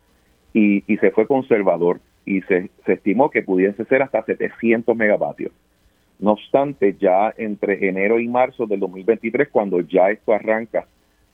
y, 0.53 0.81
se 0.97 1.11
fue 1.11 1.27
conservador 1.27 1.99
y 2.25 2.41
se, 2.41 2.69
estimó 2.85 3.29
que 3.29 3.41
pudiese 3.41 3.85
ser 3.85 4.01
hasta 4.01 4.23
700 4.23 4.95
megavatios. 4.95 5.51
No 6.19 6.31
obstante, 6.31 6.95
ya 6.99 7.33
entre 7.37 7.87
enero 7.87 8.19
y 8.19 8.27
marzo 8.27 8.65
del 8.65 8.79
2023, 8.79 9.49
cuando 9.49 9.81
ya 9.81 10.09
esto 10.09 10.33
arranca 10.33 10.87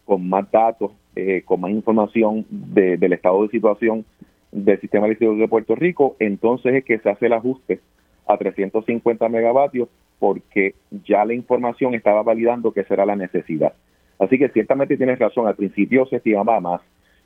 con 0.06 0.28
más 0.28 0.50
datos, 0.52 0.92
eh, 1.16 1.44
con 1.46 1.62
más 1.62 1.72
información 1.72 2.46
del 2.50 3.14
estado 3.14 3.44
de 3.44 3.50
situación 3.50 4.06
del 4.52 4.80
sistema 4.80 5.06
eléctrico 5.06 5.36
de 5.36 5.48
Puerto 5.48 5.76
Rico, 5.76 6.16
entonces 6.20 6.74
es 6.74 6.84
que 6.84 6.98
se 6.98 7.10
hace 7.10 7.28
el 7.28 7.34
ajuste 7.34 7.80
a 8.26 8.38
350 8.38 9.30
megavatios 9.30 9.90
porque 10.18 10.76
ya 11.06 11.24
la 11.26 11.34
información 11.34 11.94
estaba 11.94 12.24
validando 12.24 12.72
que 12.72 12.84
será 12.84 13.06
la 13.06 13.16
necesidad. 13.16 13.74
Así 14.20 14.38
que 14.38 14.50
ciertamente 14.50 14.98
tienes 14.98 15.18
razón, 15.18 15.48
al 15.48 15.56
principio 15.56 16.06
se 16.08 16.18
estimaba 16.18 16.60
más, 16.60 16.82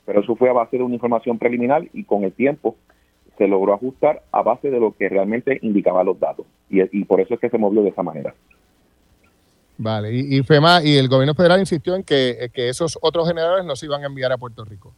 pero 0.06 0.20
eso 0.20 0.36
fue 0.36 0.48
a 0.48 0.52
base 0.52 0.78
de 0.78 0.84
una 0.84 0.94
información 0.94 1.38
preliminar 1.38 1.84
y 1.92 2.04
con 2.04 2.22
el 2.22 2.32
tiempo 2.32 2.76
se 3.36 3.48
logró 3.48 3.74
ajustar 3.74 4.22
a 4.30 4.42
base 4.42 4.70
de 4.70 4.78
lo 4.78 4.92
que 4.92 5.08
realmente 5.08 5.58
indicaba 5.62 6.04
los 6.04 6.18
datos. 6.20 6.46
Y, 6.70 7.04
por 7.04 7.20
eso 7.20 7.34
es 7.34 7.40
que 7.40 7.50
se 7.50 7.58
movió 7.58 7.82
de 7.82 7.88
esa 7.88 8.04
manera. 8.04 8.32
Vale, 9.76 10.12
y, 10.12 10.40
FEMA 10.44 10.84
y 10.84 10.96
el 10.96 11.08
gobierno 11.08 11.34
federal 11.34 11.58
insistió 11.58 11.96
en 11.96 12.04
que, 12.04 12.48
esos 12.54 12.96
otros 13.02 13.26
generadores 13.26 13.64
no 13.64 13.74
se 13.74 13.86
iban 13.86 14.04
a 14.04 14.06
enviar 14.06 14.30
a 14.30 14.38
Puerto 14.38 14.64
Rico. 14.64 14.94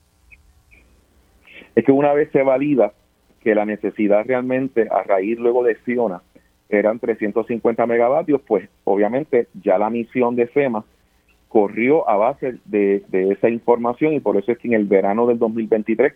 Es 1.74 1.84
que 1.84 1.92
una 1.92 2.12
vez 2.12 2.30
se 2.30 2.42
valida 2.42 2.92
que 3.40 3.54
la 3.54 3.64
necesidad 3.64 4.24
realmente 4.26 4.86
a 4.90 5.02
raíz 5.02 5.38
luego 5.38 5.64
de 5.64 5.76
Fiona 5.76 6.20
eran 6.68 6.98
350 6.98 7.86
megavatios, 7.86 8.42
pues 8.46 8.68
obviamente 8.84 9.48
ya 9.62 9.78
la 9.78 9.88
misión 9.88 10.36
de 10.36 10.46
FEMA 10.46 10.84
corrió 11.48 12.08
a 12.08 12.16
base 12.16 12.56
de, 12.64 13.04
esa 13.12 13.48
información 13.48 14.14
y 14.14 14.20
por 14.20 14.36
eso 14.36 14.52
es 14.52 14.58
que 14.58 14.68
en 14.68 14.74
el 14.74 14.84
verano 14.84 15.26
del 15.26 15.38
2023 15.38 16.12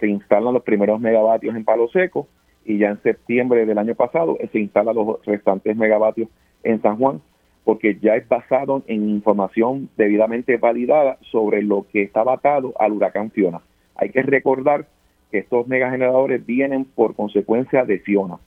se 0.00 0.06
instalan 0.08 0.54
los 0.54 0.62
primeros 0.62 1.00
megavatios 1.00 1.54
en 1.56 1.64
Palo 1.64 1.88
Seco 1.88 2.28
y 2.64 2.78
ya 2.78 2.90
en 2.90 3.02
septiembre 3.02 3.66
del 3.66 3.78
año 3.78 3.94
pasado 3.94 4.38
se 4.50 4.58
instalan 4.58 4.94
los 4.94 5.24
restantes 5.24 5.76
megavatios 5.76 6.28
en 6.62 6.80
San 6.80 6.96
Juan, 6.96 7.20
porque 7.64 7.98
ya 8.00 8.16
es 8.16 8.28
basado 8.28 8.82
en 8.86 9.08
información 9.08 9.88
debidamente 9.96 10.56
validada 10.56 11.18
sobre 11.30 11.62
lo 11.62 11.86
que 11.92 12.02
está 12.02 12.22
atado 12.22 12.72
al 12.78 12.92
huracán 12.92 13.30
Fiona. 13.30 13.60
Hay 13.96 14.10
que 14.10 14.22
recordar 14.22 14.86
que 15.30 15.38
estos 15.38 15.66
megageneradores 15.66 16.44
vienen 16.44 16.84
por 16.84 17.14
consecuencia 17.14 17.84
de 17.84 17.98
Fiona. 17.98 18.38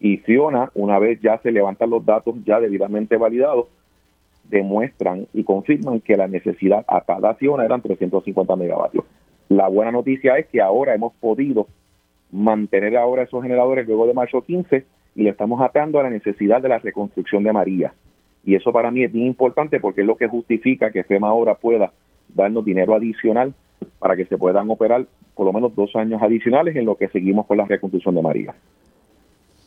Y 0.00 0.18
Fiona, 0.18 0.70
una 0.74 0.98
vez 0.98 1.20
ya 1.20 1.38
se 1.38 1.50
levantan 1.50 1.90
los 1.90 2.04
datos 2.04 2.36
ya 2.44 2.60
debidamente 2.60 3.16
validados, 3.16 3.66
demuestran 4.48 5.26
y 5.32 5.44
confirman 5.44 6.00
que 6.00 6.16
la 6.16 6.28
necesidad 6.28 6.84
a 6.86 7.34
Fiona 7.34 7.64
eran 7.64 7.82
350 7.82 8.56
megavatios. 8.56 9.04
La 9.48 9.68
buena 9.68 9.92
noticia 9.92 10.38
es 10.38 10.46
que 10.46 10.60
ahora 10.60 10.94
hemos 10.94 11.12
podido 11.14 11.66
mantener 12.32 12.96
ahora 12.96 13.22
esos 13.22 13.42
generadores 13.42 13.86
luego 13.86 14.06
de 14.06 14.14
marzo 14.14 14.42
15 14.42 14.84
y 15.14 15.22
le 15.22 15.30
estamos 15.30 15.60
atando 15.60 15.98
a 15.98 16.02
la 16.02 16.10
necesidad 16.10 16.60
de 16.60 16.68
la 16.68 16.78
reconstrucción 16.78 17.42
de 17.44 17.52
María. 17.52 17.94
Y 18.44 18.54
eso 18.54 18.72
para 18.72 18.90
mí 18.90 19.02
es 19.02 19.12
bien 19.12 19.26
importante 19.26 19.80
porque 19.80 20.02
es 20.02 20.06
lo 20.06 20.16
que 20.16 20.28
justifica 20.28 20.90
que 20.90 21.04
FEMA 21.04 21.28
ahora 21.28 21.54
pueda 21.54 21.92
darnos 22.28 22.64
dinero 22.64 22.94
adicional 22.94 23.54
para 23.98 24.16
que 24.16 24.26
se 24.26 24.36
puedan 24.38 24.70
operar 24.70 25.06
por 25.34 25.46
lo 25.46 25.52
menos 25.52 25.74
dos 25.74 25.94
años 25.96 26.22
adicionales 26.22 26.76
en 26.76 26.86
lo 26.86 26.96
que 26.96 27.08
seguimos 27.08 27.46
con 27.46 27.56
la 27.56 27.66
reconstrucción 27.66 28.14
de 28.14 28.22
María. 28.22 28.54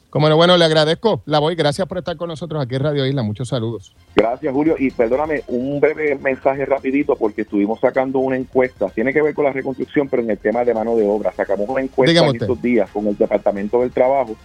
Como 0.09 0.27
no, 0.27 0.37
bueno, 0.37 0.57
le 0.57 0.65
agradezco. 0.65 1.21
La 1.25 1.37
voy. 1.37 1.55
Gracias 1.55 1.87
por 1.87 1.99
estar 1.99 2.17
con 2.17 2.29
nosotros 2.29 2.63
aquí 2.63 2.75
en 2.75 2.83
Radio 2.83 3.05
Isla. 3.05 3.21
Muchos 3.21 3.49
saludos. 3.49 3.95
Gracias, 4.15 4.51
Julio. 4.51 4.75
Y 4.79 4.89
perdóname, 4.89 5.43
un 5.47 5.79
breve 5.79 6.15
mensaje 6.15 6.65
rapidito 6.65 7.15
porque 7.15 7.43
estuvimos 7.43 7.79
sacando 7.79 8.17
una 8.19 8.35
encuesta. 8.35 8.89
Tiene 8.89 9.13
que 9.13 9.21
ver 9.21 9.35
con 9.35 9.45
la 9.45 9.51
reconstrucción, 9.51 10.07
pero 10.09 10.23
en 10.23 10.31
el 10.31 10.39
tema 10.39 10.65
de 10.65 10.73
mano 10.73 10.95
de 10.95 11.07
obra. 11.07 11.31
Sacamos 11.33 11.69
una 11.69 11.81
encuesta 11.81 12.25
en 12.25 12.35
estos 12.35 12.59
días 12.61 12.89
con 12.89 13.05
el 13.07 13.17
Departamento 13.17 13.81
del 13.81 13.91
Trabajo 13.91 14.35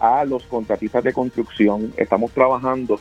a 0.00 0.24
los 0.24 0.44
contratistas 0.44 1.04
de 1.04 1.12
construcción. 1.12 1.92
Estamos 1.98 2.32
trabajando 2.32 2.98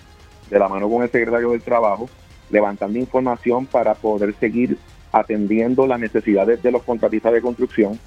de 0.50 0.60
la 0.60 0.68
mano 0.68 0.90
con 0.90 1.04
el 1.04 1.10
secretario 1.10 1.52
del 1.52 1.62
Trabajo, 1.62 2.10
levantando 2.50 3.00
información 3.00 3.66
para 3.66 3.96
poder 3.96 4.36
seguir 4.40 4.78
atendiendo 5.14 5.88
las 5.88 6.00
necesidades 6.00 6.62
de 6.62 6.72
los 6.72 6.84
contratistas 6.84 7.32
de 7.32 7.42
construcción 7.42 7.98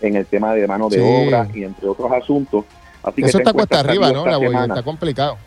en 0.00 0.16
el 0.16 0.24
tema 0.24 0.54
de 0.54 0.66
mano 0.66 0.88
de 0.88 1.00
obra 1.00 1.48
y 1.52 1.64
entre 1.64 1.88
otros 1.88 2.10
asuntos 2.12 2.64
eso 3.16 3.38
está 3.38 3.52
cuesta 3.52 3.80
arriba, 3.80 4.12
¿no? 4.12 4.26
La 4.26 4.64
está 4.64 4.82
complicado. 4.82 5.38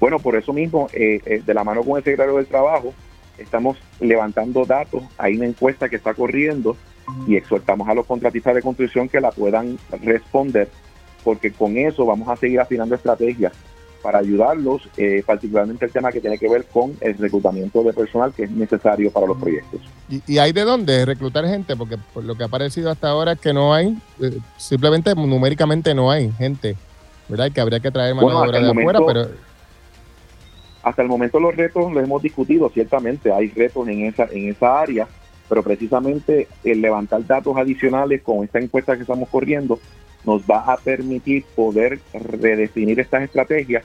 Bueno, 0.00 0.18
por 0.18 0.36
eso 0.36 0.52
mismo, 0.52 0.88
eh, 0.92 1.20
eh, 1.24 1.42
de 1.44 1.54
la 1.54 1.64
mano 1.64 1.82
con 1.82 1.96
el 1.96 2.04
secretario 2.04 2.36
del 2.36 2.46
Trabajo, 2.46 2.94
estamos 3.36 3.76
levantando 4.00 4.64
datos. 4.64 5.02
Hay 5.18 5.36
una 5.36 5.46
encuesta 5.46 5.88
que 5.88 5.96
está 5.96 6.14
corriendo 6.14 6.76
y 7.26 7.36
exhortamos 7.36 7.88
a 7.88 7.94
los 7.94 8.06
contratistas 8.06 8.54
de 8.54 8.62
construcción 8.62 9.08
que 9.08 9.20
la 9.20 9.32
puedan 9.32 9.78
responder, 10.02 10.68
porque 11.24 11.50
con 11.50 11.76
eso 11.76 12.06
vamos 12.06 12.28
a 12.28 12.36
seguir 12.36 12.60
afinando 12.60 12.94
estrategias 12.94 13.52
para 14.02 14.18
ayudarlos, 14.18 14.88
eh, 14.96 15.22
particularmente 15.26 15.84
el 15.84 15.92
tema 15.92 16.12
que 16.12 16.20
tiene 16.20 16.38
que 16.38 16.48
ver 16.48 16.64
con 16.66 16.94
el 17.00 17.16
reclutamiento 17.18 17.82
de 17.82 17.92
personal 17.92 18.32
que 18.32 18.44
es 18.44 18.50
necesario 18.50 19.10
para 19.10 19.26
los 19.26 19.36
proyectos. 19.36 19.80
¿Y, 20.08 20.38
hay 20.38 20.52
de 20.52 20.62
dónde 20.62 21.04
reclutar 21.04 21.46
gente? 21.46 21.76
Porque 21.76 21.96
por 22.14 22.24
lo 22.24 22.34
que 22.34 22.44
ha 22.44 22.48
parecido 22.48 22.90
hasta 22.90 23.08
ahora 23.08 23.32
es 23.32 23.40
que 23.40 23.52
no 23.52 23.74
hay, 23.74 23.98
eh, 24.20 24.38
simplemente 24.56 25.14
numéricamente 25.14 25.94
no 25.94 26.10
hay 26.10 26.30
gente, 26.32 26.76
¿verdad? 27.28 27.50
Que 27.52 27.60
habría 27.60 27.80
que 27.80 27.90
traer 27.90 28.14
mano 28.14 28.28
de 28.28 28.48
obra 28.48 28.60
de 28.60 28.70
afuera, 28.70 29.00
pero... 29.06 29.28
Hasta 30.82 31.02
el 31.02 31.08
momento 31.08 31.40
los 31.40 31.54
retos 31.54 31.92
los 31.92 32.02
hemos 32.02 32.22
discutido, 32.22 32.70
ciertamente 32.70 33.32
hay 33.32 33.48
retos 33.48 33.86
en 33.88 34.06
esa, 34.06 34.24
en 34.30 34.48
esa 34.48 34.80
área, 34.80 35.08
pero 35.48 35.62
precisamente 35.62 36.46
el 36.62 36.80
levantar 36.80 37.26
datos 37.26 37.56
adicionales 37.56 38.22
con 38.22 38.44
esta 38.44 38.58
encuesta 38.58 38.94
que 38.94 39.02
estamos 39.02 39.28
corriendo 39.28 39.78
nos 40.24 40.42
va 40.42 40.60
a 40.60 40.76
permitir 40.76 41.44
poder 41.54 42.00
redefinir 42.12 43.00
estas 43.00 43.22
estrategias 43.22 43.84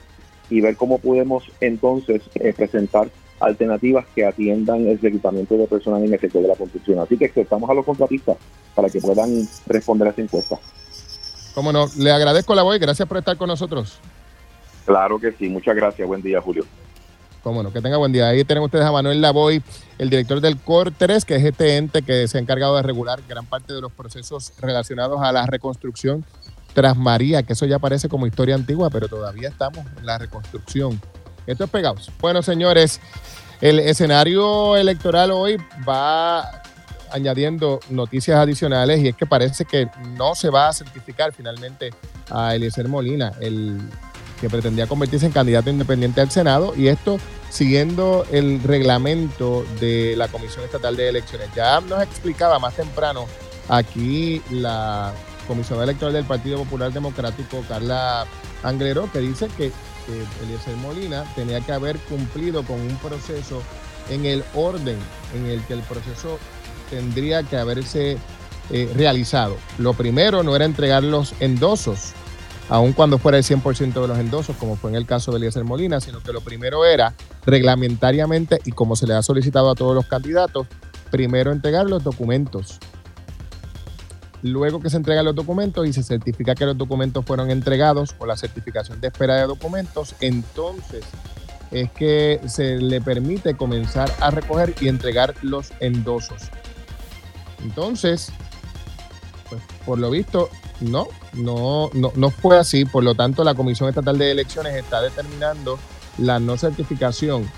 y 0.50 0.62
ver 0.62 0.76
cómo 0.76 1.00
podemos 1.00 1.44
entonces 1.62 2.22
eh, 2.36 2.54
presentar 2.54 3.10
alternativas 3.40 4.06
que 4.16 4.26
atiendan 4.26 4.88
el 4.88 5.00
reclutamiento 5.00 5.56
de 5.56 5.68
personal 5.68 6.04
en 6.04 6.14
el 6.14 6.20
sector 6.20 6.42
de 6.42 6.48
la 6.48 6.56
construcción. 6.56 7.00
Así 7.00 7.18
que 7.18 7.26
exhortamos 7.26 7.70
a 7.70 7.74
los 7.74 7.86
contratistas 7.86 8.38
para 8.74 8.90
que 8.90 9.02
puedan 9.02 9.48
responder 9.66 10.08
a 10.08 10.12
esta 10.12 10.22
encuesta. 10.22 10.58
Cómo 11.54 11.72
no, 11.72 11.88
le 11.98 12.12
agradezco 12.12 12.56
la 12.56 12.64
voz 12.64 12.76
y 12.76 12.80
gracias 12.80 13.08
por 13.08 13.18
estar 13.18 13.38
con 13.38 13.48
nosotros. 13.48 14.00
Claro 14.86 15.20
que 15.20 15.32
sí, 15.34 15.50
muchas 15.50 15.76
gracias. 15.76 16.08
Buen 16.08 16.22
día, 16.22 16.42
Julio. 16.42 16.66
Cómo 17.44 17.62
no, 17.62 17.74
que 17.74 17.82
tenga 17.82 17.98
buen 17.98 18.14
día. 18.14 18.30
Ahí 18.30 18.46
tenemos 18.46 18.68
ustedes 18.68 18.86
a 18.86 18.92
Manuel 18.92 19.22
Lavoy, 19.22 19.62
el 19.98 20.10
director 20.10 20.40
del 20.40 20.58
COR 20.58 20.92
3, 20.92 21.26
que 21.26 21.36
es 21.36 21.44
este 21.44 21.76
ente 21.76 22.02
que 22.02 22.26
se 22.30 22.38
ha 22.38 22.42
encargado 22.42 22.78
de 22.78 22.84
regular 22.84 23.22
gran 23.28 23.46
parte 23.46 23.74
de 23.74 23.82
los 23.82 23.92
procesos 23.92 24.54
relacionados 24.60 25.22
a 25.22 25.32
la 25.34 25.46
reconstrucción 25.46 26.26
tras 26.74 26.96
María, 26.96 27.44
que 27.44 27.54
eso 27.54 27.66
ya 27.66 27.80
parece 27.80 28.08
como 28.08 28.28
historia 28.28 28.56
antigua, 28.56 28.90
pero 28.90 29.10
todavía 29.10 29.50
estamos 29.50 29.86
en 29.98 30.06
la 30.06 30.18
reconstrucción. 30.18 31.02
Esto 31.46 31.66
es 31.66 31.70
pegados. 31.70 32.10
Bueno, 32.22 32.42
señores, 32.42 33.02
el 33.60 33.80
escenario 33.80 34.78
electoral 34.78 35.32
hoy 35.32 35.58
va 35.88 36.64
añadiendo 37.12 37.82
noticias 37.90 38.40
adicionales 38.40 39.02
y 39.02 39.10
es 39.10 39.16
que 39.16 39.26
parece 39.26 39.66
que 39.66 39.88
no 40.18 40.34
se 40.34 40.50
va 40.50 40.70
a 40.70 40.74
certificar 40.74 41.34
finalmente 41.34 41.92
a 42.32 42.56
Eliezer 42.56 42.88
Molina, 42.88 43.34
el 43.40 43.80
que 44.44 44.50
pretendía 44.50 44.88
convertirse 44.88 45.26
en 45.26 45.32
candidato 45.32 45.70
independiente 45.70 46.20
al 46.20 46.30
Senado 46.30 46.74
y 46.76 46.90
esto 46.90 47.18
siguiendo 47.50 48.26
el 48.30 48.62
reglamento 48.62 49.66
de 49.80 50.16
la 50.18 50.28
Comisión 50.28 50.66
Estatal 50.66 50.98
de 50.98 51.08
Elecciones. 51.08 51.48
Ya 51.56 51.80
nos 51.80 52.04
explicaba 52.04 52.60
más 52.60 52.76
temprano 52.76 53.26
aquí 53.70 54.42
la 54.52 55.14
comisionada 55.48 55.86
electoral 55.86 56.12
del 56.12 56.26
Partido 56.26 56.58
Popular 56.58 56.92
Democrático, 56.92 57.64
Carla 57.70 58.26
Anglero, 58.64 59.10
que 59.14 59.20
dice 59.20 59.48
que, 59.56 59.72
que 60.06 60.44
Eliezer 60.44 60.76
Molina 60.76 61.24
tenía 61.36 61.62
que 61.62 61.72
haber 61.72 61.98
cumplido 62.00 62.64
con 62.64 62.82
un 62.82 62.98
proceso 62.98 63.64
en 64.10 64.26
el 64.26 64.44
orden 64.56 64.98
en 65.34 65.46
el 65.46 65.64
que 65.64 65.76
el 65.76 65.84
proceso 65.84 66.38
tendría 66.90 67.44
que 67.44 67.56
haberse 67.56 68.18
eh, 68.72 68.92
realizado. 68.94 69.56
Lo 69.78 69.94
primero 69.94 70.44
no 70.44 70.54
era 70.54 70.66
entregar 70.66 71.02
los 71.02 71.34
endosos 71.40 72.12
aun 72.74 72.92
cuando 72.94 73.20
fuera 73.20 73.38
el 73.38 73.44
100% 73.44 74.02
de 74.02 74.08
los 74.08 74.18
endosos, 74.18 74.56
como 74.58 74.76
fue 74.76 74.90
en 74.90 74.96
el 74.96 75.06
caso 75.06 75.30
de 75.30 75.38
Eliezer 75.38 75.64
Molina, 75.64 76.02
sino 76.02 76.22
que 76.22 76.34
lo 76.34 76.42
primero 76.42 76.86
era 76.86 77.14
reglamentariamente 77.46 78.60
y 78.66 78.72
como 78.72 78.96
se 78.96 79.06
le 79.06 79.14
ha 79.14 79.22
solicitado 79.22 79.70
a 79.70 79.76
todos 79.76 79.94
los 79.94 80.08
candidatos, 80.08 80.66
primero 81.12 81.52
entregar 81.52 81.86
los 81.86 82.04
documentos. 82.04 82.80
Luego 84.42 84.80
que 84.80 84.90
se 84.90 84.98
entregan 84.98 85.24
los 85.24 85.36
documentos 85.36 85.88
y 85.88 85.94
se 85.94 86.02
certifica 86.02 86.56
que 86.56 86.66
los 86.66 86.76
documentos 86.76 87.24
fueron 87.24 87.52
entregados 87.52 88.16
o 88.18 88.26
la 88.26 88.36
certificación 88.36 89.00
de 89.00 89.10
espera 89.10 89.36
de 89.36 89.46
documentos, 89.46 90.16
entonces 90.20 91.06
es 91.70 91.92
que 91.92 92.42
se 92.48 92.78
le 92.78 93.02
permite 93.02 93.54
comenzar 93.54 94.12
a 94.20 94.32
recoger 94.32 94.74
y 94.82 94.88
entregar 94.88 95.36
los 95.44 95.72
endosos. 95.80 96.50
Entonces, 97.64 98.32
pues, 99.54 99.80
por 99.86 100.00
lo 100.00 100.10
visto, 100.10 100.50
no, 100.82 101.08
no, 101.34 101.90
no, 101.94 102.30
fue 102.30 102.58
así. 102.58 102.86
Por 102.86 103.04
lo 103.04 103.16
tanto, 103.16 103.44
la 103.44 103.56
Comisión 103.56 103.90
Estatal 103.90 104.18
de 104.18 104.32
Elecciones 104.32 104.76
está 104.76 105.02
determinando 105.02 105.80
la 106.18 106.40
no 106.40 106.58
certificación 106.58 107.50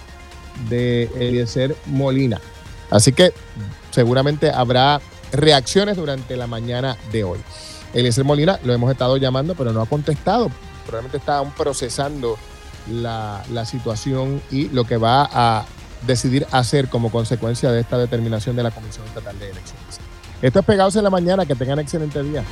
de 0.70 1.10
Eliezer 1.16 1.76
Molina. 1.88 2.40
Así 2.90 3.14
que 3.14 3.34
seguramente 3.92 4.52
habrá 4.52 5.02
reacciones 5.32 5.98
durante 5.98 6.38
la 6.38 6.48
mañana 6.48 6.98
de 7.12 7.24
hoy. 7.24 7.40
Eliezer 7.94 8.24
Molina 8.24 8.60
lo 8.64 8.74
hemos 8.74 8.92
estado 8.92 9.18
llamando, 9.18 9.56
pero 9.56 9.72
no 9.74 9.82
ha 9.82 9.86
contestado. 9.86 10.50
Probablemente 10.86 11.18
está 11.18 11.38
aún 11.38 11.52
procesando 11.52 12.38
la 12.88 13.66
situación 13.66 14.42
y 14.52 14.70
lo 14.70 14.84
que 14.84 14.98
va 14.98 15.28
a 15.32 15.66
decidir 16.06 16.46
hacer 16.52 16.88
como 16.88 17.10
consecuencia 17.12 17.72
de 17.72 17.82
esta 17.82 17.98
determinación 17.98 18.56
de 18.56 18.64
la 18.64 18.72
Comisión 18.72 19.06
Estatal 19.08 19.38
de 19.40 19.50
Elecciones. 19.50 20.05
Esto 20.46 20.60
es 20.60 20.66
Pegados 20.66 20.96
en 20.96 21.04
la 21.04 21.10
Mañana. 21.10 21.44
Que 21.44 21.56
tengan 21.56 21.80
excelente 21.80 22.22
día. 22.22 22.44